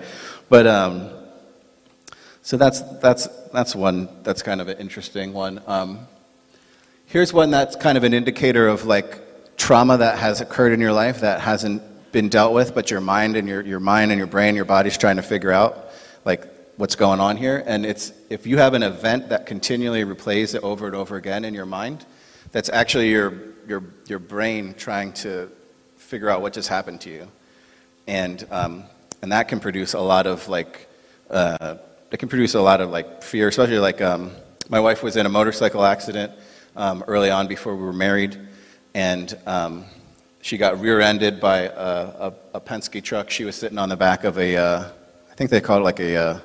But, 0.48 0.66
um, 0.66 1.19
So 2.50 2.58
that's, 2.58 2.82
that's, 2.98 3.28
that's 3.54 3.76
one 3.76 4.10
that's 4.24 4.42
kind 4.42 4.60
of 4.60 4.70
an 4.70 4.80
interesting 4.80 5.34
one. 5.34 5.62
Um, 5.68 6.08
here's 7.06 7.32
one 7.32 7.52
that's 7.52 7.76
kind 7.76 7.96
of 7.96 8.04
an 8.04 8.12
indicator 8.12 8.68
of 8.68 8.86
like 8.86 9.56
trauma 9.56 9.98
that 9.98 10.18
has 10.18 10.42
occurred 10.42 10.72
in 10.72 10.80
your 10.80 10.92
life 10.92 11.20
that 11.20 11.42
hasn't 11.42 11.84
been 12.12 12.28
dealt 12.28 12.56
with, 12.56 12.74
but 12.74 12.90
your 12.90 13.02
mind 13.02 13.36
and 13.36 13.48
your, 13.48 13.62
your 13.62 13.80
mind 13.80 14.10
and 14.12 14.18
your 14.18 14.26
brain, 14.26 14.56
your 14.56 14.66
body's 14.66 14.98
trying 14.98 15.18
to 15.18 15.22
figure 15.22 15.52
out 15.52 15.92
like 16.26 16.44
what's 16.78 16.96
going 16.96 17.20
on 17.20 17.38
here. 17.38 17.64
And 17.68 17.86
it's 17.86 18.14
if 18.32 18.48
you 18.48 18.58
have 18.58 18.74
an 18.74 18.82
event 18.82 19.30
that 19.30 19.46
continually 19.46 20.04
replays 20.04 20.56
it 20.56 20.64
over 20.64 20.88
and 20.88 20.96
over 20.96 21.18
again 21.18 21.46
in 21.46 21.54
your 21.54 21.68
mind, 21.68 22.04
that's 22.52 22.70
actually 22.70 23.12
your 23.12 23.32
your 23.68 23.84
your 24.08 24.18
brain 24.18 24.74
trying 24.74 25.14
to 25.22 25.52
figure 25.98 26.32
out 26.32 26.42
what 26.42 26.54
just 26.54 26.68
happened 26.68 27.02
to 27.02 27.12
you, 27.12 27.28
and 28.08 28.44
um, 28.50 28.86
and 29.22 29.34
that 29.34 29.50
can 29.50 29.60
produce 29.60 29.94
a 29.94 30.00
lot 30.00 30.26
of 30.26 30.50
like 30.50 30.88
uh, 31.30 31.76
it 32.12 32.18
can 32.18 32.30
produce 32.30 32.56
a 32.56 32.62
lot 32.62 32.82
of 32.82 32.90
like 32.90 33.22
fear, 33.22 33.48
especially 33.48 33.80
like 33.80 34.02
um, 34.02 34.32
my 34.68 34.80
wife 34.80 35.04
was 35.04 35.16
in 35.16 35.26
a 35.26 35.30
motorcycle 35.30 35.86
accident 35.86 36.32
um, 36.76 37.04
early 37.08 37.30
on 37.30 37.48
before 37.48 37.76
we 37.76 37.84
were 37.84 37.94
married, 37.94 38.38
and 38.94 39.38
um, 39.46 39.86
she 40.42 40.58
got 40.58 40.80
rear-ended 40.80 41.40
by 41.40 41.62
a, 41.62 41.70
a, 41.70 42.34
a, 42.56 42.62
Penske 42.62 43.04
truck. 43.04 43.30
She 43.30 43.44
was 43.44 43.56
sitting 43.56 43.78
on 43.78 43.90
the 43.90 43.98
back 43.98 44.24
of 44.24 44.38
a, 44.38 44.56
uh, 44.56 44.90
I 45.32 45.36
think 45.36 45.50
they 45.50 45.62
call 45.62 45.80
it 45.80 45.84
like 45.84 46.00
a, 46.00 46.16
uh, 46.16 46.40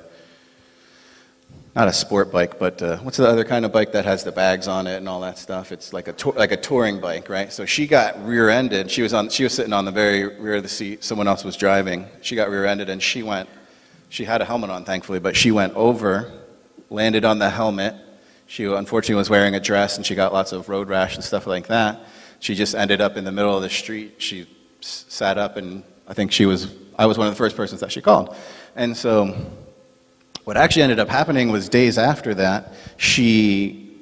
not 1.75 1.87
a 1.87 1.93
sport 1.93 2.31
bike, 2.31 2.59
but 2.59 2.81
uh, 2.81 2.97
what's 2.97 3.17
the 3.17 3.27
other 3.27 3.43
kind 3.43 3.65
of 3.65 3.71
bike 3.71 3.91
that 3.93 4.05
has 4.05 4.23
the 4.23 4.31
bags 4.31 4.67
on 4.67 4.87
it 4.87 4.97
and 4.97 5.09
all 5.09 5.21
that 5.21 5.37
stuff? 5.37 5.71
It's 5.71 5.93
like 5.93 6.07
a 6.07 6.29
like 6.29 6.51
a 6.51 6.57
touring 6.57 7.01
bike, 7.01 7.27
right? 7.27 7.51
So 7.51 7.65
she 7.65 7.85
got 7.85 8.23
rear-ended. 8.25 8.89
She 8.91 9.01
was 9.01 9.13
on, 9.13 9.29
she 9.29 9.43
was 9.43 9.53
sitting 9.53 9.73
on 9.73 9.83
the 9.83 9.91
very 9.91 10.37
rear 10.37 10.55
of 10.55 10.63
the 10.63 10.69
seat. 10.69 11.03
Someone 11.03 11.27
else 11.27 11.43
was 11.43 11.57
driving. 11.57 12.07
She 12.21 12.35
got 12.35 12.49
rear-ended, 12.49 12.89
and 12.89 13.01
she 13.01 13.23
went. 13.23 13.49
She 14.15 14.25
had 14.25 14.41
a 14.41 14.45
helmet 14.45 14.69
on, 14.69 14.85
thankfully, 14.85 15.19
but 15.19 15.35
she 15.35 15.51
went 15.51 15.73
over, 15.75 16.31
landed 16.89 17.25
on 17.25 17.39
the 17.39 17.49
helmet. 17.49 17.95
She 18.47 18.63
unfortunately 18.65 19.15
was 19.15 19.29
wearing 19.29 19.55
a 19.55 19.59
dress, 19.59 19.97
and 19.97 20.05
she 20.05 20.15
got 20.15 20.33
lots 20.33 20.51
of 20.51 20.69
road 20.69 20.87
rash 20.87 21.15
and 21.15 21.23
stuff 21.23 21.47
like 21.47 21.67
that 21.67 21.99
she 22.39 22.55
just 22.55 22.75
ended 22.75 23.01
up 23.01 23.17
in 23.17 23.23
the 23.23 23.31
middle 23.31 23.55
of 23.55 23.63
the 23.63 23.69
street. 23.69 24.15
She 24.17 24.47
sat 24.81 25.37
up, 25.37 25.57
and 25.57 25.83
I 26.07 26.13
think 26.13 26.31
she 26.31 26.45
was, 26.45 26.73
I 26.97 27.05
was 27.05 27.17
one 27.17 27.27
of 27.27 27.33
the 27.33 27.37
first 27.37 27.55
persons 27.55 27.81
that 27.81 27.91
she 27.91 28.01
called. 28.01 28.35
And 28.75 28.95
so, 28.95 29.35
what 30.43 30.57
actually 30.57 30.83
ended 30.83 30.99
up 30.99 31.09
happening 31.09 31.51
was 31.51 31.69
days 31.69 31.97
after 31.97 32.35
that, 32.35 32.73
she 32.97 33.97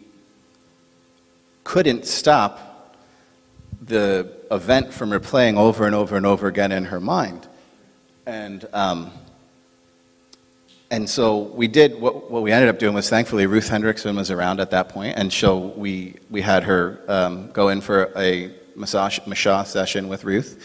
couldn't 1.64 2.06
stop 2.06 2.98
the 3.82 4.30
event 4.52 4.94
from 4.94 5.12
replaying 5.12 5.58
over 5.58 5.86
and 5.86 5.96
over 5.96 6.18
and 6.18 6.26
over 6.26 6.48
again 6.48 6.72
in 6.72 6.86
her 6.86 7.00
mind. 7.00 7.48
And, 8.26 8.68
um, 8.74 9.12
and 10.94 11.10
so 11.10 11.40
we 11.40 11.68
did 11.68 12.00
what, 12.00 12.30
what 12.30 12.44
we 12.44 12.52
ended 12.52 12.70
up 12.70 12.78
doing 12.78 12.94
was 12.94 13.10
thankfully 13.10 13.48
Ruth 13.48 13.68
Hendrickson 13.68 14.16
was 14.16 14.30
around 14.30 14.60
at 14.60 14.70
that 14.70 14.90
point, 14.90 15.18
and 15.18 15.34
so 15.34 15.74
we 15.76 16.18
we 16.30 16.40
had 16.40 16.64
her 16.64 17.00
um, 17.08 17.50
go 17.52 17.70
in 17.70 17.82
for 17.82 18.14
a 18.16 18.54
massage 18.76 19.20
massage 19.26 19.68
session 19.68 20.08
with 20.08 20.24
Ruth, 20.24 20.64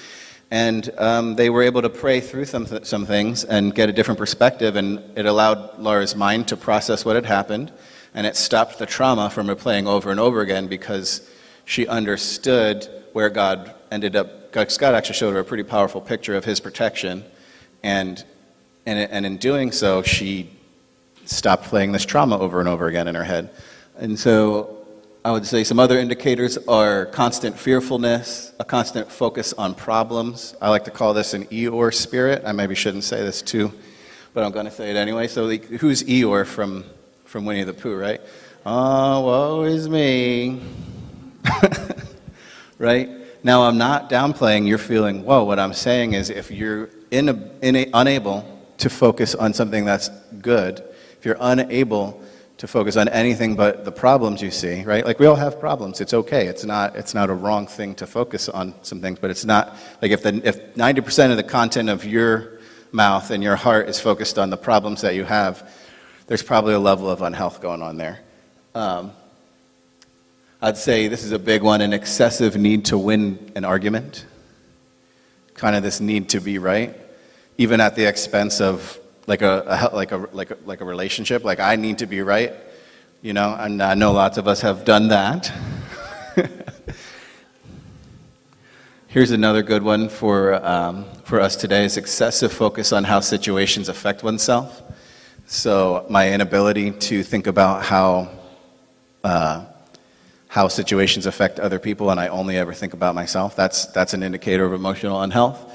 and 0.50 0.90
um, 0.98 1.36
they 1.36 1.48
were 1.48 1.62
able 1.62 1.80
to 1.80 1.88
pray 1.88 2.20
through 2.20 2.44
some 2.44 2.66
th- 2.66 2.84
some 2.84 3.06
things 3.06 3.44
and 3.44 3.74
get 3.74 3.88
a 3.88 3.92
different 3.92 4.18
perspective, 4.18 4.76
and 4.76 5.02
it 5.16 5.24
allowed 5.24 5.78
Laura's 5.78 6.14
mind 6.14 6.46
to 6.48 6.58
process 6.58 7.06
what 7.06 7.16
had 7.16 7.24
happened, 7.24 7.72
and 8.12 8.26
it 8.26 8.36
stopped 8.36 8.78
the 8.78 8.86
trauma 8.86 9.30
from 9.30 9.46
replaying 9.46 9.86
over 9.86 10.10
and 10.10 10.20
over 10.20 10.42
again 10.42 10.66
because 10.68 11.26
she 11.64 11.86
understood 11.86 12.86
where 13.14 13.30
God 13.30 13.74
ended 13.90 14.14
up. 14.14 14.52
God 14.52 14.94
actually 14.94 15.14
showed 15.14 15.32
her 15.32 15.40
a 15.40 15.44
pretty 15.44 15.64
powerful 15.64 16.02
picture 16.02 16.36
of 16.36 16.44
His 16.44 16.60
protection, 16.60 17.24
and 17.82 18.22
and, 18.88 19.12
and 19.12 19.26
in 19.26 19.36
doing 19.36 19.70
so, 19.70 20.02
she 20.02 20.48
stopped 21.26 21.64
playing 21.64 21.92
this 21.92 22.06
trauma 22.06 22.38
over 22.38 22.58
and 22.58 22.68
over 22.68 22.86
again 22.86 23.06
in 23.06 23.14
her 23.14 23.24
head. 23.24 23.50
And 23.98 24.18
so 24.18 24.86
I 25.26 25.30
would 25.30 25.44
say 25.44 25.62
some 25.62 25.78
other 25.78 25.98
indicators 25.98 26.56
are 26.66 27.04
constant 27.06 27.58
fearfulness, 27.58 28.54
a 28.58 28.64
constant 28.64 29.12
focus 29.12 29.52
on 29.52 29.74
problems. 29.74 30.54
I 30.62 30.70
like 30.70 30.84
to 30.84 30.90
call 30.90 31.12
this 31.12 31.34
an 31.34 31.44
Eeyore 31.46 31.92
spirit. 31.92 32.44
I 32.46 32.52
maybe 32.52 32.74
shouldn't 32.74 33.04
say 33.04 33.22
this 33.22 33.42
too, 33.42 33.70
but 34.32 34.42
I'm 34.42 34.52
going 34.52 34.64
to 34.64 34.72
say 34.72 34.90
it 34.90 34.96
anyway. 34.96 35.28
So, 35.28 35.50
who's 35.50 36.02
Eeyore 36.04 36.46
from, 36.46 36.84
from 37.26 37.44
Winnie 37.44 37.64
the 37.64 37.74
Pooh, 37.74 37.94
right? 37.94 38.22
Oh, 38.64 39.20
woe 39.20 39.62
is 39.64 39.86
me. 39.86 40.62
right? 42.78 43.10
Now, 43.44 43.64
I'm 43.64 43.76
not 43.76 44.08
downplaying 44.08 44.66
your 44.66 44.78
feeling, 44.78 45.24
whoa. 45.24 45.44
What 45.44 45.58
I'm 45.58 45.74
saying 45.74 46.14
is 46.14 46.30
if 46.30 46.50
you're 46.50 46.88
in 47.10 47.28
a, 47.28 47.50
in 47.60 47.76
a, 47.76 47.90
unable 47.92 48.57
to 48.78 48.88
focus 48.88 49.34
on 49.34 49.52
something 49.52 49.84
that's 49.84 50.08
good, 50.40 50.82
if 51.18 51.24
you're 51.24 51.36
unable 51.40 52.22
to 52.58 52.66
focus 52.66 52.96
on 52.96 53.08
anything 53.08 53.54
but 53.54 53.84
the 53.84 53.92
problems 53.92 54.42
you 54.42 54.50
see, 54.50 54.82
right? 54.82 55.04
Like 55.04 55.20
we 55.20 55.26
all 55.26 55.36
have 55.36 55.60
problems. 55.60 56.00
It's 56.00 56.12
okay. 56.12 56.46
It's 56.46 56.64
not, 56.64 56.96
it's 56.96 57.14
not 57.14 57.30
a 57.30 57.34
wrong 57.34 57.68
thing 57.68 57.94
to 57.96 58.06
focus 58.06 58.48
on 58.48 58.74
some 58.82 59.00
things, 59.00 59.18
but 59.20 59.30
it's 59.30 59.44
not 59.44 59.76
like 60.02 60.10
if, 60.10 60.22
the, 60.22 60.40
if 60.44 60.74
90% 60.74 61.30
of 61.30 61.36
the 61.36 61.44
content 61.44 61.88
of 61.88 62.04
your 62.04 62.58
mouth 62.90 63.30
and 63.30 63.42
your 63.42 63.54
heart 63.54 63.88
is 63.88 64.00
focused 64.00 64.38
on 64.38 64.50
the 64.50 64.56
problems 64.56 65.02
that 65.02 65.14
you 65.14 65.24
have, 65.24 65.70
there's 66.26 66.42
probably 66.42 66.74
a 66.74 66.80
level 66.80 67.08
of 67.08 67.22
unhealth 67.22 67.60
going 67.60 67.80
on 67.80 67.96
there. 67.96 68.20
Um, 68.74 69.12
I'd 70.60 70.76
say 70.76 71.06
this 71.06 71.22
is 71.22 71.30
a 71.30 71.38
big 71.38 71.62
one 71.62 71.80
an 71.80 71.92
excessive 71.92 72.56
need 72.56 72.86
to 72.86 72.98
win 72.98 73.52
an 73.54 73.64
argument, 73.64 74.26
kind 75.54 75.76
of 75.76 75.84
this 75.84 76.00
need 76.00 76.30
to 76.30 76.40
be 76.40 76.58
right 76.58 76.96
even 77.58 77.80
at 77.80 77.96
the 77.96 78.04
expense 78.04 78.60
of 78.60 78.98
like 79.26 79.42
a, 79.42 79.90
a, 79.92 79.94
like 79.94 80.12
a 80.12 80.16
like 80.32 80.50
a 80.50 80.56
like 80.64 80.80
a 80.80 80.84
relationship. 80.84 81.44
Like 81.44 81.60
I 81.60 81.76
need 81.76 81.98
to 81.98 82.06
be 82.06 82.22
right, 82.22 82.54
you 83.20 83.32
know. 83.34 83.54
And 83.58 83.82
I 83.82 83.94
know 83.94 84.12
lots 84.12 84.38
of 84.38 84.48
us 84.48 84.60
have 84.62 84.84
done 84.84 85.08
that. 85.08 85.52
Here's 89.08 89.32
another 89.32 89.62
good 89.62 89.82
one 89.82 90.08
for 90.08 90.54
um, 90.64 91.04
for 91.24 91.40
us 91.40 91.56
today: 91.56 91.84
is 91.84 91.96
excessive 91.96 92.52
focus 92.52 92.92
on 92.92 93.04
how 93.04 93.20
situations 93.20 93.88
affect 93.88 94.22
oneself. 94.22 94.82
So 95.46 96.06
my 96.08 96.32
inability 96.32 96.92
to 96.92 97.22
think 97.22 97.46
about 97.46 97.84
how. 97.84 98.30
Uh, 99.24 99.64
how 100.50 100.66
situations 100.66 101.26
affect 101.26 101.60
other 101.60 101.78
people, 101.78 102.08
and 102.10 102.18
I 102.18 102.28
only 102.28 102.56
ever 102.56 102.72
think 102.72 102.94
about 102.94 103.14
myself. 103.14 103.54
That's, 103.54 103.84
that's 103.86 104.14
an 104.14 104.22
indicator 104.22 104.64
of 104.64 104.72
emotional 104.72 105.20
unhealth. 105.20 105.67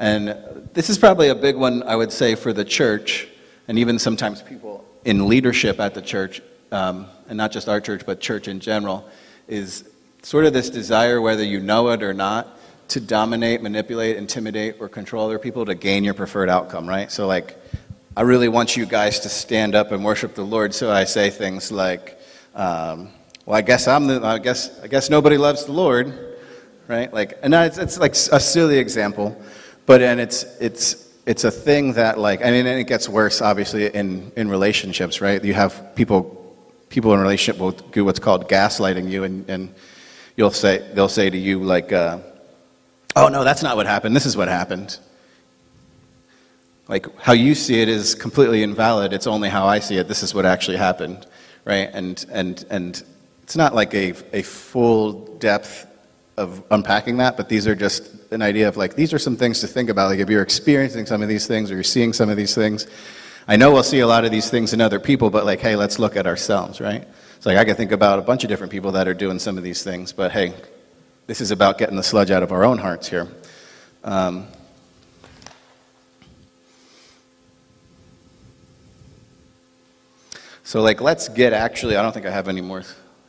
And 0.00 0.34
this 0.72 0.88
is 0.88 0.96
probably 0.96 1.28
a 1.28 1.34
big 1.34 1.56
one, 1.56 1.82
I 1.82 1.94
would 1.94 2.10
say, 2.10 2.34
for 2.34 2.54
the 2.54 2.64
church, 2.64 3.28
and 3.68 3.78
even 3.78 3.98
sometimes 3.98 4.40
people 4.40 4.82
in 5.04 5.28
leadership 5.28 5.78
at 5.78 5.92
the 5.92 6.00
church, 6.00 6.40
um, 6.72 7.06
and 7.28 7.36
not 7.36 7.52
just 7.52 7.68
our 7.68 7.82
church, 7.82 8.06
but 8.06 8.18
church 8.18 8.48
in 8.48 8.60
general, 8.60 9.06
is 9.46 9.84
sort 10.22 10.46
of 10.46 10.54
this 10.54 10.70
desire, 10.70 11.20
whether 11.20 11.44
you 11.44 11.60
know 11.60 11.90
it 11.90 12.02
or 12.02 12.14
not, 12.14 12.58
to 12.88 12.98
dominate, 12.98 13.60
manipulate, 13.60 14.16
intimidate, 14.16 14.76
or 14.80 14.88
control 14.88 15.26
other 15.26 15.38
people 15.38 15.66
to 15.66 15.74
gain 15.74 16.02
your 16.02 16.14
preferred 16.14 16.48
outcome, 16.48 16.88
right? 16.88 17.12
So, 17.12 17.26
like, 17.26 17.58
I 18.16 18.22
really 18.22 18.48
want 18.48 18.78
you 18.78 18.86
guys 18.86 19.20
to 19.20 19.28
stand 19.28 19.74
up 19.74 19.92
and 19.92 20.02
worship 20.02 20.34
the 20.34 20.42
Lord, 20.44 20.74
so 20.74 20.90
I 20.90 21.04
say 21.04 21.28
things 21.28 21.70
like, 21.70 22.18
um, 22.54 23.10
well, 23.44 23.58
I 23.58 23.60
guess 23.60 23.86
I'm 23.86 24.06
the, 24.06 24.24
I 24.24 24.38
guess, 24.38 24.80
I 24.80 24.86
guess 24.86 25.10
nobody 25.10 25.36
loves 25.36 25.66
the 25.66 25.72
Lord, 25.72 26.38
right? 26.88 27.12
Like, 27.12 27.38
and 27.42 27.52
it's, 27.52 27.76
it's 27.76 27.98
like 27.98 28.12
a 28.12 28.40
silly 28.40 28.78
example, 28.78 29.38
but 29.90 30.02
and 30.02 30.20
it's 30.20 30.44
it's 30.60 31.08
it's 31.26 31.42
a 31.42 31.50
thing 31.50 31.94
that 31.94 32.16
like 32.16 32.42
I 32.46 32.52
mean, 32.52 32.64
and 32.64 32.78
it 32.78 32.84
gets 32.84 33.08
worse 33.08 33.42
obviously 33.42 33.86
in 33.86 34.30
in 34.36 34.48
relationships, 34.48 35.20
right? 35.20 35.44
You 35.44 35.54
have 35.54 35.96
people 35.96 36.20
people 36.90 37.12
in 37.12 37.18
relationship 37.18 37.60
will 37.60 37.72
do 37.72 38.04
what's 38.04 38.20
called 38.20 38.48
gaslighting 38.48 39.10
you, 39.10 39.24
and 39.24 39.50
and 39.50 39.74
you'll 40.36 40.52
say 40.52 40.78
they'll 40.94 41.08
say 41.08 41.28
to 41.28 41.36
you 41.36 41.64
like, 41.64 41.92
uh, 41.92 42.18
"Oh 43.16 43.26
no, 43.26 43.42
that's 43.42 43.64
not 43.64 43.76
what 43.76 43.86
happened. 43.86 44.14
This 44.14 44.26
is 44.26 44.36
what 44.36 44.46
happened." 44.46 44.96
Like 46.86 47.06
how 47.18 47.32
you 47.32 47.56
see 47.56 47.82
it 47.82 47.88
is 47.88 48.14
completely 48.14 48.62
invalid. 48.62 49.12
It's 49.12 49.26
only 49.26 49.48
how 49.48 49.66
I 49.66 49.80
see 49.80 49.96
it. 49.96 50.06
This 50.06 50.22
is 50.22 50.32
what 50.32 50.46
actually 50.46 50.76
happened, 50.76 51.26
right? 51.64 51.90
And 51.92 52.24
and 52.30 52.64
and 52.70 53.02
it's 53.42 53.56
not 53.56 53.74
like 53.74 53.92
a 53.94 54.14
a 54.32 54.42
full 54.42 55.36
depth 55.38 55.88
of 56.36 56.62
unpacking 56.70 57.16
that, 57.16 57.36
but 57.36 57.48
these 57.48 57.66
are 57.66 57.74
just 57.74 58.19
an 58.30 58.42
idea 58.42 58.68
of 58.68 58.76
like, 58.76 58.94
these 58.94 59.12
are 59.12 59.18
some 59.18 59.36
things 59.36 59.60
to 59.60 59.66
think 59.66 59.90
about. 59.90 60.08
Like, 60.08 60.20
if 60.20 60.30
you're 60.30 60.42
experiencing 60.42 61.06
some 61.06 61.22
of 61.22 61.28
these 61.28 61.46
things 61.46 61.70
or 61.70 61.74
you're 61.74 61.82
seeing 61.82 62.12
some 62.12 62.30
of 62.30 62.36
these 62.36 62.54
things, 62.54 62.86
I 63.48 63.56
know 63.56 63.72
we'll 63.72 63.82
see 63.82 64.00
a 64.00 64.06
lot 64.06 64.24
of 64.24 64.30
these 64.30 64.48
things 64.50 64.72
in 64.72 64.80
other 64.80 65.00
people, 65.00 65.30
but 65.30 65.44
like, 65.44 65.60
hey, 65.60 65.74
let's 65.74 65.98
look 65.98 66.16
at 66.16 66.26
ourselves, 66.26 66.80
right? 66.80 67.06
It's 67.36 67.46
like 67.46 67.56
I 67.56 67.64
can 67.64 67.74
think 67.74 67.90
about 67.90 68.18
a 68.18 68.22
bunch 68.22 68.44
of 68.44 68.48
different 68.48 68.70
people 68.70 68.92
that 68.92 69.08
are 69.08 69.14
doing 69.14 69.38
some 69.38 69.58
of 69.58 69.64
these 69.64 69.82
things, 69.82 70.12
but 70.12 70.30
hey, 70.30 70.54
this 71.26 71.40
is 71.40 71.50
about 71.50 71.78
getting 71.78 71.96
the 71.96 72.02
sludge 72.02 72.30
out 72.30 72.42
of 72.42 72.52
our 72.52 72.64
own 72.64 72.78
hearts 72.78 73.08
here. 73.08 73.26
Um, 74.04 74.46
so, 80.62 80.82
like, 80.82 81.00
let's 81.00 81.28
get 81.28 81.52
actually, 81.52 81.96
I 81.96 82.02
don't 82.02 82.12
think 82.12 82.26
I 82.26 82.30
have 82.30 82.48
any 82.48 82.60
more, 82.60 82.82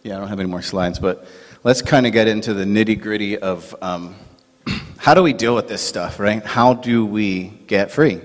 yeah, 0.04 0.18
I 0.18 0.20
don't 0.20 0.28
have 0.28 0.40
any 0.40 0.50
more 0.50 0.62
slides, 0.62 1.00
but 1.00 1.26
let's 1.64 1.82
kind 1.82 2.06
of 2.06 2.14
get 2.14 2.28
into 2.28 2.54
the 2.54 2.66
nitty 2.66 3.02
gritty 3.02 3.38
of 3.38 3.76
um, 3.82 4.16
how 5.02 5.16
do 5.16 5.24
we 5.24 5.34
deal 5.34 5.56
with 5.56 5.68
this 5.68 5.82
stuff, 5.82 6.20
right? 6.20 6.46
How 6.46 6.76
do 6.76 7.08
we 7.08 7.46
get 7.66 7.90
free? 7.90 8.22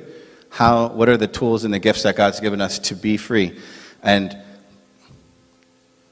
How, 0.50 0.88
what 0.88 1.08
are 1.08 1.16
the 1.16 1.26
tools 1.26 1.64
and 1.64 1.72
the 1.72 1.78
gifts 1.78 2.02
that 2.02 2.16
God's 2.16 2.38
given 2.38 2.60
us 2.60 2.78
to 2.80 2.94
be 2.94 3.16
free? 3.16 3.58
And 4.02 4.36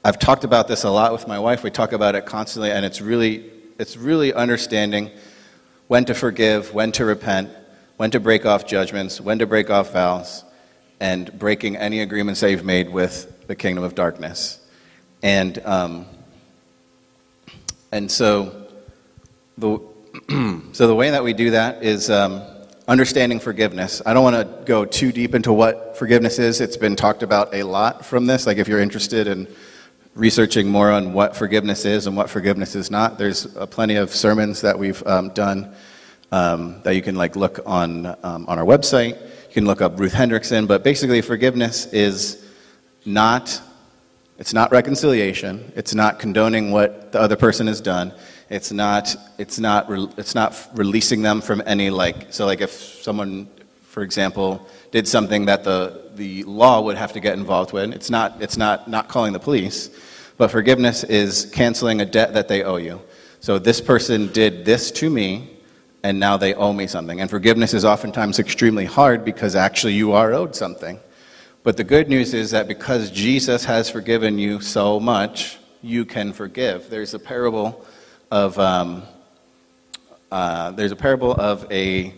I've 0.03 0.17
talked 0.17 0.43
about 0.43 0.67
this 0.67 0.83
a 0.83 0.89
lot 0.89 1.13
with 1.13 1.27
my 1.27 1.37
wife. 1.37 1.61
We 1.61 1.69
talk 1.69 1.91
about 1.91 2.15
it 2.15 2.25
constantly, 2.25 2.71
and 2.71 2.83
it's 2.83 2.99
really, 2.99 3.51
it's 3.77 3.95
really 3.95 4.33
understanding 4.33 5.11
when 5.85 6.03
to 6.05 6.15
forgive, 6.15 6.73
when 6.73 6.91
to 6.93 7.05
repent, 7.05 7.51
when 7.97 8.09
to 8.09 8.19
break 8.19 8.47
off 8.47 8.65
judgments, 8.65 9.21
when 9.21 9.37
to 9.37 9.45
break 9.45 9.69
off 9.69 9.93
vows, 9.93 10.43
and 10.99 11.31
breaking 11.37 11.75
any 11.75 11.99
agreements 11.99 12.39
that 12.39 12.49
you've 12.49 12.65
made 12.65 12.89
with 12.89 13.45
the 13.45 13.55
kingdom 13.55 13.83
of 13.83 13.93
darkness. 13.93 14.65
And, 15.21 15.59
um, 15.63 16.07
and 17.91 18.09
so, 18.09 18.67
the, 19.59 19.79
so 20.73 20.87
the 20.87 20.95
way 20.95 21.09
that 21.09 21.23
we 21.23 21.33
do 21.33 21.51
that 21.51 21.83
is 21.83 22.09
um, 22.09 22.41
understanding 22.87 23.39
forgiveness. 23.39 24.01
I 24.05 24.13
don't 24.13 24.23
want 24.23 24.35
to 24.35 24.65
go 24.65 24.85
too 24.85 25.11
deep 25.11 25.35
into 25.35 25.51
what 25.51 25.97
forgiveness 25.97 26.39
is. 26.39 26.61
It's 26.61 26.77
been 26.77 26.95
talked 26.95 27.23
about 27.23 27.53
a 27.53 27.63
lot 27.63 28.05
from 28.05 28.25
this. 28.25 28.45
Like 28.45 28.57
if 28.57 28.67
you're 28.67 28.79
interested 28.79 29.27
in 29.27 29.47
researching 30.13 30.69
more 30.69 30.91
on 30.91 31.13
what 31.13 31.35
forgiveness 31.35 31.85
is 31.85 32.07
and 32.07 32.15
what 32.15 32.29
forgiveness 32.29 32.75
is 32.75 32.89
not, 32.89 33.17
there's 33.17 33.55
uh, 33.57 33.65
plenty 33.65 33.95
of 33.95 34.13
sermons 34.13 34.61
that 34.61 34.77
we've 34.77 35.05
um, 35.05 35.29
done 35.29 35.73
um, 36.31 36.81
that 36.83 36.95
you 36.95 37.01
can 37.01 37.15
like 37.15 37.35
look 37.35 37.59
on 37.65 38.05
um, 38.23 38.45
on 38.47 38.59
our 38.59 38.65
website. 38.65 39.19
You 39.21 39.53
can 39.53 39.65
look 39.65 39.81
up 39.81 39.99
Ruth 39.99 40.13
Hendrickson. 40.13 40.67
But 40.67 40.83
basically, 40.83 41.21
forgiveness 41.21 41.87
is 41.87 42.45
not 43.05 43.61
it's 44.37 44.53
not 44.53 44.71
reconciliation. 44.71 45.71
It's 45.75 45.95
not 45.95 46.19
condoning 46.19 46.71
what 46.71 47.11
the 47.11 47.19
other 47.19 47.35
person 47.35 47.67
has 47.67 47.79
done. 47.79 48.13
It's 48.49 48.71
not, 48.71 49.15
it's 49.37 49.59
not, 49.59 49.89
it's 50.17 50.35
not 50.35 50.69
releasing 50.73 51.21
them 51.21 51.41
from 51.41 51.63
any, 51.65 51.89
like, 51.89 52.33
so 52.33 52.45
like 52.45 52.61
if 52.61 52.71
someone, 52.71 53.47
for 53.83 54.03
example, 54.03 54.67
did 54.91 55.07
something 55.07 55.45
that 55.45 55.63
the, 55.63 56.09
the 56.15 56.43
law 56.43 56.81
would 56.81 56.97
have 56.97 57.13
to 57.13 57.19
get 57.19 57.37
involved 57.37 57.71
with, 57.71 57.91
it's 57.93 58.09
not, 58.09 58.41
it's 58.41 58.57
not, 58.57 58.89
not 58.89 59.07
calling 59.07 59.33
the 59.33 59.39
police, 59.39 59.89
but 60.37 60.51
forgiveness 60.51 61.03
is 61.05 61.45
canceling 61.53 62.01
a 62.01 62.05
debt 62.05 62.33
that 62.33 62.47
they 62.47 62.63
owe 62.63 62.75
you. 62.75 63.01
So 63.39 63.57
this 63.57 63.79
person 63.79 64.31
did 64.33 64.65
this 64.65 64.91
to 64.91 65.09
me, 65.09 65.51
and 66.03 66.19
now 66.19 66.37
they 66.37 66.53
owe 66.53 66.73
me 66.73 66.87
something. 66.87 67.21
And 67.21 67.29
forgiveness 67.29 67.73
is 67.73 67.85
oftentimes 67.85 68.37
extremely 68.37 68.85
hard 68.85 69.23
because 69.23 69.55
actually 69.55 69.93
you 69.93 70.11
are 70.11 70.33
owed 70.33 70.55
something. 70.55 70.99
But 71.65 71.77
the 71.77 71.83
good 71.83 72.09
news 72.09 72.35
is 72.35 72.51
that 72.51 72.67
because 72.67 73.09
Jesus 73.09 73.65
has 73.65 73.89
forgiven 73.89 74.37
you 74.37 74.61
so 74.61 74.99
much, 74.99 75.57
you 75.81 76.05
can 76.05 76.31
forgive. 76.31 76.91
There's 76.91 77.15
a 77.15 77.19
parable 77.19 77.83
of 78.29 78.59
um, 78.59 79.01
uh, 80.31 80.69
there's 80.73 80.91
a 80.91 80.95
parable 80.95 81.31
of 81.31 81.65
a 81.71 82.13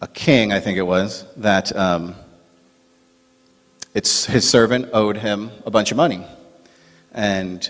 a 0.00 0.06
king, 0.06 0.52
I 0.52 0.60
think 0.60 0.78
it 0.78 0.86
was, 0.86 1.26
that 1.38 1.74
um, 1.74 2.14
it's 3.92 4.26
his 4.26 4.48
servant 4.48 4.90
owed 4.92 5.16
him 5.16 5.50
a 5.66 5.70
bunch 5.72 5.90
of 5.90 5.96
money, 5.96 6.24
and 7.10 7.68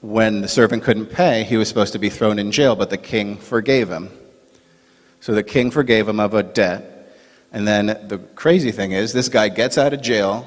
when 0.00 0.40
the 0.40 0.48
servant 0.48 0.82
couldn't 0.82 1.06
pay, 1.06 1.44
he 1.44 1.56
was 1.56 1.68
supposed 1.68 1.92
to 1.92 2.00
be 2.00 2.10
thrown 2.10 2.40
in 2.40 2.50
jail, 2.50 2.74
but 2.74 2.90
the 2.90 2.98
king 2.98 3.36
forgave 3.36 3.88
him. 3.88 4.10
So 5.20 5.32
the 5.32 5.44
king 5.44 5.70
forgave 5.70 6.08
him 6.08 6.18
of 6.18 6.34
a 6.34 6.42
debt, 6.42 6.93
and 7.54 7.68
then 7.68 7.86
the 7.86 8.18
crazy 8.34 8.72
thing 8.72 8.90
is, 8.90 9.12
this 9.12 9.28
guy 9.28 9.48
gets 9.48 9.78
out 9.78 9.94
of 9.94 10.02
jail, 10.02 10.44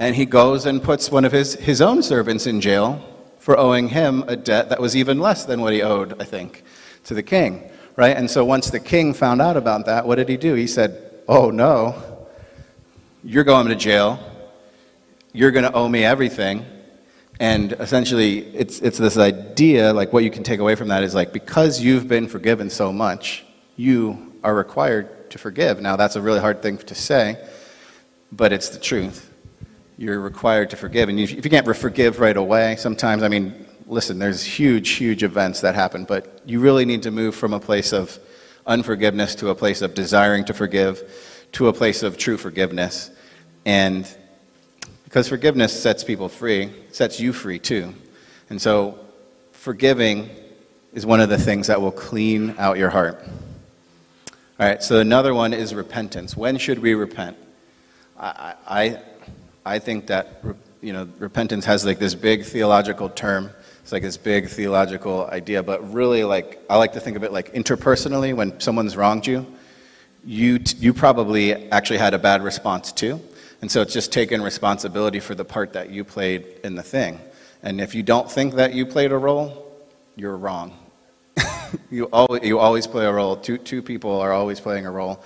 and 0.00 0.16
he 0.16 0.26
goes 0.26 0.66
and 0.66 0.82
puts 0.82 1.12
one 1.12 1.24
of 1.24 1.30
his, 1.30 1.54
his 1.54 1.80
own 1.80 2.02
servants 2.02 2.48
in 2.48 2.60
jail 2.60 3.00
for 3.38 3.56
owing 3.56 3.88
him 3.88 4.24
a 4.26 4.34
debt 4.34 4.68
that 4.70 4.80
was 4.80 4.96
even 4.96 5.20
less 5.20 5.44
than 5.44 5.60
what 5.60 5.72
he 5.72 5.82
owed, 5.82 6.20
I 6.20 6.24
think, 6.24 6.64
to 7.04 7.14
the 7.14 7.22
king, 7.22 7.70
right? 7.94 8.16
And 8.16 8.28
so 8.28 8.44
once 8.44 8.68
the 8.68 8.80
king 8.80 9.14
found 9.14 9.40
out 9.40 9.56
about 9.56 9.86
that, 9.86 10.04
what 10.04 10.16
did 10.16 10.28
he 10.28 10.36
do? 10.36 10.54
He 10.54 10.66
said, 10.66 11.22
Oh 11.28 11.50
no, 11.50 12.26
you're 13.22 13.44
going 13.44 13.68
to 13.68 13.76
jail. 13.76 14.18
You're 15.32 15.52
going 15.52 15.64
to 15.66 15.72
owe 15.72 15.88
me 15.88 16.04
everything. 16.04 16.66
And 17.38 17.74
essentially, 17.74 18.40
it's, 18.56 18.80
it's 18.80 18.98
this 18.98 19.16
idea, 19.18 19.92
like 19.92 20.12
what 20.12 20.24
you 20.24 20.32
can 20.32 20.42
take 20.42 20.58
away 20.58 20.74
from 20.74 20.88
that 20.88 21.04
is 21.04 21.14
like, 21.14 21.32
because 21.32 21.80
you've 21.80 22.08
been 22.08 22.26
forgiven 22.26 22.70
so 22.70 22.92
much, 22.92 23.44
you 23.76 24.32
are 24.42 24.54
required 24.54 25.15
to 25.36 25.42
forgive. 25.42 25.80
Now, 25.80 25.96
that's 25.96 26.16
a 26.16 26.20
really 26.20 26.40
hard 26.40 26.62
thing 26.62 26.78
to 26.78 26.94
say, 26.94 27.36
but 28.32 28.52
it's 28.52 28.70
the 28.70 28.78
truth 28.78 29.30
you're 29.98 30.20
required 30.20 30.70
to 30.70 30.76
forgive. 30.76 31.08
And 31.08 31.18
if 31.20 31.44
you 31.44 31.50
can't 31.50 31.76
forgive 31.76 32.20
right 32.20 32.36
away, 32.36 32.76
sometimes, 32.76 33.22
I 33.22 33.28
mean, 33.28 33.66
listen, 33.86 34.18
there's 34.18 34.42
huge, 34.42 34.90
huge 34.90 35.22
events 35.22 35.60
that 35.60 35.74
happen, 35.74 36.04
but 36.04 36.42
you 36.44 36.60
really 36.60 36.84
need 36.84 37.02
to 37.04 37.10
move 37.10 37.34
from 37.34 37.52
a 37.52 37.60
place 37.60 37.92
of 37.92 38.18
unforgiveness 38.66 39.34
to 39.36 39.50
a 39.50 39.54
place 39.54 39.80
of 39.82 39.94
desiring 39.94 40.44
to 40.46 40.54
forgive 40.54 41.02
to 41.52 41.68
a 41.68 41.72
place 41.72 42.02
of 42.02 42.18
true 42.18 42.36
forgiveness. 42.36 43.10
And 43.64 44.08
because 45.04 45.28
forgiveness 45.28 45.72
sets 45.80 46.02
people 46.02 46.28
free, 46.28 46.72
sets 46.92 47.20
you 47.20 47.32
free 47.32 47.58
too. 47.58 47.94
And 48.50 48.60
so 48.60 48.98
forgiving 49.52 50.30
is 50.92 51.06
one 51.06 51.20
of 51.20 51.28
the 51.28 51.38
things 51.38 51.68
that 51.68 51.80
will 51.80 51.92
clean 51.92 52.54
out 52.58 52.76
your 52.76 52.90
heart. 52.90 53.22
All 54.58 54.66
right, 54.66 54.82
so 54.82 55.00
another 55.00 55.34
one 55.34 55.52
is 55.52 55.74
repentance. 55.74 56.34
When 56.34 56.56
should 56.56 56.78
we 56.78 56.94
repent? 56.94 57.36
I, 58.18 58.54
I, 58.66 59.02
I 59.66 59.78
think 59.78 60.06
that 60.06 60.42
you 60.80 60.94
know 60.94 61.06
repentance 61.18 61.66
has 61.66 61.84
like 61.84 61.98
this 61.98 62.14
big 62.14 62.42
theological 62.42 63.10
term. 63.10 63.50
It's 63.82 63.92
like 63.92 64.02
this 64.02 64.16
big 64.16 64.48
theological 64.48 65.26
idea, 65.26 65.62
but 65.62 65.92
really 65.92 66.24
like 66.24 66.58
I 66.70 66.78
like 66.78 66.94
to 66.94 67.00
think 67.00 67.18
of 67.18 67.22
it 67.22 67.32
like 67.32 67.52
interpersonally. 67.52 68.34
When 68.34 68.58
someone's 68.58 68.96
wronged 68.96 69.26
you, 69.26 69.46
you 70.24 70.58
you 70.78 70.94
probably 70.94 71.70
actually 71.70 71.98
had 71.98 72.14
a 72.14 72.18
bad 72.18 72.42
response 72.42 72.92
too, 72.92 73.20
and 73.60 73.70
so 73.70 73.82
it's 73.82 73.92
just 73.92 74.10
taking 74.10 74.40
responsibility 74.40 75.20
for 75.20 75.34
the 75.34 75.44
part 75.44 75.74
that 75.74 75.90
you 75.90 76.02
played 76.02 76.46
in 76.64 76.76
the 76.76 76.82
thing. 76.82 77.20
And 77.62 77.78
if 77.78 77.94
you 77.94 78.02
don't 78.02 78.32
think 78.32 78.54
that 78.54 78.72
you 78.72 78.86
played 78.86 79.12
a 79.12 79.18
role, 79.18 79.70
you're 80.16 80.38
wrong. 80.38 80.85
you 81.90 82.04
always 82.12 82.42
you 82.42 82.58
always 82.58 82.86
play 82.86 83.06
a 83.06 83.12
role. 83.12 83.36
Two 83.36 83.58
two 83.58 83.82
people 83.82 84.20
are 84.20 84.32
always 84.32 84.60
playing 84.60 84.86
a 84.86 84.90
role, 84.90 85.22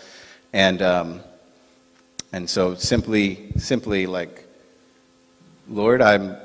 and 0.52 0.82
um, 0.82 1.20
and 2.32 2.48
so 2.48 2.74
simply, 2.74 3.52
simply 3.56 4.06
like, 4.06 4.46
Lord, 5.68 6.00
I'm, 6.00 6.36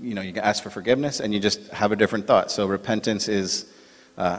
you 0.00 0.14
know, 0.14 0.22
you 0.22 0.32
can 0.32 0.42
ask 0.42 0.62
for 0.62 0.70
forgiveness 0.70 1.20
and 1.20 1.34
you 1.34 1.40
just 1.40 1.68
have 1.68 1.92
a 1.92 1.96
different 1.96 2.26
thought. 2.26 2.50
So 2.50 2.66
repentance 2.66 3.28
is 3.28 3.70
uh, 4.16 4.38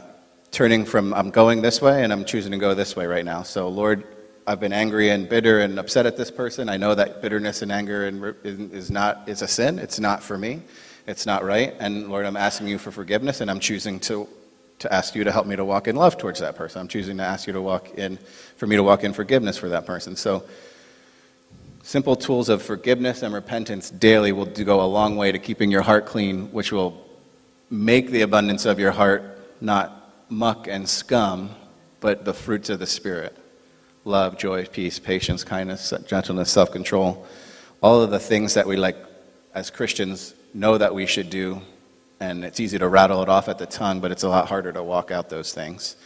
turning 0.50 0.84
from 0.84 1.14
I'm 1.14 1.30
going 1.30 1.62
this 1.62 1.80
way 1.80 2.02
and 2.02 2.12
I'm 2.12 2.24
choosing 2.24 2.50
to 2.52 2.58
go 2.58 2.74
this 2.74 2.96
way 2.96 3.06
right 3.06 3.24
now. 3.24 3.42
So 3.42 3.68
Lord, 3.68 4.04
I've 4.44 4.58
been 4.58 4.72
angry 4.72 5.10
and 5.10 5.28
bitter 5.28 5.60
and 5.60 5.78
upset 5.78 6.04
at 6.04 6.16
this 6.16 6.32
person. 6.32 6.68
I 6.68 6.76
know 6.76 6.96
that 6.96 7.22
bitterness 7.22 7.62
and 7.62 7.70
anger 7.70 8.06
and 8.06 8.34
is 8.42 8.90
not 8.90 9.28
is 9.28 9.42
a 9.42 9.48
sin. 9.48 9.78
It's 9.78 10.00
not 10.00 10.20
for 10.20 10.36
me. 10.36 10.62
It's 11.06 11.26
not 11.26 11.44
right. 11.44 11.74
And 11.78 12.08
Lord, 12.08 12.26
I'm 12.26 12.36
asking 12.36 12.66
you 12.66 12.78
for 12.78 12.90
forgiveness 12.90 13.40
and 13.40 13.48
I'm 13.48 13.60
choosing 13.60 14.00
to 14.00 14.26
to 14.82 14.92
ask 14.92 15.14
you 15.14 15.24
to 15.24 15.32
help 15.32 15.46
me 15.46 15.56
to 15.56 15.64
walk 15.64 15.88
in 15.88 15.96
love 15.96 16.16
towards 16.18 16.40
that 16.40 16.54
person. 16.56 16.80
I'm 16.80 16.88
choosing 16.88 17.16
to 17.16 17.24
ask 17.24 17.46
you 17.46 17.52
to 17.54 17.60
walk 17.60 17.90
in 17.98 18.18
for 18.56 18.66
me 18.66 18.76
to 18.76 18.82
walk 18.82 19.04
in 19.04 19.12
forgiveness 19.12 19.56
for 19.56 19.70
that 19.70 19.86
person. 19.86 20.14
So 20.16 20.44
Simple 21.84 22.14
tools 22.14 22.48
of 22.48 22.62
forgiveness 22.62 23.22
and 23.22 23.34
repentance 23.34 23.90
daily 23.90 24.30
will 24.30 24.46
go 24.46 24.80
a 24.82 24.86
long 24.86 25.16
way 25.16 25.32
to 25.32 25.38
keeping 25.38 25.70
your 25.70 25.82
heart 25.82 26.06
clean, 26.06 26.52
which 26.52 26.70
will 26.70 27.04
make 27.70 28.10
the 28.10 28.22
abundance 28.22 28.66
of 28.66 28.78
your 28.78 28.92
heart 28.92 29.40
not 29.60 30.12
muck 30.30 30.68
and 30.68 30.88
scum, 30.88 31.50
but 31.98 32.24
the 32.24 32.32
fruits 32.32 32.70
of 32.70 32.78
the 32.78 32.86
Spirit 32.86 33.36
love, 34.04 34.38
joy, 34.38 34.64
peace, 34.66 34.98
patience, 34.98 35.42
kindness, 35.42 35.92
gentleness, 36.06 36.50
self 36.50 36.70
control. 36.70 37.26
All 37.82 38.00
of 38.00 38.10
the 38.10 38.20
things 38.20 38.54
that 38.54 38.66
we, 38.66 38.76
like, 38.76 38.96
as 39.52 39.68
Christians, 39.68 40.34
know 40.54 40.78
that 40.78 40.94
we 40.94 41.06
should 41.06 41.30
do. 41.30 41.62
And 42.22 42.44
it's 42.44 42.60
easy 42.60 42.78
to 42.78 42.86
rattle 42.86 43.20
it 43.24 43.28
off 43.28 43.48
at 43.48 43.58
the 43.58 43.66
tongue, 43.66 43.98
but 43.98 44.12
it's 44.12 44.22
a 44.22 44.28
lot 44.28 44.46
harder 44.46 44.72
to 44.72 44.80
walk 44.80 45.10
out 45.10 45.28
those 45.28 45.52
things. 45.52 45.96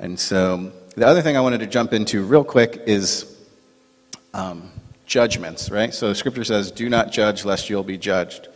And 0.00 0.18
so, 0.18 0.72
the 0.96 1.06
other 1.06 1.22
thing 1.22 1.36
I 1.36 1.40
wanted 1.40 1.60
to 1.60 1.68
jump 1.68 1.92
into 1.92 2.24
real 2.24 2.42
quick 2.42 2.82
is 2.86 3.36
um, 4.34 4.72
judgments, 5.06 5.70
right? 5.70 5.94
So 5.94 6.12
scripture 6.12 6.42
says, 6.42 6.72
do 6.72 6.88
not 6.88 7.12
judge 7.12 7.44
lest 7.44 7.70
you'll 7.70 7.84
be 7.84 7.96
judged. 7.96 8.48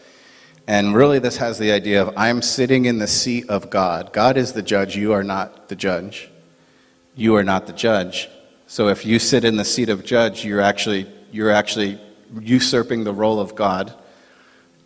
And 0.67 0.93
really, 0.93 1.21
this 1.21 1.37
has 1.37 1.57
the 1.57 1.71
idea 1.71 2.03
of 2.03 2.13
I'm 2.17 2.43
sitting 2.43 2.87
in 2.87 2.99
the 2.99 3.07
seat 3.07 3.49
of 3.49 3.71
God. 3.71 4.13
God 4.13 4.37
is 4.37 4.53
the 4.53 4.63
judge, 4.63 4.97
you 4.97 5.13
are 5.13 5.23
not 5.23 5.69
the 5.69 5.77
judge. 5.77 6.29
You 7.15 7.37
are 7.37 7.45
not 7.45 7.69
the 7.69 7.73
judge. 7.73 8.29
So 8.67 8.89
if 8.89 9.07
you 9.07 9.21
sit 9.21 9.45
in 9.45 9.55
the 9.55 9.65
seat 9.65 9.89
of 9.89 10.05
judge, 10.05 10.45
you're 10.45 10.61
actually, 10.61 11.07
you're 11.31 11.53
actually 11.53 12.01
usurping 12.41 13.05
the 13.05 13.15
role 13.15 13.39
of 13.39 13.55
God 13.55 13.95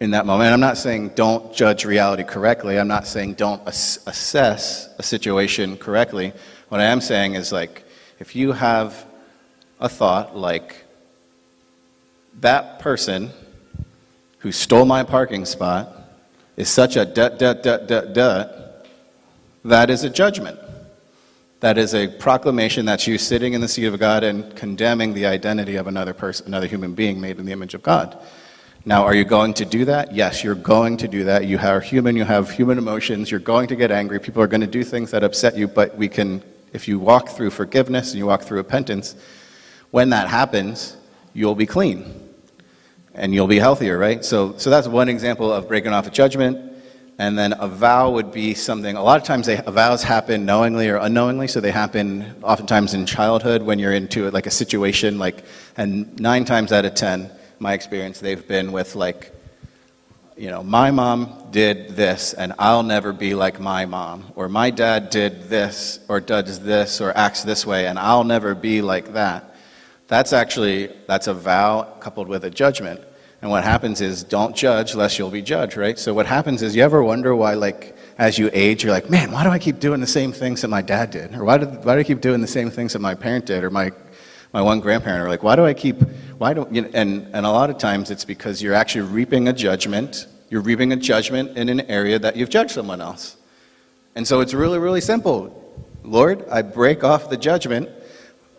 in 0.01 0.13
that 0.13 0.27
moment. 0.27 0.53
I'm 0.53 0.61
not 0.61 0.79
saying 0.79 1.11
don't 1.11 1.53
judge 1.53 1.85
reality 1.85 2.23
correctly. 2.23 2.79
I'm 2.79 2.89
not 2.89 3.07
saying 3.07 3.35
don't 3.35 3.67
ass- 3.67 3.99
assess 4.07 4.89
a 4.99 5.03
situation 5.03 5.77
correctly. 5.77 6.33
What 6.69 6.81
I 6.81 6.85
am 6.85 7.01
saying 7.01 7.35
is 7.35 7.53
like, 7.53 7.85
if 8.19 8.37
you 8.37 8.53
have 8.53 9.07
a 9.81 9.89
thought 9.89 10.37
like, 10.37 10.85
that 12.41 12.79
person 12.79 13.31
who 14.39 14.53
stole 14.53 14.85
my 14.85 15.03
parking 15.03 15.45
spot 15.45 15.93
is 16.57 16.69
such 16.69 16.97
a 16.97 17.05
dut, 17.05 17.39
dut, 17.39 17.63
dut, 17.63 17.89
dut, 18.15 18.87
that 19.65 19.91
is 19.91 20.05
a 20.05 20.11
judgment. 20.11 20.59
That 21.61 21.77
is 21.77 21.95
a 21.95 22.07
proclamation 22.07 22.87
that's 22.87 23.09
you 23.09 23.19
sitting 23.19 23.55
in 23.55 23.61
the 23.61 23.67
seat 23.67 23.87
of 23.87 23.99
God 23.99 24.23
and 24.23 24.55
condemning 24.55 25.15
the 25.15 25.27
identity 25.27 25.75
of 25.75 25.89
another 25.89 26.15
person, 26.15 26.47
another 26.47 26.69
human 26.69 26.95
being 26.95 27.21
made 27.21 27.39
in 27.39 27.47
the 27.47 27.53
image 27.53 27.75
of 27.75 27.83
God. 27.83 28.17
Now, 28.89 29.05
are 29.05 29.15
you 29.15 29.27
going 29.27 29.53
to 29.53 29.67
do 29.67 29.85
that? 29.85 30.15
Yes, 30.15 30.43
you're 30.43 30.55
going 30.55 30.97
to 30.97 31.09
do 31.09 31.25
that. 31.25 31.45
You 31.45 31.59
are 31.59 31.79
human, 31.79 32.17
you 32.17 32.25
have 32.25 32.51
human 32.51 32.79
emotions, 32.79 33.31
you're 33.31 33.39
going 33.39 33.69
to 33.69 33.77
get 33.77 33.91
angry. 33.91 34.19
People 34.19 34.43
are 34.43 34.47
going 34.47 34.63
to 34.63 34.67
do 34.67 34.83
things 34.83 35.11
that 35.11 35.23
upset 35.23 35.59
you, 35.59 35.69
but 35.69 35.95
we 35.99 36.09
can, 36.09 36.43
if 36.73 36.89
you 36.89 36.99
walk 36.99 37.29
through 37.29 37.51
forgiveness 37.51 38.13
and 38.13 38.19
you 38.19 38.25
walk 38.25 38.45
through 38.45 38.57
repentance, 38.57 39.15
when 39.91 40.09
that 40.09 40.29
happens, 40.29 40.97
you'll 41.35 41.55
be 41.55 41.67
clean 41.67 42.31
and 43.13 43.35
you'll 43.35 43.47
be 43.47 43.59
healthier, 43.59 43.99
right? 43.99 44.25
So, 44.25 44.57
so 44.57 44.71
that's 44.71 44.89
one 44.89 45.11
example 45.11 45.53
of 45.53 45.69
breaking 45.69 45.93
off 45.93 46.07
a 46.07 46.11
judgment. 46.11 46.73
And 47.19 47.39
then 47.39 47.53
a 47.59 47.69
vow 47.69 48.11
would 48.13 48.33
be 48.33 48.55
something, 48.55 48.97
a 48.97 49.03
lot 49.03 49.21
of 49.21 49.27
times 49.27 49.45
they, 49.45 49.57
vows 49.57 50.03
happen 50.03 50.47
knowingly 50.47 50.89
or 50.89 50.97
unknowingly, 50.97 51.49
so 51.49 51.61
they 51.61 51.73
happen 51.73 52.43
oftentimes 52.43 52.95
in 52.95 53.05
childhood 53.05 53.61
when 53.61 53.79
you're 53.79 53.93
into 53.93 54.31
like 54.31 54.47
a 54.47 54.51
situation, 54.51 55.19
like, 55.19 55.45
and 55.77 56.19
nine 56.19 56.47
times 56.47 56.73
out 56.73 56.87
of 56.87 56.95
ten, 56.95 57.31
my 57.59 57.73
experience, 57.73 58.21
they've 58.21 58.47
been 58.47 58.73
with 58.73 58.95
like, 58.95 59.35
you 60.37 60.49
know, 60.51 60.63
my 60.63 60.91
mom 60.91 61.49
did 61.51 61.97
this 61.97 62.33
and 62.33 62.53
I'll 62.59 62.85
never 62.85 63.13
be 63.13 63.35
like 63.35 63.59
my 63.59 63.87
mom, 63.87 64.33
or 64.37 64.49
my 64.49 64.71
dad 64.71 65.11
did 65.11 65.49
this 65.49 65.99
or 66.09 66.21
does 66.21 66.61
this 66.61 67.01
or 67.01 67.17
acts 67.17 67.43
this 67.43 67.67
way 67.67 67.87
and 67.87 67.99
I'll 67.99 68.25
never 68.25 68.55
be 68.55 68.81
like 68.81 69.15
that. 69.15 69.57
That's 70.07 70.33
actually, 70.33 70.91
that's 71.07 71.27
a 71.27 71.35
vow 71.35 71.83
coupled 72.01 72.29
with 72.29 72.45
a 72.45 72.51
judgment. 72.51 73.01
And 73.41 73.51
what 73.51 73.63
happens 73.63 74.01
is, 74.01 74.25
don't 74.25 74.57
judge 74.57 74.97
lest 74.97 75.19
you'll 75.19 75.31
be 75.31 75.43
judged, 75.43 75.77
right? 75.77 75.97
So 75.97 76.13
what 76.13 76.27
happens 76.27 76.61
is, 76.61 76.75
you 76.75 76.83
ever 76.83 77.05
wonder 77.05 77.37
why, 77.37 77.55
like, 77.55 77.97
as 78.19 78.37
you 78.37 78.51
age, 78.53 78.83
you're 78.83 78.93
like, 78.93 79.11
man, 79.11 79.31
why 79.31 79.45
do 79.45 79.51
I 79.51 79.61
keep 79.61 79.79
doing 79.79 80.01
the 80.01 80.09
same 80.09 80.33
things 80.33 80.63
that 80.63 80.69
my 80.69 80.83
dad 80.83 81.13
did? 81.13 81.37
Or 81.37 81.45
why, 81.45 81.59
did, 81.59 81.85
why 81.85 81.95
do 81.95 82.01
I 82.01 82.03
keep 82.03 82.21
doing 82.21 82.41
the 82.41 82.49
same 82.49 82.69
things 82.69 82.95
that 82.95 82.99
my 82.99 83.15
parent 83.15 83.47
did? 83.47 83.63
Or 83.63 83.71
my, 83.71 83.93
my 84.53 84.63
one 84.63 84.81
grandparent? 84.81 85.25
Or 85.25 85.29
like, 85.29 85.43
why 85.43 85.57
do 85.57 85.65
I 85.65 85.75
keep, 85.75 86.01
why 86.39 86.55
don't, 86.55 86.75
you 86.75 86.83
know, 86.83 86.91
and, 86.95 87.29
and 87.35 87.47
a 87.47 87.51
lot 87.51 87.71
of 87.71 87.79
times 87.79 88.11
it's 88.11 88.25
because 88.25 88.63
you're 88.63 88.75
actually 88.75 89.03
reaping 89.03 89.49
a 89.49 89.53
judgment. 89.53 90.27
You're 90.51 90.63
reaping 90.63 90.93
a 90.93 90.97
judgment 90.97 91.57
in 91.57 91.69
an 91.69 91.83
area 91.83 92.19
that 92.19 92.37
you've 92.37 92.51
judged 92.51 92.71
someone 92.71 93.01
else. 93.01 93.37
And 94.15 94.27
so 94.27 94.41
it's 94.41 94.55
really, 94.55 94.79
really 94.79 95.01
simple. 95.01 95.55
Lord, 96.03 96.49
I 96.49 96.63
break 96.63 97.05
off 97.05 97.29
the 97.29 97.37
judgment. 97.37 97.89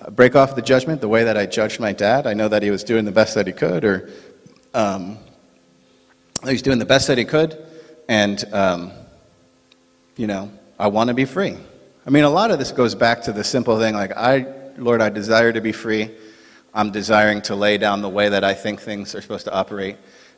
I 0.05 0.09
break 0.09 0.35
off 0.35 0.55
the 0.55 0.61
judgment 0.61 1.01
the 1.01 1.09
way 1.09 1.23
that 1.23 1.37
I 1.37 1.45
judged 1.45 1.79
my 1.79 1.91
dad. 1.91 2.27
I 2.27 2.33
know 2.33 2.47
that 2.47 2.63
he 2.63 2.71
was 2.71 2.83
doing 2.83 3.05
the 3.05 3.11
best 3.11 3.35
that 3.35 3.47
he 3.47 3.53
could, 3.53 3.83
or 3.83 4.09
um, 4.73 5.17
he 6.45 6.51
was 6.51 6.61
doing 6.61 6.79
the 6.79 6.85
best 6.85 7.07
that 7.07 7.17
he 7.17 7.25
could, 7.25 7.57
and, 8.07 8.43
um, 8.53 8.91
you 10.15 10.27
know, 10.27 10.51
I 10.77 10.87
want 10.87 11.09
to 11.09 11.13
be 11.13 11.25
free. 11.25 11.57
I 12.05 12.09
mean, 12.11 12.23
a 12.23 12.29
lot 12.29 12.51
of 12.51 12.59
this 12.59 12.71
goes 12.71 12.95
back 12.95 13.23
to 13.23 13.33
the 13.33 13.43
simple 13.43 13.77
thing 13.77 13.93
like, 13.93 14.15
I, 14.15 14.45
Lord, 14.79 15.01
I 15.01 15.09
desire 15.09 15.51
to 15.51 15.61
be 15.61 15.71
free. 15.71 16.11
I'm 16.73 16.91
desiring 16.91 17.41
to 17.43 17.55
lay 17.55 17.77
down 17.77 18.01
the 18.01 18.09
way 18.09 18.29
that 18.29 18.43
I 18.43 18.53
think 18.53 18.81
things 18.81 19.13
are 19.15 19.21
supposed 19.21 19.45
to 19.45 19.53
operate 19.53 19.97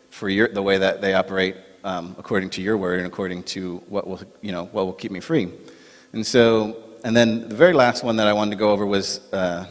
for 0.09 0.29
your, 0.29 0.47
the 0.47 0.61
way 0.61 0.77
that 0.77 1.01
they 1.01 1.13
operate 1.13 1.55
um, 1.83 2.15
according 2.17 2.49
to 2.51 2.61
your 2.61 2.77
word 2.77 2.99
and 2.99 3.07
according 3.07 3.43
to 3.43 3.77
what 3.87 4.07
will, 4.07 4.19
you 4.41 4.51
know, 4.51 4.65
what 4.65 4.85
will 4.85 4.93
keep 4.93 5.11
me 5.11 5.19
free. 5.19 5.51
And 6.13 6.25
so, 6.25 6.83
and 7.03 7.15
then 7.15 7.47
the 7.49 7.55
very 7.55 7.73
last 7.73 8.03
one 8.03 8.17
that 8.17 8.27
I 8.27 8.33
wanted 8.33 8.51
to 8.51 8.57
go 8.57 8.71
over 8.71 8.85
was. 8.85 9.21
Uh, 9.31 9.65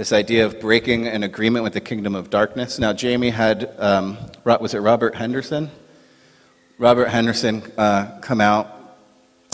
this 0.00 0.14
idea 0.14 0.46
of 0.46 0.58
breaking 0.60 1.06
an 1.06 1.24
agreement 1.24 1.62
with 1.62 1.74
the 1.74 1.80
kingdom 1.80 2.14
of 2.14 2.30
darkness. 2.30 2.78
Now, 2.78 2.94
Jamie 2.94 3.28
had, 3.28 3.70
um, 3.78 4.16
was 4.46 4.72
it 4.72 4.78
Robert 4.78 5.14
Henderson? 5.14 5.70
Robert 6.78 7.08
Henderson 7.08 7.62
uh, 7.76 8.18
come 8.22 8.40
out 8.40 8.96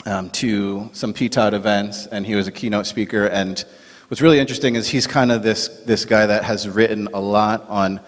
um, 0.05 0.31
to 0.31 0.89
some 0.93 1.13
PTOD 1.13 1.53
events, 1.53 2.07
and 2.07 2.25
he 2.25 2.37
was 2.37 2.47
a 2.47 2.53
keynote 2.53 2.87
speaker. 2.87 3.27
And 3.27 3.65
what's 4.09 4.21
really 4.21 4.39
interesting 4.39 4.77
is 4.77 4.89
he's 4.89 5.07
kind 5.07 5.33
of 5.33 5.43
this, 5.43 5.69
this 5.85 6.05
guy 6.05 6.27
that 6.27 6.45
has 6.45 6.69
written 6.69 7.09
a 7.13 7.21
lot 7.21 7.69
on 7.69 8.01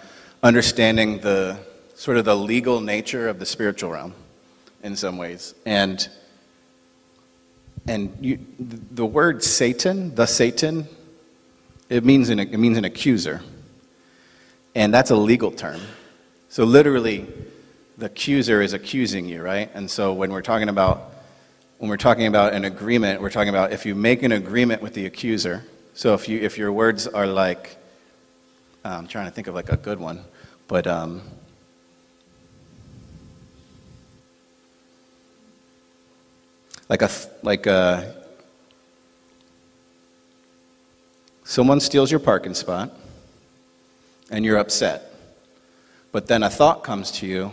understanding 0.42 1.18
the 1.18 1.58
sort 1.94 2.16
of 2.16 2.24
the 2.24 2.36
legal 2.36 2.80
nature 2.80 3.28
of 3.28 3.38
the 3.38 3.46
spiritual 3.46 3.90
realm 3.90 4.14
in 4.82 4.94
some 4.94 5.18
ways. 5.18 5.54
And 5.66 6.08
and 7.88 8.16
you, 8.20 8.38
the 8.58 9.06
word 9.06 9.42
Satan, 9.42 10.14
the 10.14 10.26
Satan, 10.26 10.86
it 11.88 12.04
means 12.04 12.28
an, 12.28 12.38
it 12.38 12.58
means 12.58 12.76
an 12.76 12.84
accuser. 12.84 13.40
And 14.74 14.92
that's 14.92 15.10
a 15.10 15.16
legal 15.16 15.50
term. 15.50 15.80
So 16.50 16.64
literally, 16.64 17.26
the 17.96 18.06
accuser 18.06 18.60
is 18.60 18.74
accusing 18.74 19.26
you, 19.26 19.42
right? 19.42 19.70
And 19.74 19.90
so 19.90 20.12
when 20.12 20.30
we're 20.30 20.42
talking 20.42 20.68
about 20.68 21.14
when 21.78 21.88
we're 21.88 21.96
talking 21.96 22.26
about 22.26 22.52
an 22.52 22.64
agreement, 22.64 23.22
we're 23.22 23.30
talking 23.30 23.48
about 23.48 23.72
if 23.72 23.86
you 23.86 23.94
make 23.94 24.22
an 24.22 24.32
agreement 24.32 24.82
with 24.82 24.94
the 24.94 25.06
accuser. 25.06 25.64
So 25.98 26.14
if 26.14 26.28
you 26.28 26.38
if 26.38 26.56
your 26.56 26.70
words 26.70 27.08
are 27.08 27.26
like, 27.26 27.76
uh, 28.84 28.90
I'm 28.90 29.08
trying 29.08 29.24
to 29.24 29.32
think 29.32 29.48
of 29.48 29.56
like 29.56 29.68
a 29.68 29.76
good 29.76 29.98
one, 29.98 30.22
but 30.68 30.86
um, 30.86 31.22
like 36.88 37.02
a 37.02 37.10
like 37.42 37.66
a 37.66 38.14
Someone 41.42 41.80
steals 41.80 42.12
your 42.12 42.20
parking 42.20 42.54
spot 42.54 42.96
and 44.30 44.44
you're 44.44 44.58
upset. 44.58 45.12
But 46.12 46.28
then 46.28 46.44
a 46.44 46.48
thought 46.50 46.84
comes 46.84 47.10
to 47.10 47.26
you 47.26 47.52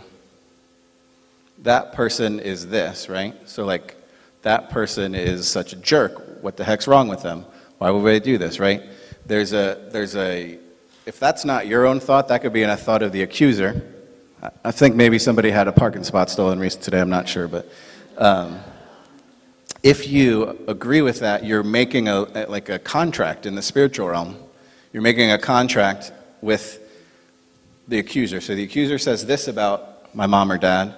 that 1.64 1.94
person 1.94 2.38
is 2.38 2.68
this, 2.68 3.08
right? 3.08 3.34
So, 3.48 3.64
like, 3.64 3.96
that 4.42 4.70
person 4.70 5.16
is 5.16 5.48
such 5.48 5.72
a 5.72 5.76
jerk. 5.76 6.42
What 6.42 6.56
the 6.56 6.62
heck's 6.62 6.86
wrong 6.86 7.08
with 7.08 7.22
them? 7.22 7.44
Why 7.78 7.90
would 7.90 8.04
they 8.04 8.20
do 8.20 8.38
this, 8.38 8.58
right? 8.58 8.82
There's 9.26 9.52
a, 9.52 9.88
there's 9.90 10.16
a, 10.16 10.58
if 11.04 11.18
that's 11.18 11.44
not 11.44 11.66
your 11.66 11.86
own 11.86 12.00
thought, 12.00 12.28
that 12.28 12.42
could 12.42 12.52
be 12.52 12.62
a 12.62 12.76
thought 12.76 13.02
of 13.02 13.12
the 13.12 13.22
accuser. 13.22 13.92
I 14.64 14.70
think 14.70 14.94
maybe 14.94 15.18
somebody 15.18 15.50
had 15.50 15.68
a 15.68 15.72
parking 15.72 16.04
spot 16.04 16.30
stolen 16.30 16.58
recently 16.58 16.84
today, 16.84 17.00
I'm 17.00 17.10
not 17.10 17.28
sure, 17.28 17.48
but. 17.48 17.68
Um, 18.18 18.60
if 19.82 20.08
you 20.08 20.64
agree 20.66 21.00
with 21.00 21.20
that, 21.20 21.44
you're 21.44 21.62
making 21.62 22.08
a, 22.08 22.22
like 22.48 22.68
a 22.68 22.78
contract 22.78 23.46
in 23.46 23.54
the 23.54 23.62
spiritual 23.62 24.08
realm. 24.08 24.36
You're 24.92 25.02
making 25.02 25.30
a 25.30 25.38
contract 25.38 26.12
with 26.40 26.80
the 27.86 28.00
accuser. 28.00 28.40
So 28.40 28.56
the 28.56 28.64
accuser 28.64 28.98
says 28.98 29.26
this 29.26 29.46
about 29.46 30.12
my 30.12 30.26
mom 30.26 30.50
or 30.50 30.58
dad, 30.58 30.96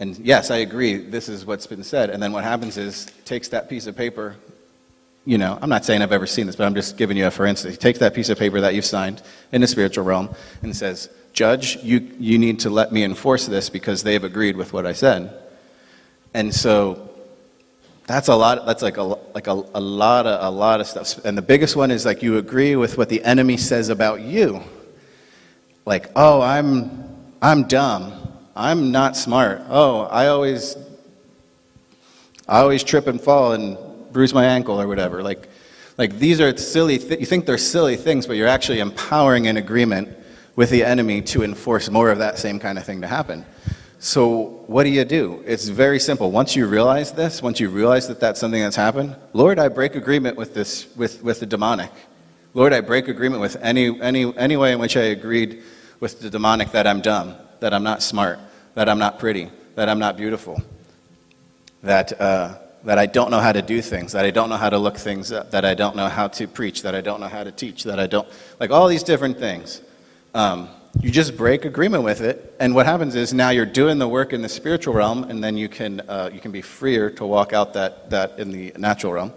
and 0.00 0.18
yes, 0.18 0.50
I 0.50 0.56
agree, 0.56 0.96
this 0.96 1.28
is 1.28 1.46
what's 1.46 1.68
been 1.68 1.84
said. 1.84 2.10
And 2.10 2.20
then 2.20 2.32
what 2.32 2.42
happens 2.42 2.76
is, 2.76 3.06
takes 3.24 3.48
that 3.48 3.68
piece 3.68 3.86
of 3.86 3.96
paper, 3.96 4.34
you 5.26 5.38
know, 5.38 5.58
I'm 5.60 5.68
not 5.68 5.84
saying 5.84 6.02
I've 6.02 6.12
ever 6.12 6.26
seen 6.26 6.46
this, 6.46 6.56
but 6.56 6.64
I'm 6.64 6.74
just 6.74 6.96
giving 6.96 7.16
you 7.16 7.26
a 7.26 7.30
for 7.30 7.44
instance. 7.44 7.74
He 7.74 7.78
takes 7.78 7.98
that 7.98 8.14
piece 8.14 8.28
of 8.28 8.38
paper 8.38 8.60
that 8.60 8.74
you've 8.74 8.84
signed 8.84 9.22
in 9.52 9.60
the 9.60 9.66
spiritual 9.66 10.04
realm 10.04 10.34
and 10.62 10.74
says, 10.74 11.10
Judge, 11.32 11.76
you, 11.82 12.08
you 12.18 12.38
need 12.38 12.60
to 12.60 12.70
let 12.70 12.92
me 12.92 13.02
enforce 13.02 13.44
this 13.46 13.68
because 13.68 14.02
they've 14.02 14.22
agreed 14.24 14.56
with 14.56 14.72
what 14.72 14.86
I 14.86 14.92
said. 14.92 15.36
And 16.32 16.54
so 16.54 17.10
that's 18.06 18.28
a 18.28 18.36
lot. 18.36 18.64
That's 18.66 18.82
like 18.82 18.98
a 18.98 19.02
like 19.02 19.48
a, 19.48 19.52
a 19.74 19.80
lot 19.80 20.26
of 20.26 20.44
a 20.44 20.56
lot 20.56 20.80
of 20.80 20.86
stuff. 20.86 21.24
And 21.24 21.36
the 21.36 21.42
biggest 21.42 21.74
one 21.74 21.90
is 21.90 22.06
like 22.06 22.22
you 22.22 22.38
agree 22.38 22.76
with 22.76 22.96
what 22.96 23.08
the 23.08 23.22
enemy 23.24 23.56
says 23.56 23.88
about 23.88 24.20
you. 24.20 24.62
Like, 25.84 26.10
oh, 26.14 26.40
I'm 26.40 27.16
I'm 27.42 27.64
dumb. 27.64 28.12
I'm 28.54 28.92
not 28.92 29.16
smart. 29.16 29.62
Oh, 29.68 30.02
I 30.02 30.28
always 30.28 30.76
I 32.48 32.60
always 32.60 32.84
trip 32.84 33.08
and 33.08 33.20
fall 33.20 33.52
and 33.52 33.76
bruise 34.16 34.32
my 34.32 34.46
ankle 34.46 34.80
or 34.80 34.88
whatever. 34.88 35.22
Like, 35.22 35.46
like 35.98 36.18
these 36.18 36.40
are 36.40 36.56
silly. 36.56 36.96
Th- 36.96 37.20
you 37.20 37.26
think 37.26 37.44
they're 37.44 37.58
silly 37.58 37.96
things, 37.96 38.26
but 38.26 38.36
you're 38.36 38.48
actually 38.48 38.80
empowering 38.80 39.46
an 39.46 39.58
agreement 39.58 40.08
with 40.56 40.70
the 40.70 40.82
enemy 40.82 41.20
to 41.20 41.42
enforce 41.42 41.90
more 41.90 42.10
of 42.10 42.16
that 42.16 42.38
same 42.38 42.58
kind 42.58 42.78
of 42.78 42.84
thing 42.84 43.02
to 43.02 43.06
happen. 43.06 43.44
So, 43.98 44.64
what 44.68 44.84
do 44.84 44.88
you 44.88 45.04
do? 45.04 45.42
It's 45.46 45.68
very 45.68 46.00
simple. 46.00 46.30
Once 46.30 46.56
you 46.56 46.66
realize 46.66 47.12
this, 47.12 47.42
once 47.42 47.60
you 47.60 47.68
realize 47.68 48.08
that 48.08 48.18
that's 48.18 48.40
something 48.40 48.62
that's 48.62 48.74
happened, 48.76 49.16
Lord, 49.34 49.58
I 49.58 49.68
break 49.68 49.96
agreement 49.96 50.38
with 50.38 50.54
this, 50.54 50.86
with, 50.96 51.22
with 51.22 51.40
the 51.40 51.46
demonic. 51.46 51.92
Lord, 52.54 52.72
I 52.72 52.80
break 52.80 53.08
agreement 53.08 53.42
with 53.42 53.56
any, 53.60 54.00
any, 54.00 54.34
any 54.38 54.56
way 54.56 54.72
in 54.72 54.78
which 54.78 54.96
I 54.96 55.12
agreed 55.18 55.62
with 56.00 56.20
the 56.20 56.30
demonic 56.30 56.70
that 56.72 56.86
I'm 56.86 57.02
dumb, 57.02 57.34
that 57.60 57.74
I'm 57.74 57.82
not 57.82 58.02
smart, 58.02 58.38
that 58.76 58.88
I'm 58.88 58.98
not 58.98 59.18
pretty, 59.18 59.50
that 59.74 59.90
I'm 59.90 59.98
not 59.98 60.16
beautiful, 60.16 60.62
that, 61.82 62.18
uh, 62.18 62.60
that 62.86 63.00
I 63.00 63.06
don't 63.06 63.32
know 63.32 63.40
how 63.40 63.50
to 63.50 63.62
do 63.62 63.82
things, 63.82 64.12
that 64.12 64.24
I 64.24 64.30
don't 64.30 64.48
know 64.48 64.56
how 64.56 64.70
to 64.70 64.78
look 64.78 64.96
things 64.96 65.32
up, 65.32 65.50
that 65.50 65.64
I 65.64 65.74
don't 65.74 65.96
know 65.96 66.08
how 66.08 66.28
to 66.28 66.46
preach, 66.46 66.82
that 66.82 66.94
I 66.94 67.00
don't 67.00 67.18
know 67.18 67.26
how 67.26 67.42
to 67.42 67.50
teach, 67.50 67.82
that 67.82 67.98
I 67.98 68.06
don't, 68.06 68.28
like 68.60 68.70
all 68.70 68.86
these 68.86 69.02
different 69.02 69.38
things. 69.40 69.82
Um, 70.34 70.68
you 71.00 71.10
just 71.10 71.36
break 71.36 71.64
agreement 71.64 72.04
with 72.04 72.20
it 72.20 72.54
and 72.60 72.76
what 72.76 72.86
happens 72.86 73.16
is 73.16 73.34
now 73.34 73.50
you're 73.50 73.66
doing 73.66 73.98
the 73.98 74.06
work 74.06 74.32
in 74.32 74.40
the 74.40 74.48
spiritual 74.48 74.94
realm 74.94 75.24
and 75.24 75.42
then 75.42 75.56
you 75.56 75.68
can, 75.68 76.00
uh, 76.08 76.30
you 76.32 76.38
can 76.38 76.52
be 76.52 76.62
freer 76.62 77.10
to 77.10 77.26
walk 77.26 77.52
out 77.52 77.74
that, 77.74 78.08
that 78.10 78.38
in 78.38 78.52
the 78.52 78.72
natural 78.78 79.12
realm. 79.12 79.32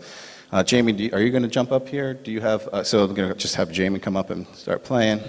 Uh, 0.52 0.62
jamie 0.62 0.94
you, 0.94 1.10
are 1.12 1.20
you 1.20 1.32
going 1.32 1.44
to 1.44 1.50
jump 1.50 1.72
up 1.72 1.88
here? 1.88 2.14
Do 2.14 2.32
you 2.32 2.42
have 2.42 2.68
uh, 2.68 2.84
so 2.84 3.04
i'm 3.04 3.16
going 3.16 3.30
to 3.30 3.36
just 3.36 3.56
have 3.56 3.72
jamie 3.72 4.00
come 4.00 4.16
up 4.16 4.30
and 4.30 4.48
start 4.54 4.84
playing. 4.84 5.22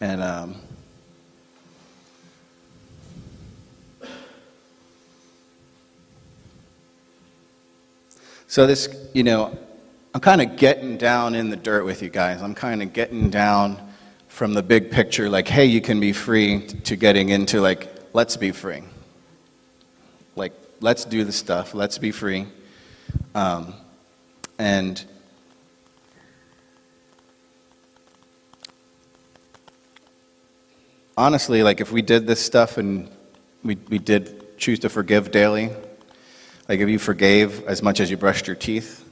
And 0.00 0.22
um, 0.22 0.54
So, 8.50 8.66
this, 8.66 8.88
you 9.12 9.24
know, 9.24 9.58
I'm 10.14 10.22
kind 10.22 10.40
of 10.40 10.56
getting 10.56 10.96
down 10.96 11.34
in 11.34 11.50
the 11.50 11.56
dirt 11.56 11.84
with 11.84 12.00
you 12.02 12.08
guys. 12.08 12.40
I'm 12.40 12.54
kind 12.54 12.82
of 12.82 12.94
getting 12.94 13.28
down 13.28 13.78
from 14.28 14.54
the 14.54 14.62
big 14.62 14.90
picture, 14.90 15.28
like, 15.28 15.46
hey, 15.46 15.66
you 15.66 15.82
can 15.82 16.00
be 16.00 16.14
free, 16.14 16.66
to 16.84 16.96
getting 16.96 17.28
into, 17.28 17.60
like, 17.60 17.90
let's 18.14 18.38
be 18.38 18.50
free. 18.50 18.82
Like, 20.34 20.54
let's 20.80 21.04
do 21.04 21.24
the 21.24 21.32
stuff, 21.32 21.74
let's 21.74 21.98
be 21.98 22.10
free. 22.10 22.46
Um, 23.34 23.74
and 24.58 25.04
honestly, 31.18 31.62
like, 31.62 31.82
if 31.82 31.92
we 31.92 32.00
did 32.00 32.26
this 32.26 32.40
stuff 32.40 32.78
and 32.78 33.10
we, 33.62 33.76
we 33.90 33.98
did 33.98 34.56
choose 34.56 34.78
to 34.78 34.88
forgive 34.88 35.30
daily, 35.30 35.70
like, 36.68 36.80
if 36.80 36.88
you 36.88 36.98
forgave 36.98 37.64
as 37.64 37.82
much 37.82 37.98
as 37.98 38.10
you 38.10 38.16
brushed 38.16 38.46
your 38.46 38.56
teeth, 38.56 39.04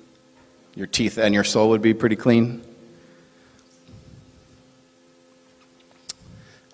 your 0.74 0.86
teeth 0.86 1.16
and 1.16 1.34
your 1.34 1.44
soul 1.44 1.70
would 1.70 1.82
be 1.82 1.94
pretty 1.94 2.16
clean. 2.16 2.62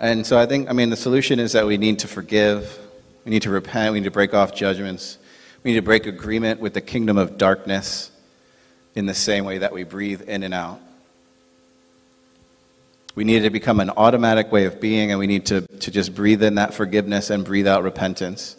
And 0.01 0.27
so 0.27 0.37
I 0.37 0.47
think, 0.47 0.69
I 0.69 0.73
mean, 0.73 0.91
the 0.91 0.97
solution 0.97 1.39
is 1.39 1.53
that 1.53 1.65
we 1.65 1.77
need 1.77 2.01
to 2.01 2.09
forgive, 2.09 2.77
we 3.25 3.31
need 3.31 3.43
to 3.43 3.51
repent, 3.51 3.93
we 3.93 4.01
need 4.01 4.07
to 4.07 4.11
break 4.11 4.35
off 4.35 4.53
judgments, 4.53 5.19
we 5.63 5.71
need 5.71 5.77
to 5.77 5.83
break 5.83 6.07
agreement 6.07 6.59
with 6.59 6.75
the 6.75 6.81
kingdom 6.81 7.17
of 7.17 7.39
darkness 7.39 8.11
in 8.97 9.07
the 9.07 9.15
same 9.15 9.45
way 9.45 9.59
that 9.59 9.73
we 9.73 9.85
breathe 9.85 10.23
in 10.23 10.43
and 10.43 10.53
out. 10.53 10.81
We 13.15 13.23
need 13.23 13.45
to 13.45 13.51
become 13.51 13.79
an 13.79 13.91
automatic 13.91 14.51
way 14.51 14.65
of 14.65 14.81
being, 14.81 15.13
and 15.13 15.21
we 15.21 15.29
need 15.29 15.47
to, 15.47 15.61
to 15.61 15.91
just 15.93 16.15
breathe 16.15 16.43
in 16.43 16.57
that 16.57 16.75
forgiveness 16.75 17.31
and 17.31 17.45
breathe 17.45 17.69
out 17.69 17.85
repentance. 17.85 18.57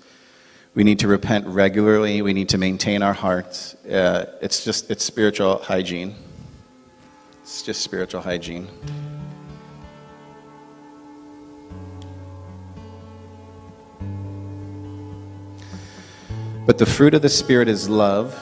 We 0.76 0.84
need 0.84 1.00
to 1.00 1.08
repent 1.08 1.46
regularly. 1.46 2.22
We 2.24 2.34
need 2.34 2.50
to 2.50 2.58
maintain 2.58 3.04
our 3.04 3.14
hearts. 3.14 3.76
Uh, 3.86 4.26
it's 4.42 4.64
just, 4.64 4.90
it's 4.90 5.04
spiritual 5.04 5.58
hygiene. 5.60 6.16
It's 7.44 7.62
just 7.62 7.82
spiritual 7.82 8.22
hygiene. 8.22 8.68
But 16.66 16.78
the 16.78 16.86
fruit 16.86 17.14
of 17.14 17.22
the 17.22 17.30
Spirit 17.30 17.68
is 17.68 17.90
love, 17.90 18.34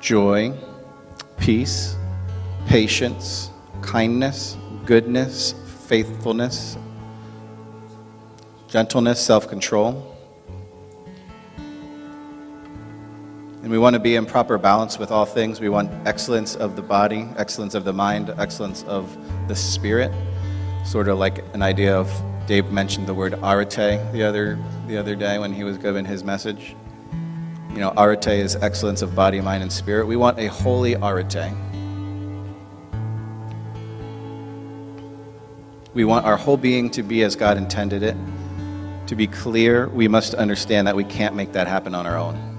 joy, 0.00 0.52
peace, 1.38 1.96
patience, 2.66 3.50
kindness, 3.80 4.56
goodness, 4.84 5.54
faithfulness, 5.86 6.76
gentleness, 8.68 9.24
self 9.24 9.48
control. 9.48 10.09
And 13.62 13.70
we 13.70 13.76
want 13.76 13.92
to 13.92 14.00
be 14.00 14.16
in 14.16 14.24
proper 14.24 14.56
balance 14.56 14.98
with 14.98 15.10
all 15.10 15.26
things. 15.26 15.60
We 15.60 15.68
want 15.68 15.90
excellence 16.06 16.56
of 16.56 16.76
the 16.76 16.82
body, 16.82 17.28
excellence 17.36 17.74
of 17.74 17.84
the 17.84 17.92
mind, 17.92 18.32
excellence 18.38 18.84
of 18.84 19.14
the 19.48 19.54
spirit. 19.54 20.10
Sort 20.86 21.08
of 21.08 21.18
like 21.18 21.44
an 21.52 21.60
idea 21.60 21.94
of 21.94 22.10
Dave 22.46 22.72
mentioned 22.72 23.06
the 23.06 23.12
word 23.12 23.34
arete 23.42 24.00
the 24.12 24.22
other 24.22 24.58
the 24.86 24.96
other 24.96 25.14
day 25.14 25.38
when 25.38 25.52
he 25.52 25.62
was 25.62 25.76
giving 25.76 26.06
his 26.06 26.24
message. 26.24 26.74
You 27.70 27.80
know, 27.80 27.92
arete 27.98 28.28
is 28.28 28.56
excellence 28.56 29.02
of 29.02 29.14
body, 29.14 29.42
mind, 29.42 29.62
and 29.62 29.70
spirit. 29.70 30.06
We 30.06 30.16
want 30.16 30.38
a 30.38 30.46
holy 30.46 30.94
arete. 30.94 31.52
We 35.92 36.04
want 36.04 36.24
our 36.24 36.36
whole 36.36 36.56
being 36.56 36.90
to 36.92 37.02
be 37.02 37.24
as 37.24 37.36
God 37.36 37.58
intended 37.58 38.02
it. 38.02 38.16
To 39.08 39.14
be 39.14 39.26
clear, 39.26 39.88
we 39.90 40.08
must 40.08 40.34
understand 40.34 40.86
that 40.86 40.96
we 40.96 41.04
can't 41.04 41.34
make 41.34 41.52
that 41.52 41.66
happen 41.68 41.94
on 41.94 42.06
our 42.06 42.16
own. 42.16 42.49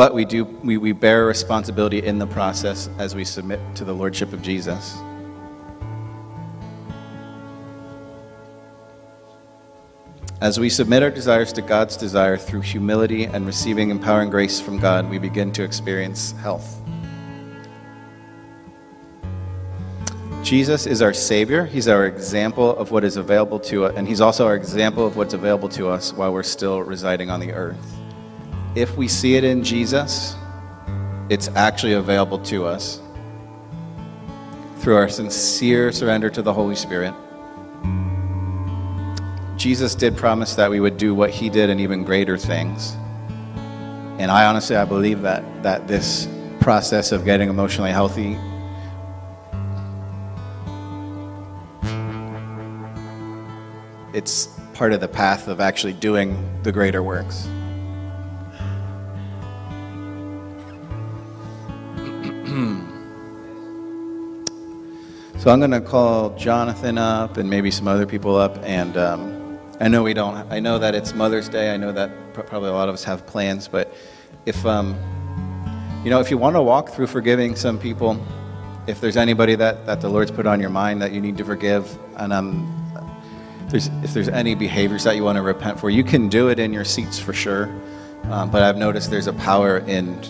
But 0.00 0.14
we 0.14 0.24
do 0.24 0.46
we, 0.46 0.78
we 0.78 0.92
bear 0.92 1.26
responsibility 1.26 1.98
in 2.02 2.18
the 2.18 2.26
process 2.26 2.88
as 2.98 3.14
we 3.14 3.22
submit 3.22 3.60
to 3.74 3.84
the 3.84 3.92
Lordship 3.92 4.32
of 4.32 4.40
Jesus. 4.40 4.96
As 10.40 10.58
we 10.58 10.70
submit 10.70 11.02
our 11.02 11.10
desires 11.10 11.52
to 11.52 11.60
God's 11.60 11.98
desire 11.98 12.38
through 12.38 12.62
humility 12.62 13.24
and 13.24 13.44
receiving 13.44 13.90
empowering 13.90 14.30
grace 14.30 14.58
from 14.58 14.78
God, 14.78 15.10
we 15.10 15.18
begin 15.18 15.52
to 15.52 15.62
experience 15.62 16.32
health. 16.32 16.80
Jesus 20.42 20.86
is 20.86 21.02
our 21.02 21.12
Savior. 21.12 21.66
He's 21.66 21.88
our 21.88 22.06
example 22.06 22.74
of 22.78 22.90
what 22.90 23.04
is 23.04 23.18
available 23.18 23.60
to 23.60 23.84
us, 23.84 23.94
and 23.98 24.08
He's 24.08 24.22
also 24.22 24.46
our 24.46 24.56
example 24.56 25.06
of 25.06 25.18
what's 25.18 25.34
available 25.34 25.68
to 25.68 25.90
us 25.90 26.14
while 26.14 26.32
we're 26.32 26.42
still 26.42 26.80
residing 26.80 27.28
on 27.28 27.38
the 27.38 27.52
earth 27.52 27.99
if 28.74 28.96
we 28.96 29.08
see 29.08 29.34
it 29.34 29.44
in 29.44 29.64
Jesus, 29.64 30.36
it's 31.28 31.48
actually 31.48 31.94
available 31.94 32.38
to 32.40 32.66
us 32.66 33.00
through 34.78 34.96
our 34.96 35.08
sincere 35.08 35.92
surrender 35.92 36.30
to 36.30 36.42
the 36.42 36.52
Holy 36.52 36.76
Spirit. 36.76 37.14
Jesus 39.56 39.94
did 39.94 40.16
promise 40.16 40.54
that 40.54 40.70
we 40.70 40.80
would 40.80 40.96
do 40.96 41.14
what 41.14 41.30
he 41.30 41.50
did 41.50 41.68
and 41.68 41.80
even 41.80 42.04
greater 42.04 42.38
things. 42.38 42.94
And 44.18 44.30
I 44.30 44.46
honestly 44.46 44.76
I 44.76 44.84
believe 44.84 45.22
that 45.22 45.62
that 45.62 45.86
this 45.86 46.28
process 46.60 47.12
of 47.12 47.24
getting 47.24 47.48
emotionally 47.48 47.90
healthy 47.90 48.38
it's 54.12 54.46
part 54.74 54.92
of 54.92 55.00
the 55.00 55.08
path 55.08 55.48
of 55.48 55.60
actually 55.60 55.92
doing 55.94 56.36
the 56.62 56.72
greater 56.72 57.02
works. 57.02 57.48
So 65.40 65.50
I'm 65.50 65.58
going 65.58 65.70
to 65.70 65.80
call 65.80 66.36
Jonathan 66.36 66.98
up 66.98 67.38
and 67.38 67.48
maybe 67.48 67.70
some 67.70 67.88
other 67.88 68.04
people 68.04 68.36
up. 68.36 68.58
And 68.62 68.94
um, 68.98 69.58
I 69.80 69.88
know 69.88 70.02
we 70.02 70.12
don't, 70.12 70.36
I 70.52 70.60
know 70.60 70.78
that 70.78 70.94
it's 70.94 71.14
Mother's 71.14 71.48
Day. 71.48 71.72
I 71.72 71.78
know 71.78 71.92
that 71.92 72.34
probably 72.34 72.68
a 72.68 72.74
lot 72.74 72.90
of 72.90 72.92
us 72.92 73.04
have 73.04 73.26
plans. 73.26 73.66
But 73.66 73.90
if, 74.44 74.66
um, 74.66 74.94
you 76.04 76.10
know, 76.10 76.20
if 76.20 76.30
you 76.30 76.36
want 76.36 76.56
to 76.56 76.62
walk 76.62 76.90
through 76.90 77.06
forgiving 77.06 77.56
some 77.56 77.78
people, 77.78 78.22
if 78.86 79.00
there's 79.00 79.16
anybody 79.16 79.54
that, 79.54 79.86
that 79.86 80.02
the 80.02 80.10
Lord's 80.10 80.30
put 80.30 80.46
on 80.46 80.60
your 80.60 80.68
mind 80.68 81.00
that 81.00 81.10
you 81.10 81.22
need 81.22 81.38
to 81.38 81.44
forgive, 81.46 81.88
and 82.18 82.34
um, 82.34 82.92
there's, 83.70 83.86
if 84.04 84.12
there's 84.12 84.28
any 84.28 84.54
behaviors 84.54 85.04
that 85.04 85.16
you 85.16 85.24
want 85.24 85.36
to 85.36 85.42
repent 85.42 85.80
for, 85.80 85.88
you 85.88 86.04
can 86.04 86.28
do 86.28 86.50
it 86.50 86.58
in 86.58 86.70
your 86.70 86.84
seats 86.84 87.18
for 87.18 87.32
sure. 87.32 87.64
Um, 88.24 88.50
but 88.50 88.62
I've 88.62 88.76
noticed 88.76 89.10
there's 89.10 89.26
a 89.26 89.32
power 89.32 89.78
in 89.78 90.20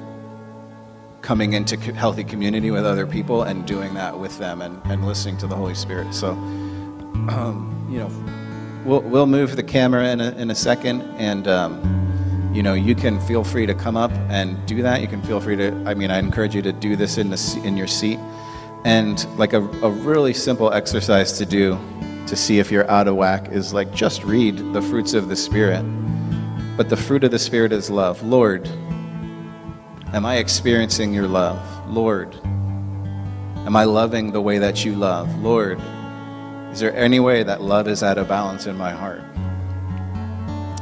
coming 1.23 1.53
into 1.53 1.77
healthy 1.77 2.25
community 2.25 2.71
with 2.71 2.87
other 2.87 3.07
people 3.07 3.43
and 3.43 3.67
doing 3.67 3.95
that 3.95 4.19
with 4.19 4.39
them 4.39 4.63
and, 4.63 4.81
and 4.87 5.07
listening 5.07 5.37
to 5.39 5.47
the 5.47 5.55
Holy 5.55 5.75
Spirit. 5.75 6.15
So, 6.15 6.31
um, 6.31 7.87
you 7.91 7.99
know, 7.99 8.83
we'll, 8.85 9.03
we'll 9.03 9.27
move 9.27 9.57
the 9.57 9.63
camera 9.63 10.09
in 10.09 10.21
a, 10.21 10.31
in 10.33 10.51
a 10.51 10.55
second 10.55 11.03
and, 11.19 11.47
um, 11.47 12.51
you 12.55 12.63
know, 12.63 12.75
you 12.75 12.95
can 12.95 13.21
feel 13.21 13.45
free 13.45 13.67
to 13.67 13.75
come 13.75 13.97
up 13.97 14.11
and 14.29 14.65
do 14.67 14.83
that. 14.83 15.01
You 15.01 15.09
can 15.09 15.23
feel 15.23 15.41
free 15.41 15.57
to, 15.57 15.71
I 15.87 15.95
mean, 15.95 16.11
I 16.11 16.19
encourage 16.19 16.55
you 16.55 16.63
to 16.63 16.73
do 16.73 16.97
this 16.97 17.17
in, 17.17 17.31
the, 17.31 17.63
in 17.65 17.77
your 17.77 17.87
seat. 17.87 18.19
And 18.85 19.25
like 19.39 19.53
a, 19.53 19.61
a 19.61 19.91
really 19.91 20.35
simple 20.35 20.73
exercise 20.73 21.33
to 21.39 21.47
do 21.47 21.79
to 22.27 22.35
see 22.35 22.59
if 22.59 22.71
you're 22.71 22.89
out 22.91 23.09
of 23.09 23.17
whack 23.17 23.51
is 23.51 23.73
like 23.73 23.93
just 23.93 24.25
read 24.25 24.57
the 24.73 24.83
fruits 24.83 25.15
of 25.15 25.29
the 25.29 25.37
Spirit. 25.37 25.83
But 26.77 26.89
the 26.89 26.97
fruit 26.97 27.25
of 27.25 27.31
the 27.31 27.39
Spirit 27.39 27.73
is 27.73 27.91
love. 27.91 28.23
Lord, 28.23 28.69
Am 30.13 30.27
I 30.27 30.39
experiencing 30.39 31.15
your 31.15 31.29
love? 31.29 31.61
Lord, 31.89 32.35
am 32.45 33.77
I 33.77 33.85
loving 33.85 34.33
the 34.33 34.41
way 34.41 34.59
that 34.59 34.85
you 34.85 34.97
love? 34.97 35.33
Lord, 35.39 35.81
is 36.73 36.81
there 36.81 36.93
any 36.97 37.21
way 37.21 37.45
that 37.45 37.61
love 37.63 37.87
is 37.87 38.03
out 38.03 38.19
of 38.19 38.27
balance 38.27 38.67
in 38.67 38.77
my 38.77 38.91
heart? 38.91 39.23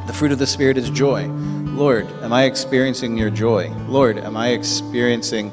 The 0.07 0.15
fruit 0.15 0.33
of 0.33 0.39
the 0.39 0.47
Spirit 0.47 0.79
is 0.79 0.89
joy. 0.89 1.27
Lord, 1.29 2.07
am 2.23 2.33
I 2.33 2.45
experiencing 2.45 3.19
your 3.19 3.29
joy? 3.29 3.69
Lord, 3.87 4.17
am 4.17 4.35
I 4.35 4.49
experiencing 4.49 5.53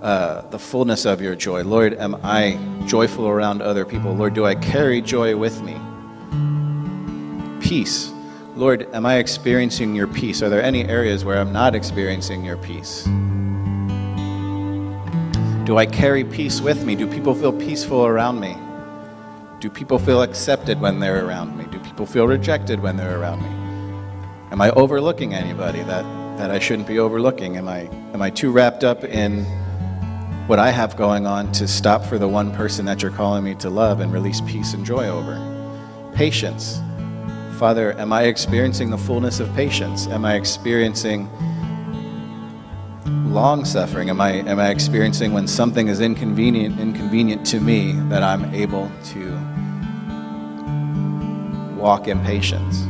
uh, 0.00 0.42
the 0.50 0.58
fullness 0.60 1.04
of 1.04 1.20
your 1.20 1.34
joy? 1.34 1.64
Lord, 1.64 1.94
am 1.94 2.20
I 2.22 2.56
joyful 2.86 3.26
around 3.26 3.62
other 3.62 3.84
people? 3.84 4.14
Lord, 4.14 4.34
do 4.34 4.46
I 4.46 4.54
carry 4.54 5.00
joy 5.00 5.36
with 5.36 5.60
me? 5.60 5.76
Peace. 7.60 8.12
Lord, 8.58 8.92
am 8.92 9.06
I 9.06 9.18
experiencing 9.18 9.94
your 9.94 10.08
peace? 10.08 10.42
Are 10.42 10.48
there 10.48 10.60
any 10.60 10.84
areas 10.84 11.24
where 11.24 11.38
I'm 11.38 11.52
not 11.52 11.76
experiencing 11.76 12.44
your 12.44 12.56
peace? 12.56 13.04
Do 15.64 15.78
I 15.78 15.86
carry 15.86 16.24
peace 16.24 16.60
with 16.60 16.84
me? 16.84 16.96
Do 16.96 17.06
people 17.06 17.36
feel 17.36 17.52
peaceful 17.52 18.04
around 18.04 18.40
me? 18.40 18.56
Do 19.60 19.70
people 19.70 19.96
feel 19.96 20.22
accepted 20.22 20.80
when 20.80 20.98
they're 20.98 21.24
around 21.24 21.56
me? 21.56 21.66
Do 21.66 21.78
people 21.78 22.04
feel 22.04 22.26
rejected 22.26 22.80
when 22.80 22.96
they're 22.96 23.20
around 23.20 23.42
me? 23.42 23.48
Am 24.50 24.60
I 24.60 24.70
overlooking 24.70 25.34
anybody 25.34 25.84
that, 25.84 26.02
that 26.38 26.50
I 26.50 26.58
shouldn't 26.58 26.88
be 26.88 26.98
overlooking? 26.98 27.58
Am 27.58 27.68
I, 27.68 27.82
am 28.12 28.20
I 28.20 28.28
too 28.28 28.50
wrapped 28.50 28.82
up 28.82 29.04
in 29.04 29.44
what 30.48 30.58
I 30.58 30.72
have 30.72 30.96
going 30.96 31.28
on 31.28 31.52
to 31.52 31.68
stop 31.68 32.04
for 32.04 32.18
the 32.18 32.26
one 32.26 32.52
person 32.52 32.86
that 32.86 33.02
you're 33.02 33.12
calling 33.12 33.44
me 33.44 33.54
to 33.54 33.70
love 33.70 34.00
and 34.00 34.12
release 34.12 34.40
peace 34.40 34.74
and 34.74 34.84
joy 34.84 35.06
over? 35.06 36.10
Patience. 36.16 36.80
Father, 37.58 37.98
am 37.98 38.12
I 38.12 38.22
experiencing 38.22 38.88
the 38.88 38.96
fullness 38.96 39.40
of 39.40 39.52
patience? 39.56 40.06
Am 40.06 40.24
I 40.24 40.36
experiencing 40.36 41.28
long 43.32 43.64
suffering? 43.64 44.10
Am 44.10 44.20
I, 44.20 44.34
am 44.34 44.60
I 44.60 44.68
experiencing 44.68 45.32
when 45.32 45.48
something 45.48 45.88
is 45.88 45.98
inconvenient, 45.98 46.78
inconvenient 46.78 47.44
to 47.48 47.58
me 47.58 47.94
that 48.10 48.22
I'm 48.22 48.54
able 48.54 48.88
to 49.06 49.32
walk 51.76 52.06
in 52.06 52.24
patience? 52.24 52.84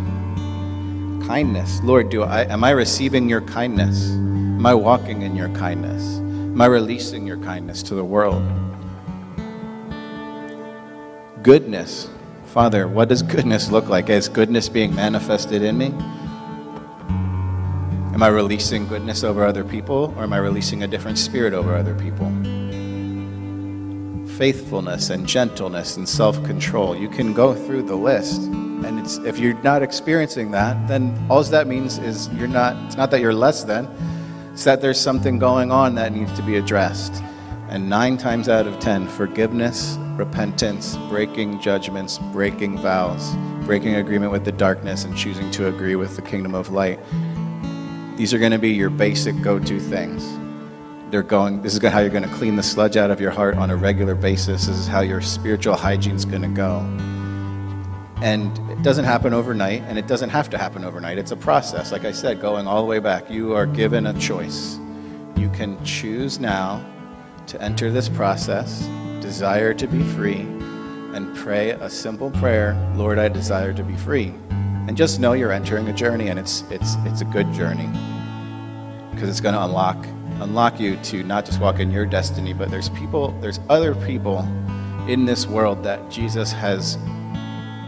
Kindness. 1.26 1.80
Lord, 1.82 2.10
do 2.10 2.24
I, 2.24 2.42
am 2.42 2.62
I 2.62 2.72
receiving 2.72 3.26
your 3.26 3.40
kindness? 3.40 4.10
Am 4.10 4.66
I 4.66 4.74
walking 4.74 5.22
in 5.22 5.34
your 5.34 5.48
kindness? 5.56 6.18
Am 6.18 6.60
I 6.60 6.66
releasing 6.66 7.26
your 7.26 7.38
kindness 7.38 7.82
to 7.84 7.94
the 7.94 8.04
world? 8.04 8.42
Goodness. 11.42 12.10
Father, 12.49 12.88
what 12.88 13.11
does 13.11 13.22
goodness 13.22 13.70
look 13.70 13.88
like? 13.90 14.09
Is 14.09 14.26
goodness 14.26 14.70
being 14.70 14.94
manifested 14.94 15.62
in 15.62 15.76
me? 15.76 15.88
Am 18.14 18.22
I 18.22 18.28
releasing 18.28 18.88
goodness 18.88 19.22
over 19.22 19.44
other 19.44 19.62
people, 19.62 20.14
or 20.16 20.22
am 20.22 20.32
I 20.32 20.38
releasing 20.38 20.82
a 20.82 20.86
different 20.86 21.18
spirit 21.18 21.53
over 21.53 21.76
other 21.76 21.94
people? 21.94 22.26
Faithfulness 24.38 25.11
and 25.11 25.26
gentleness 25.26 25.99
and 25.99 26.09
self 26.09 26.42
control. 26.44 26.96
You 26.96 27.11
can 27.11 27.34
go 27.34 27.55
through 27.55 27.82
the 27.82 27.96
list. 27.96 28.40
And 28.40 29.07
if 29.26 29.38
you're 29.38 29.61
not 29.62 29.82
experiencing 29.82 30.51
that, 30.53 30.88
then 30.88 31.26
all 31.28 31.42
that 31.42 31.66
means 31.66 31.99
is 31.99 32.28
you're 32.30 32.49
not, 32.49 32.82
it's 32.86 32.96
not 32.96 33.11
that 33.11 33.20
you're 33.20 33.34
less 33.34 33.62
than, 33.64 33.86
it's 34.53 34.64
that 34.64 34.80
there's 34.80 34.99
something 34.99 35.38
going 35.38 35.70
on 35.70 35.96
that 35.96 36.14
needs 36.14 36.32
to 36.32 36.42
be 36.42 36.57
addressed. 36.57 37.22
And 37.68 37.90
nine 37.90 38.16
times 38.16 38.49
out 38.49 38.66
of 38.66 38.78
ten, 38.80 39.07
forgiveness, 39.07 39.99
repentance, 40.18 40.96
breaking 41.08 41.60
judgments, 41.60 42.18
breaking 42.32 42.78
vows, 42.78 43.34
breaking 43.64 43.94
agreement 43.94 44.32
with 44.32 44.44
the 44.44 44.52
darkness, 44.52 45.04
and 45.04 45.16
choosing 45.16 45.50
to 45.52 45.68
agree 45.68 45.96
with 45.96 46.16
the 46.16 46.22
kingdom 46.22 46.54
of 46.54 46.70
light 46.70 46.98
these 48.18 48.34
are 48.34 48.38
going 48.40 48.50
to 48.50 48.58
be 48.58 48.70
your 48.70 48.90
basic 48.90 49.40
go 49.42 49.60
to 49.60 49.78
things. 49.78 50.28
They're 51.12 51.22
going, 51.22 51.62
this 51.62 51.76
is 51.76 51.82
how 51.84 52.00
you're 52.00 52.10
going 52.10 52.28
to 52.28 52.34
clean 52.34 52.56
the 52.56 52.64
sludge 52.64 52.96
out 52.96 53.12
of 53.12 53.20
your 53.20 53.30
heart 53.30 53.56
on 53.56 53.70
a 53.70 53.76
regular 53.76 54.16
basis. 54.16 54.66
This 54.66 54.76
is 54.76 54.88
how 54.88 55.02
your 55.02 55.20
spiritual 55.20 55.76
hygiene 55.76 56.16
is 56.16 56.24
going 56.24 56.42
to 56.42 56.48
go. 56.48 56.80
And 58.20 58.58
it 58.72 58.82
doesn't 58.82 59.04
happen 59.04 59.32
overnight, 59.32 59.82
and 59.82 60.00
it 60.00 60.08
doesn't 60.08 60.30
have 60.30 60.50
to 60.50 60.58
happen 60.58 60.84
overnight. 60.84 61.16
It's 61.16 61.30
a 61.30 61.36
process. 61.36 61.92
Like 61.92 62.04
I 62.04 62.10
said, 62.10 62.40
going 62.40 62.66
all 62.66 62.80
the 62.82 62.88
way 62.88 62.98
back, 62.98 63.30
you 63.30 63.54
are 63.54 63.66
given 63.66 64.04
a 64.04 64.18
choice. 64.18 64.80
You 65.36 65.48
can 65.50 65.82
choose 65.84 66.40
now 66.40 66.84
to 67.46 67.62
enter 67.62 67.88
this 67.92 68.08
process, 68.08 68.82
desire 69.20 69.74
to 69.74 69.86
be 69.86 70.02
free, 70.14 70.40
and 71.14 71.34
pray 71.36 71.70
a 71.70 71.90
simple 71.90 72.30
prayer 72.30 72.74
Lord, 72.94 73.18
I 73.18 73.28
desire 73.28 73.72
to 73.72 73.82
be 73.82 73.96
free. 73.96 74.34
And 74.50 74.96
just 74.96 75.20
know 75.20 75.34
you're 75.34 75.52
entering 75.52 75.88
a 75.88 75.92
journey, 75.92 76.28
and 76.28 76.38
it's, 76.38 76.62
it's, 76.70 76.94
it's 77.04 77.20
a 77.20 77.26
good 77.26 77.52
journey 77.52 77.88
because 79.10 79.28
it's 79.28 79.40
going 79.40 79.54
to 79.54 79.64
unlock, 79.64 80.06
unlock 80.40 80.78
you 80.78 80.96
to 80.98 81.24
not 81.24 81.44
just 81.44 81.60
walk 81.60 81.80
in 81.80 81.90
your 81.90 82.06
destiny, 82.06 82.52
but 82.52 82.70
there's 82.70 82.88
people, 82.90 83.32
there's 83.40 83.58
other 83.68 83.94
people 84.06 84.40
in 85.08 85.24
this 85.24 85.46
world 85.46 85.82
that 85.82 86.08
Jesus 86.08 86.52
has, 86.52 86.96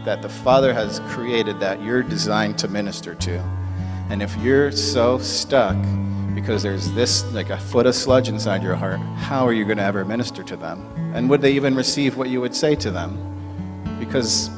that 0.03 0.21
the 0.21 0.27
Father 0.27 0.73
has 0.73 0.99
created 1.07 1.59
that 1.61 1.81
you're 1.81 2.03
designed 2.03 2.57
to 2.59 2.67
minister 2.67 3.15
to. 3.15 3.37
And 4.09 4.21
if 4.21 4.35
you're 4.37 4.73
so 4.73 5.19
stuck 5.19 5.77
because 6.33 6.63
there's 6.63 6.91
this, 6.93 7.23
like 7.33 7.49
a 7.49 7.57
foot 7.57 7.85
of 7.85 7.95
sludge 7.95 8.29
inside 8.29 8.63
your 8.63 8.75
heart, 8.75 8.99
how 9.17 9.45
are 9.45 9.53
you 9.53 9.65
going 9.65 9.77
to 9.77 9.83
ever 9.83 10.05
minister 10.05 10.43
to 10.43 10.55
them? 10.55 10.85
And 11.13 11.29
would 11.29 11.41
they 11.41 11.51
even 11.53 11.75
receive 11.75 12.17
what 12.17 12.29
you 12.29 12.41
would 12.41 12.55
say 12.55 12.75
to 12.75 12.91
them? 12.91 13.17
Because 13.99 14.49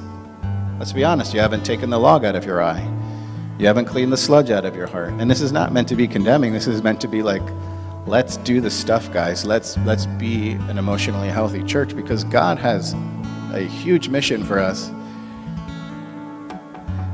Let's 0.83 0.91
be 0.91 1.05
honest, 1.05 1.33
you 1.33 1.39
haven't 1.39 1.63
taken 1.63 1.89
the 1.89 1.97
log 1.97 2.25
out 2.25 2.35
of 2.35 2.43
your 2.43 2.61
eye. 2.61 2.85
You 3.57 3.67
haven't 3.67 3.85
cleaned 3.85 4.11
the 4.11 4.17
sludge 4.17 4.49
out 4.49 4.65
of 4.65 4.75
your 4.75 4.85
heart. 4.85 5.13
And 5.13 5.31
this 5.31 5.39
is 5.39 5.53
not 5.53 5.71
meant 5.71 5.87
to 5.87 5.95
be 5.95 6.09
condemning. 6.09 6.51
This 6.51 6.67
is 6.67 6.83
meant 6.83 6.99
to 6.99 7.07
be 7.07 7.23
like, 7.23 7.43
let's 8.05 8.37
do 8.37 8.59
the 8.59 8.69
stuff, 8.69 9.09
guys. 9.13 9.45
Let's 9.45 9.77
let's 9.85 10.07
be 10.07 10.51
an 10.67 10.77
emotionally 10.77 11.29
healthy 11.29 11.63
church 11.63 11.95
because 11.95 12.25
God 12.25 12.57
has 12.57 12.93
a 13.53 13.61
huge 13.61 14.09
mission 14.09 14.43
for 14.43 14.59
us. 14.59 14.89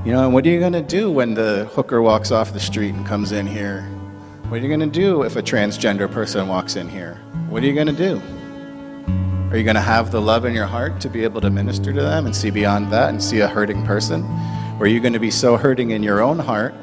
You 0.04 0.14
know, 0.14 0.24
and 0.24 0.34
what 0.34 0.48
are 0.48 0.50
you 0.50 0.60
going 0.60 0.74
to 0.74 0.82
do 0.82 1.12
when 1.12 1.36
the 1.36 1.70
hooker 1.74 2.02
walks 2.02 2.32
off 2.32 2.54
the 2.54 2.60
street 2.60 2.96
and 2.96 3.06
comes 3.06 3.34
in 3.34 3.46
here? 3.46 3.88
What 4.50 4.62
are 4.62 4.64
you 4.64 4.68
going 4.68 4.80
to 4.80 5.00
do 5.00 5.22
if 5.22 5.36
a 5.36 5.44
transgender 5.44 6.12
person 6.12 6.48
walks 6.48 6.76
in 6.76 6.90
here? 6.90 7.22
What 7.50 7.62
are 7.62 7.68
you 7.68 7.76
going 7.76 7.86
to 7.86 7.94
do? 7.94 8.20
Are 9.52 9.58
you 9.58 9.64
going 9.64 9.76
to 9.76 9.80
have 9.80 10.12
the 10.12 10.20
love 10.20 10.44
in 10.44 10.56
your 10.56 10.66
heart 10.66 11.00
to 11.02 11.08
be 11.08 11.24
able 11.24 11.40
to 11.42 11.52
minister 11.52 11.94
to 11.94 12.02
them 12.02 12.26
and 12.26 12.36
see 12.36 12.50
beyond 12.50 12.92
that 12.92 13.10
and 13.10 13.24
see 13.24 13.42
a 13.42 13.48
hurting 13.48 13.86
person? 13.86 14.24
Or 14.80 14.86
are 14.86 14.88
you 14.88 15.02
going 15.02 15.14
to 15.14 15.20
be 15.20 15.30
so 15.30 15.56
hurting 15.56 15.92
in 15.92 16.02
your 16.02 16.20
own 16.20 16.40
heart 16.40 16.74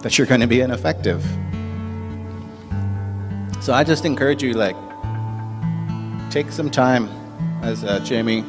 that 0.00 0.18
you're 0.18 0.26
going 0.26 0.40
to 0.40 0.48
be 0.48 0.60
ineffective? 0.60 1.22
So 3.60 3.72
I 3.72 3.84
just 3.84 4.04
encourage 4.04 4.42
you, 4.42 4.54
like, 4.54 4.74
take 6.32 6.50
some 6.50 6.68
time 6.68 7.08
as 7.62 7.84
uh, 7.84 8.00
Jamie 8.00 8.44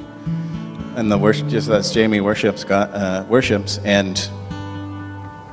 and 0.96 1.12
the 1.12 1.20
worship, 1.20 1.48
just 1.50 1.70
as 1.70 1.92
Jamie 1.92 2.20
worships, 2.20 2.64
God, 2.64 2.90
uh, 2.96 3.26
worships, 3.30 3.78
and 3.86 4.28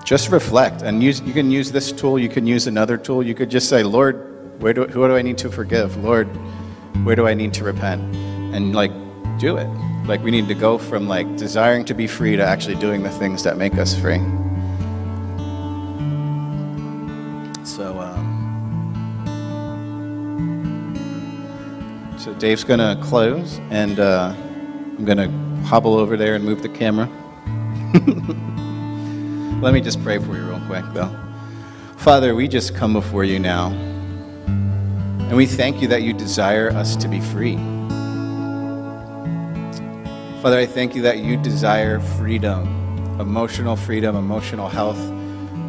just 0.06 0.30
reflect. 0.30 0.80
And 0.82 1.02
use, 1.02 1.20
you 1.22 1.34
can 1.34 1.50
use 1.50 1.72
this 1.72 1.90
tool. 1.90 2.18
You 2.18 2.28
can 2.28 2.46
use 2.46 2.68
another 2.68 2.96
tool. 2.96 3.22
You 3.24 3.34
could 3.34 3.50
just 3.50 3.68
say, 3.68 3.82
Lord, 3.82 4.62
where 4.62 4.72
do, 4.72 4.86
who 4.86 5.06
do 5.06 5.16
I 5.16 5.20
need 5.20 5.36
to 5.38 5.50
forgive? 5.50 5.96
Lord, 6.02 6.28
where 7.04 7.16
do 7.16 7.26
I 7.26 7.34
need 7.34 7.52
to 7.54 7.64
repent? 7.64 8.00
And 8.54 8.74
like, 8.74 8.92
do 9.38 9.56
it. 9.58 9.66
Like, 10.06 10.22
we 10.22 10.30
need 10.30 10.46
to 10.46 10.54
go 10.54 10.78
from 10.78 11.08
like 11.08 11.36
desiring 11.36 11.84
to 11.86 11.94
be 11.94 12.06
free 12.06 12.36
to 12.36 12.42
actually 12.42 12.76
doing 12.76 13.02
the 13.02 13.10
things 13.10 13.42
that 13.42 13.56
make 13.58 13.74
us 13.74 13.98
free. 13.98 14.20
So, 17.64 17.98
um, 17.98 18.22
so 22.16 22.32
Dave's 22.34 22.62
gonna 22.62 22.96
close, 23.02 23.58
and 23.70 23.98
uh, 23.98 24.32
I'm 24.36 25.04
gonna 25.04 25.28
hobble 25.64 25.94
over 25.96 26.16
there 26.16 26.36
and 26.36 26.44
move 26.44 26.62
the 26.62 26.68
camera. 26.68 27.10
Let 29.62 29.72
me 29.72 29.80
just 29.80 30.02
pray 30.02 30.18
for 30.18 30.36
you 30.36 30.44
real 30.44 30.60
quick, 30.66 30.84
though. 30.92 31.10
Father, 31.96 32.34
we 32.34 32.46
just 32.46 32.74
come 32.74 32.92
before 32.92 33.24
you 33.24 33.38
now. 33.38 33.68
And 34.48 35.34
we 35.36 35.46
thank 35.46 35.80
you 35.80 35.88
that 35.88 36.02
you 36.02 36.12
desire 36.12 36.70
us 36.70 36.94
to 36.96 37.08
be 37.08 37.20
free. 37.20 37.56
Father, 40.42 40.58
I 40.58 40.66
thank 40.66 40.94
you 40.94 41.02
that 41.02 41.20
you 41.20 41.38
desire 41.38 42.00
freedom, 42.00 42.64
emotional 43.18 43.76
freedom, 43.76 44.14
emotional 44.14 44.68
health, 44.68 45.00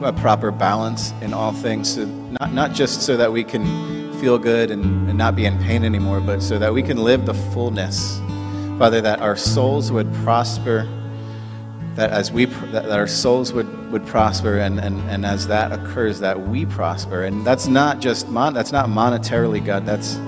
a 0.04 0.12
proper 0.12 0.52
balance 0.52 1.14
in 1.22 1.34
all 1.34 1.54
things. 1.54 1.96
So 1.96 2.06
not, 2.06 2.54
not 2.54 2.74
just 2.74 3.04
so 3.04 3.16
that 3.16 3.32
we 3.32 3.46
can 3.46 4.14
feel 4.20 4.38
good 4.38 4.70
and, 4.70 5.10
and 5.10 5.18
not 5.18 5.36
be 5.36 5.46
in 5.46 5.58
pain 5.60 5.86
anymore, 5.86 6.20
but 6.20 6.44
so 6.44 6.60
that 6.60 6.74
we 6.74 6.84
can 6.84 6.98
live 6.98 7.26
the 7.26 7.34
fullness. 7.34 8.20
Father, 8.78 9.00
that 9.00 9.22
our 9.22 9.38
souls 9.38 9.94
would 9.94 10.14
prosper 10.16 10.88
that 11.98 12.12
as 12.12 12.32
we 12.32 12.46
that 12.46 12.90
our 12.92 13.08
souls 13.08 13.52
would, 13.52 13.92
would 13.92 14.06
prosper 14.06 14.60
and, 14.60 14.80
and, 14.80 15.02
and 15.10 15.26
as 15.26 15.48
that 15.48 15.72
occurs 15.72 16.20
that 16.20 16.40
we 16.48 16.64
prosper. 16.64 17.24
And 17.24 17.46
that's 17.46 17.68
not 17.68 18.00
just 18.00 18.30
mon, 18.30 18.54
that's 18.54 18.72
not 18.72 18.88
monetarily 18.88 19.66
god 19.66 19.86
that's 19.86 20.20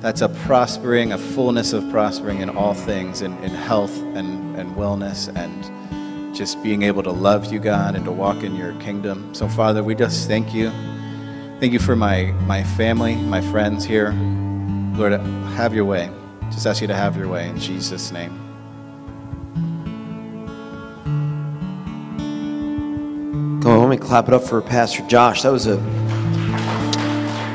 that's 0.00 0.22
a 0.22 0.30
prospering 0.46 1.12
a 1.12 1.18
fullness 1.18 1.74
of 1.74 1.88
prospering 1.90 2.40
in 2.40 2.48
all 2.48 2.72
things 2.72 3.20
in, 3.20 3.36
in 3.44 3.50
health 3.50 3.94
and, 4.16 4.56
and 4.56 4.74
wellness 4.74 5.28
and 5.36 6.34
just 6.34 6.62
being 6.62 6.82
able 6.82 7.02
to 7.02 7.10
love 7.12 7.52
you 7.52 7.58
god 7.58 7.94
and 7.94 8.06
to 8.06 8.12
walk 8.12 8.42
in 8.42 8.56
your 8.56 8.72
kingdom. 8.80 9.34
So 9.34 9.48
father 9.48 9.84
we 9.84 9.94
just 9.94 10.26
thank 10.26 10.54
you. 10.54 10.70
Thank 11.60 11.74
you 11.74 11.78
for 11.78 11.94
my 11.94 12.32
my 12.46 12.64
family 12.64 13.16
my 13.16 13.42
friends 13.42 13.84
here. 13.84 14.12
Lord 14.94 15.12
have 15.12 15.74
your 15.74 15.84
way. 15.84 16.10
Just 16.50 16.66
ask 16.66 16.80
you 16.80 16.88
to 16.88 16.96
have 16.96 17.18
your 17.18 17.28
way 17.28 17.50
in 17.50 17.58
jesus 17.58 18.10
name 18.12 18.39
let 23.90 23.98
me 24.00 24.06
clap 24.06 24.28
it 24.28 24.34
up 24.34 24.44
for 24.44 24.62
Pastor 24.62 25.04
Josh. 25.08 25.42
That 25.42 25.50
was 25.50 25.66
a, 25.66 25.74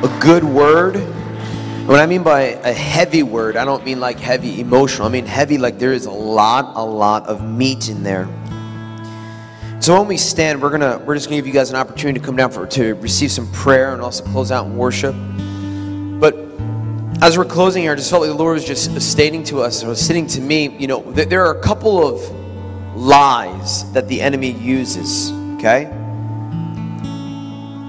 a 0.03 0.19
good 0.19 0.43
word. 0.43 0.97
What 1.88 2.01
I 2.01 2.05
mean 2.07 2.23
by 2.23 2.41
a 2.41 2.73
heavy 2.73 3.23
word, 3.23 3.55
I 3.55 3.63
don't 3.63 3.86
mean 3.86 4.01
like 4.01 4.19
heavy 4.19 4.59
emotional. 4.59 5.07
I 5.07 5.11
mean 5.11 5.25
heavy 5.25 5.57
like 5.57 5.79
there 5.79 5.93
is 5.93 6.07
a 6.07 6.11
lot, 6.11 6.73
a 6.75 6.83
lot 6.83 7.27
of 7.27 7.41
meat 7.41 7.88
in 7.88 8.03
there. 8.03 8.27
So 9.79 9.97
when 9.97 10.09
we 10.09 10.17
stand, 10.17 10.61
we're 10.61 10.71
gonna 10.71 10.97
we're 11.05 11.15
just 11.15 11.27
gonna 11.27 11.38
give 11.38 11.47
you 11.47 11.53
guys 11.53 11.69
an 11.69 11.77
opportunity 11.77 12.19
to 12.19 12.25
come 12.25 12.36
down 12.36 12.51
for 12.51 12.67
to 12.67 12.95
receive 12.95 13.31
some 13.31 13.49
prayer 13.53 13.93
and 13.93 14.01
also 14.01 14.25
close 14.25 14.51
out 14.51 14.65
in 14.65 14.75
worship. 14.75 15.15
But 16.19 16.36
as 17.21 17.38
we're 17.38 17.45
closing 17.45 17.83
here, 17.83 17.93
I 17.93 17.95
just 17.95 18.09
felt 18.09 18.23
like 18.23 18.31
the 18.31 18.38
Lord 18.38 18.55
was 18.55 18.65
just 18.65 18.99
stating 19.01 19.45
to 19.45 19.61
us, 19.61 19.86
or 19.86 19.95
sitting 19.95 20.27
to 20.27 20.41
me, 20.41 20.67
you 20.79 20.88
know, 20.88 21.01
there 21.13 21.45
are 21.45 21.57
a 21.57 21.61
couple 21.61 22.05
of 22.05 22.19
lies 22.97 23.89
that 23.93 24.09
the 24.09 24.21
enemy 24.21 24.51
uses 24.51 25.31
okay? 25.65 26.05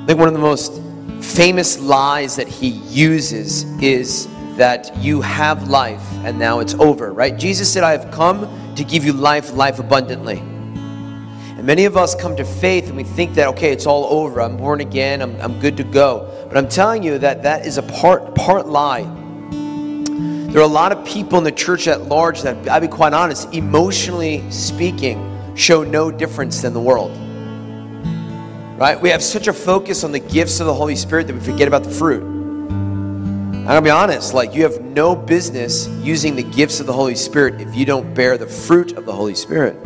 I 0.07 0.11
think 0.11 0.21
one 0.21 0.29
of 0.29 0.35
the 0.35 0.41
most 0.41 0.81
famous 1.21 1.81
lies 1.81 2.37
that 2.37 2.47
he 2.47 2.69
uses 2.69 3.65
is 3.83 4.29
that 4.57 4.97
you 4.99 5.21
have 5.21 5.69
life 5.69 6.01
and 6.19 6.39
now 6.39 6.61
it's 6.61 6.75
over, 6.75 7.13
right? 7.13 7.37
Jesus 7.37 7.73
said, 7.73 7.83
I 7.83 7.91
have 7.91 8.13
come 8.13 8.75
to 8.77 8.85
give 8.85 9.05
you 9.05 9.13
life, 9.13 9.55
life 9.55 9.81
abundantly. 9.81 10.39
And 10.39 11.65
Many 11.65 11.87
of 11.87 11.97
us 11.97 12.15
come 12.15 12.37
to 12.37 12.45
faith 12.45 12.87
and 12.87 12.97
we 12.97 13.03
think 13.03 13.35
that, 13.35 13.49
okay, 13.49 13.73
it's 13.73 13.85
all 13.85 14.05
over. 14.05 14.41
I'm 14.41 14.57
born 14.57 14.81
again. 14.81 15.21
I'm, 15.21 15.41
I'm 15.41 15.59
good 15.59 15.77
to 15.79 15.83
go. 15.83 16.47
But 16.47 16.57
I'm 16.57 16.69
telling 16.69 17.03
you 17.03 17.19
that 17.19 17.43
that 17.43 17.67
is 17.67 17.77
a 17.77 17.83
part, 17.83 18.33
part 18.37 18.69
lie. 18.69 19.03
There 20.53 20.61
are 20.61 20.65
a 20.65 20.69
lot 20.69 20.93
of 20.93 21.05
people 21.05 21.37
in 21.37 21.43
the 21.43 21.51
church 21.51 21.89
at 21.89 22.03
large 22.03 22.43
that, 22.43 22.69
I'll 22.69 22.81
be 22.81 22.87
quite 22.87 23.13
honest, 23.13 23.53
emotionally 23.53 24.49
speaking, 24.53 25.57
show 25.57 25.83
no 25.83 26.13
difference 26.13 26.63
than 26.63 26.75
the 26.75 26.81
world. 26.81 27.26
Right? 28.77 29.01
We 29.01 29.09
have 29.09 29.23
such 29.23 29.49
a 29.49 29.55
focus 29.55 30.05
on 30.05 30.13
the 30.13 30.19
gifts 30.19 30.61
of 30.61 30.67
the 30.67 30.75
Holy 30.75 30.97
Spirit 30.97 31.29
that 31.29 31.35
we 31.35 31.41
forget 31.41 31.67
about 31.67 31.83
the 31.83 31.91
fruit. 31.91 32.23
I'm 32.23 33.65
gonna 33.65 33.81
be 33.81 33.89
honest, 33.89 34.35
like 34.35 34.55
you 34.55 34.63
have 34.65 34.83
no 34.83 35.17
business 35.17 35.89
using 36.03 36.37
the 36.37 36.43
gifts 36.43 36.79
of 36.79 36.87
the 36.87 36.93
Holy 36.93 37.15
Spirit 37.15 37.59
if 37.61 37.75
you 37.75 37.87
don't 37.87 38.15
bear 38.15 38.37
the 38.37 38.47
fruit 38.47 38.93
of 38.93 39.07
the 39.07 39.13
Holy 39.13 39.35
Spirit. 39.35 39.83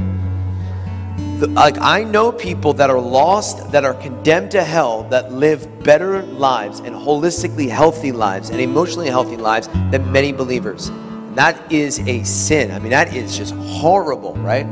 The, 1.38 1.46
like 1.46 1.78
I 1.80 2.02
know 2.02 2.32
people 2.32 2.72
that 2.74 2.90
are 2.90 3.00
lost, 3.00 3.70
that 3.70 3.84
are 3.84 3.94
condemned 3.94 4.50
to 4.50 4.64
hell, 4.64 5.04
that 5.04 5.32
live 5.32 5.84
better 5.84 6.22
lives 6.22 6.80
and 6.80 6.94
holistically 6.94 7.68
healthy 7.68 8.10
lives 8.10 8.50
and 8.50 8.60
emotionally 8.60 9.08
healthy 9.08 9.36
lives 9.36 9.68
than 9.92 10.10
many 10.10 10.32
believers. 10.32 10.88
And 10.88 11.36
that 11.36 11.72
is 11.72 12.00
a 12.00 12.24
sin. 12.24 12.72
I 12.72 12.80
mean, 12.80 12.90
that 12.90 13.14
is 13.14 13.38
just 13.38 13.54
horrible, 13.54 14.34
right? 14.34 14.66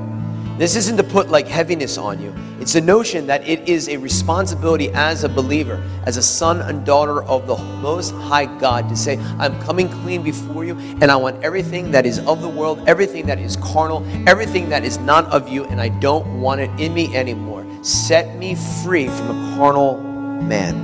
This 0.59 0.75
isn't 0.75 0.97
to 0.97 1.05
put 1.05 1.31
like 1.31 1.47
heaviness 1.47 1.97
on 1.99 2.21
you. 2.21 2.35
It's 2.61 2.75
a 2.75 2.81
notion 2.81 3.29
that 3.29 3.47
it 3.47 3.69
is 3.69 3.89
a 3.89 3.97
responsibility 3.97 4.91
as 4.91 5.23
a 5.23 5.29
believer, 5.29 5.81
as 6.05 6.17
a 6.17 6.23
son 6.23 6.61
and 6.63 6.85
daughter 6.85 7.23
of 7.23 7.47
the 7.47 7.57
Most 7.57 8.13
High 8.13 8.47
God, 8.59 8.89
to 8.89 8.97
say, 8.97 9.19
I'm 9.39 9.57
coming 9.63 9.89
clean 9.89 10.25
before 10.25 10.65
you, 10.65 10.77
and 11.01 11.05
I 11.05 11.17
want 11.17 11.45
everything 11.45 11.93
that 11.93 12.05
is 12.05 12.19
of 12.27 12.43
the 12.43 12.49
world, 12.49 12.83
everything 12.89 13.25
that 13.27 13.39
is 13.39 13.55
carnal, 13.59 14.05
everything 14.29 14.69
that 14.71 14.83
is 14.83 14.99
not 14.99 15.27
of 15.27 15.49
you, 15.49 15.65
and 15.67 15.81
I 15.81 15.91
don't 16.01 16.41
want 16.41 16.61
it 16.61 16.71
in 16.81 16.93
me 16.93 17.17
anymore. 17.17 17.65
Set 17.85 18.37
me 18.37 18.57
free 18.83 19.07
from 19.07 19.29
the 19.29 19.57
carnal 19.57 20.01
man. 20.43 20.75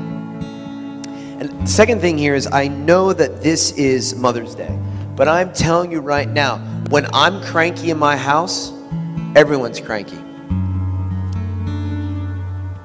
And 1.41 1.69
second 1.69 2.01
thing 2.01 2.17
here 2.17 2.37
is, 2.37 2.47
I 2.47 2.69
know 2.69 3.13
that 3.13 3.43
this 3.43 3.73
is 3.73 4.15
Mother's 4.15 4.55
Day, 4.55 4.79
but 5.17 5.27
I'm 5.27 5.53
telling 5.53 5.91
you 5.91 5.99
right 5.99 6.29
now, 6.29 6.59
when 6.91 7.07
I'm 7.13 7.43
cranky 7.43 7.91
in 7.91 7.99
my 7.99 8.17
house, 8.17 8.71
everyone's 9.35 9.81
cranky. 9.81 10.17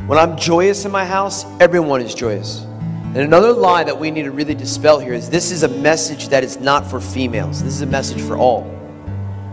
When 0.08 0.18
I'm 0.18 0.36
joyous 0.38 0.86
in 0.86 0.92
my 0.92 1.06
house, 1.06 1.46
everyone 1.60 2.02
is 2.02 2.16
joyous. 2.16 2.62
And 2.62 3.18
another 3.18 3.54
lie 3.54 3.84
that 3.84 4.00
we 4.00 4.10
need 4.10 4.24
to 4.24 4.32
really 4.32 4.56
dispel 4.56 5.00
here 5.00 5.14
is 5.14 5.30
this 5.30 5.52
is 5.52 5.64
a 5.64 5.68
message 5.68 6.30
that 6.30 6.44
is 6.44 6.60
not 6.60 6.90
for 6.90 7.00
females. 7.00 7.64
This 7.64 7.74
is 7.74 7.82
a 7.82 7.86
message 7.86 8.22
for 8.22 8.36
all. 8.36 8.64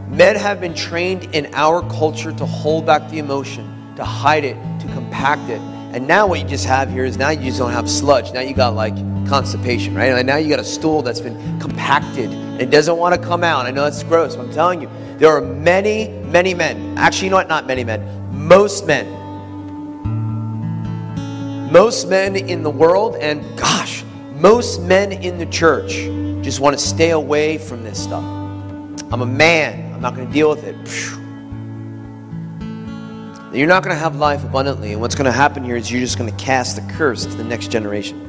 Men 0.08 0.36
have 0.36 0.60
been 0.60 0.74
trained 0.74 1.34
in 1.34 1.52
our 1.54 1.82
culture 1.90 2.32
to 2.32 2.46
hold 2.46 2.86
back 2.86 3.10
the 3.10 3.18
emotion, 3.18 3.94
to 3.96 4.04
hide 4.04 4.44
it, 4.44 4.56
to 4.80 4.86
compact 4.94 5.50
it. 5.50 5.60
And 5.94 6.06
now 6.06 6.26
what 6.26 6.40
you 6.40 6.46
just 6.46 6.64
have 6.66 6.90
here 6.90 7.04
is 7.04 7.16
now 7.16 7.30
you 7.30 7.46
just 7.46 7.58
don't 7.58 7.72
have 7.72 7.90
sludge. 7.90 8.32
Now 8.32 8.40
you 8.40 8.54
got 8.54 8.74
like 8.74 8.94
constipation, 9.26 9.94
right? 9.94 10.12
And 10.12 10.26
now 10.26 10.36
you 10.36 10.48
got 10.48 10.60
a 10.60 10.64
stool 10.64 11.02
that's 11.02 11.20
been 11.20 11.60
compacted 11.60 12.30
and 12.30 12.60
it 12.60 12.70
doesn't 12.70 12.96
want 12.96 13.14
to 13.14 13.20
come 13.20 13.42
out. 13.42 13.66
I 13.66 13.70
know 13.70 13.84
that's 13.84 14.02
gross, 14.02 14.36
but 14.36 14.46
I'm 14.46 14.52
telling 14.52 14.80
you, 14.80 14.88
there 15.18 15.30
are 15.30 15.40
many, 15.40 16.08
many 16.08 16.52
men. 16.52 16.98
Actually, 16.98 17.26
you 17.26 17.30
know 17.30 17.36
what? 17.36 17.48
Not 17.48 17.66
many 17.66 17.84
men. 17.84 18.02
Most 18.32 18.86
men. 18.86 19.06
Most 21.72 22.08
men 22.08 22.36
in 22.36 22.62
the 22.62 22.70
world, 22.70 23.16
and 23.16 23.42
gosh, 23.58 24.04
most 24.34 24.82
men 24.82 25.12
in 25.12 25.38
the 25.38 25.46
church 25.46 25.94
just 26.44 26.60
want 26.60 26.78
to 26.78 26.84
stay 26.84 27.10
away 27.10 27.56
from 27.58 27.82
this 27.82 28.02
stuff. 28.02 28.22
I'm 29.10 29.22
a 29.22 29.26
man. 29.26 29.94
I'm 29.94 30.00
not 30.00 30.14
going 30.14 30.26
to 30.26 30.32
deal 30.32 30.50
with 30.50 30.64
it. 30.64 30.76
You're 33.56 33.68
not 33.68 33.82
going 33.82 33.96
to 33.96 34.00
have 34.00 34.16
life 34.16 34.44
abundantly. 34.44 34.92
And 34.92 35.00
what's 35.00 35.14
going 35.14 35.24
to 35.24 35.32
happen 35.32 35.64
here 35.64 35.76
is 35.76 35.90
you're 35.90 36.00
just 36.00 36.18
going 36.18 36.30
to 36.30 36.36
cast 36.44 36.76
the 36.76 36.92
curse 36.92 37.24
to 37.24 37.34
the 37.34 37.44
next 37.44 37.70
generation. 37.70 38.22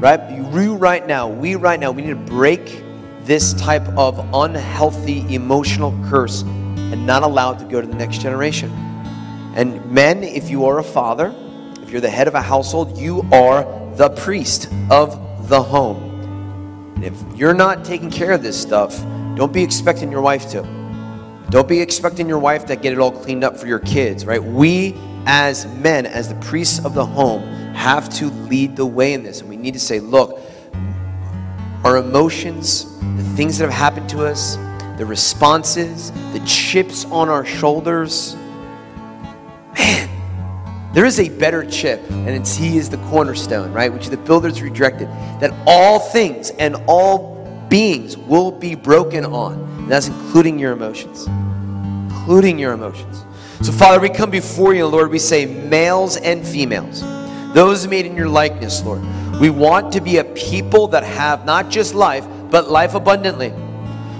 Right? 0.00 0.20
You 0.30 0.76
right 0.76 1.04
now, 1.04 1.28
we 1.28 1.56
right 1.56 1.80
now, 1.80 1.90
we 1.90 2.02
need 2.02 2.10
to 2.10 2.14
break 2.14 2.83
this 3.24 3.54
type 3.54 3.86
of 3.96 4.18
unhealthy 4.34 5.34
emotional 5.34 5.98
curse 6.08 6.42
and 6.42 7.06
not 7.06 7.22
allow 7.22 7.52
it 7.52 7.58
to 7.58 7.64
go 7.64 7.80
to 7.80 7.86
the 7.86 7.96
next 7.96 8.20
generation. 8.20 8.70
And 9.56 9.84
men, 9.90 10.22
if 10.22 10.50
you 10.50 10.66
are 10.66 10.78
a 10.78 10.84
father, 10.84 11.34
if 11.82 11.90
you're 11.90 12.00
the 12.00 12.10
head 12.10 12.28
of 12.28 12.34
a 12.34 12.42
household, 12.42 12.98
you 12.98 13.22
are 13.32 13.64
the 13.96 14.10
priest 14.10 14.68
of 14.90 15.48
the 15.48 15.62
home. 15.62 16.94
And 16.96 17.04
if 17.04 17.22
you're 17.34 17.54
not 17.54 17.84
taking 17.84 18.10
care 18.10 18.32
of 18.32 18.42
this 18.42 18.60
stuff, 18.60 18.98
don't 19.36 19.52
be 19.52 19.62
expecting 19.62 20.10
your 20.10 20.22
wife 20.22 20.50
to. 20.50 20.62
Don't 21.50 21.68
be 21.68 21.80
expecting 21.80 22.28
your 22.28 22.38
wife 22.38 22.66
to 22.66 22.76
get 22.76 22.92
it 22.92 22.98
all 22.98 23.12
cleaned 23.12 23.44
up 23.44 23.56
for 23.56 23.66
your 23.66 23.78
kids, 23.78 24.24
right? 24.24 24.42
We 24.42 24.94
as 25.26 25.66
men, 25.66 26.06
as 26.06 26.28
the 26.28 26.34
priests 26.36 26.84
of 26.84 26.94
the 26.94 27.04
home, 27.04 27.42
have 27.74 28.08
to 28.14 28.26
lead 28.26 28.76
the 28.76 28.86
way 28.86 29.12
in 29.12 29.22
this. 29.22 29.40
And 29.40 29.48
we 29.48 29.56
need 29.56 29.74
to 29.74 29.80
say, 29.80 30.00
look, 30.00 30.40
our 31.84 31.98
emotions, 31.98 32.98
the 32.98 33.32
things 33.36 33.58
that 33.58 33.66
have 33.66 33.74
happened 33.74 34.08
to 34.08 34.24
us, 34.24 34.56
the 34.96 35.04
responses, 35.04 36.10
the 36.32 36.42
chips 36.46 37.04
on 37.06 37.28
our 37.28 37.44
shoulders. 37.44 38.36
Man, 39.76 40.08
there 40.94 41.04
is 41.04 41.20
a 41.20 41.28
better 41.28 41.64
chip, 41.64 42.00
and 42.10 42.30
it's 42.30 42.54
He 42.54 42.78
is 42.78 42.88
the 42.88 42.96
cornerstone, 43.08 43.72
right? 43.72 43.92
Which 43.92 44.08
the 44.08 44.16
builders 44.16 44.62
rejected. 44.62 45.08
That 45.40 45.52
all 45.66 45.98
things 45.98 46.50
and 46.50 46.76
all 46.86 47.34
beings 47.68 48.16
will 48.16 48.50
be 48.50 48.74
broken 48.74 49.26
on. 49.26 49.54
And 49.54 49.90
that's 49.90 50.06
including 50.06 50.58
your 50.58 50.72
emotions. 50.72 51.26
Including 51.26 52.58
your 52.58 52.72
emotions. 52.72 53.24
So, 53.60 53.72
Father, 53.72 54.00
we 54.00 54.08
come 54.08 54.30
before 54.30 54.74
you, 54.74 54.86
Lord. 54.86 55.10
We 55.10 55.18
say, 55.18 55.44
males 55.44 56.16
and 56.16 56.46
females, 56.46 57.02
those 57.52 57.86
made 57.86 58.06
in 58.06 58.16
your 58.16 58.28
likeness, 58.28 58.82
Lord. 58.82 59.02
We 59.40 59.50
want 59.50 59.92
to 59.94 60.00
be 60.00 60.18
a 60.18 60.24
people 60.24 60.86
that 60.88 61.02
have 61.02 61.44
not 61.44 61.68
just 61.68 61.92
life, 61.92 62.24
but 62.50 62.70
life 62.70 62.94
abundantly. 62.94 63.52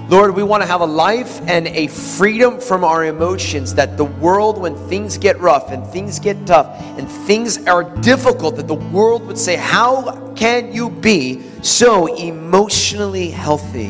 Lord, 0.09 0.35
we 0.35 0.43
want 0.43 0.61
to 0.61 0.67
have 0.67 0.81
a 0.81 0.85
life 0.85 1.41
and 1.47 1.67
a 1.67 1.87
freedom 1.87 2.59
from 2.59 2.83
our 2.83 3.05
emotions 3.05 3.73
that 3.75 3.97
the 3.97 4.05
world, 4.05 4.59
when 4.59 4.75
things 4.87 5.17
get 5.17 5.39
rough 5.39 5.71
and 5.71 5.87
things 5.87 6.19
get 6.19 6.45
tough 6.45 6.67
and 6.99 7.09
things 7.09 7.65
are 7.65 7.83
difficult, 8.01 8.57
that 8.57 8.67
the 8.67 8.75
world 8.75 9.25
would 9.25 9.37
say, 9.37 9.55
How 9.55 10.33
can 10.35 10.73
you 10.73 10.89
be 10.89 11.41
so 11.63 12.13
emotionally 12.17 13.31
healthy? 13.31 13.89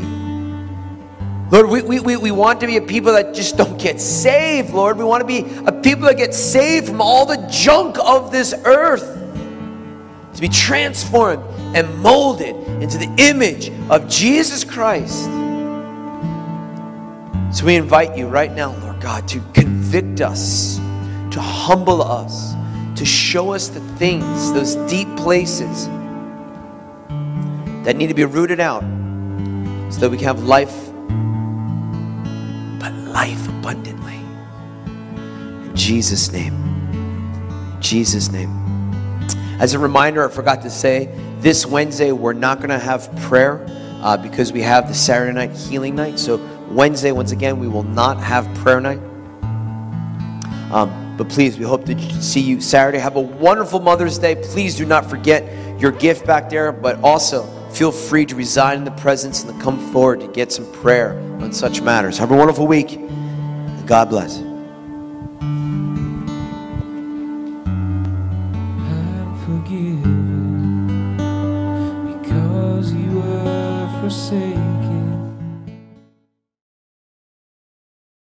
Lord, 1.52 1.70
we, 1.70 1.82
we, 1.82 2.00
we 2.00 2.18
we 2.18 2.32
want 2.32 2.62
to 2.62 2.68
be 2.68 2.78
a 2.78 2.82
people 2.82 3.12
that 3.14 3.34
just 3.34 3.58
don't 3.58 3.80
get 3.80 4.00
saved, 4.00 4.74
Lord. 4.74 4.98
We 4.98 5.04
want 5.04 5.22
to 5.22 5.28
be 5.28 5.40
a 5.66 5.72
people 5.72 6.06
that 6.06 6.18
get 6.18 6.34
saved 6.34 6.88
from 6.88 7.02
all 7.02 7.26
the 7.26 7.38
junk 7.52 7.98
of 8.00 8.32
this 8.32 8.54
earth 8.64 9.25
to 10.36 10.42
be 10.42 10.50
transformed 10.50 11.44
and 11.76 11.98
molded 12.00 12.56
into 12.82 12.98
the 12.98 13.14
image 13.18 13.72
of 13.90 14.08
Jesus 14.10 14.64
Christ. 14.64 15.24
So 17.56 17.66
we 17.66 17.76
invite 17.76 18.18
you 18.18 18.28
right 18.28 18.52
now, 18.52 18.76
Lord 18.78 19.00
God, 19.00 19.28
to 19.30 19.40
convict 19.54 20.20
us, 20.20 20.78
to 21.32 21.40
humble 21.40 22.02
us, 22.02 22.54
to 22.98 23.06
show 23.06 23.54
us 23.54 23.70
the 23.70 23.80
things, 23.98 24.52
those 24.52 24.76
deep 24.90 25.08
places 25.16 25.88
that 27.86 27.96
need 27.96 28.08
to 28.08 28.14
be 28.14 28.26
rooted 28.26 28.60
out 28.60 28.82
so 29.90 30.00
that 30.02 30.10
we 30.10 30.18
can 30.18 30.26
have 30.26 30.44
life, 30.44 30.76
but 32.80 32.94
life 33.10 33.48
abundantly. 33.48 34.16
In 35.70 35.72
Jesus' 35.76 36.32
name. 36.32 36.56
In 37.76 37.82
Jesus' 37.82 38.30
name. 38.32 38.65
As 39.60 39.74
a 39.74 39.80
reminder, 39.80 40.28
I 40.28 40.32
forgot 40.32 40.62
to 40.64 40.70
say, 40.70 41.10
this 41.40 41.66
Wednesday 41.66 42.12
we're 42.12 42.34
not 42.34 42.58
going 42.58 42.72
to 42.72 42.80
have 42.80 43.14
prayer 43.22 43.66
uh, 44.02 44.18
because 44.18 44.52
we 44.52 44.62
have 44.62 44.88
the 44.88 44.94
Saturday 44.94 45.32
night 45.32 45.52
healing 45.56 45.96
night. 45.96 46.20
So, 46.20 46.38
Wednesday, 46.70 47.12
once 47.12 47.32
again, 47.32 47.60
we 47.60 47.68
will 47.68 47.84
not 47.84 48.20
have 48.20 48.54
prayer 48.56 48.82
night. 48.82 49.00
Um, 50.72 51.16
but 51.18 51.30
please, 51.30 51.58
we 51.58 51.64
hope 51.64 51.86
to 51.86 52.22
see 52.22 52.42
you 52.42 52.60
Saturday. 52.60 52.98
Have 52.98 53.16
a 53.16 53.22
wonderful 53.22 53.80
Mother's 53.80 54.20
Day. 54.20 54.36
Please 54.36 54.76
do 54.76 54.86
not 54.86 55.10
forget 55.10 55.80
your 55.80 55.92
gift 55.92 56.26
back 56.26 56.50
there, 56.50 56.74
but 56.74 57.00
also 57.02 57.46
feel 57.70 57.92
free 57.92 58.26
to 58.26 58.36
reside 58.36 58.78
in 58.78 58.84
the 58.84 58.92
presence 58.92 59.44
and 59.44 59.58
to 59.58 59.64
come 59.64 59.80
forward 59.92 60.20
to 60.20 60.28
get 60.28 60.52
some 60.52 60.70
prayer 60.74 61.18
on 61.42 61.54
such 61.54 61.82
matters. 61.82 62.18
Have 62.18 62.32
a 62.32 62.36
wonderful 62.36 62.68
week. 62.68 63.00
God 63.86 64.10
bless. 64.10 64.55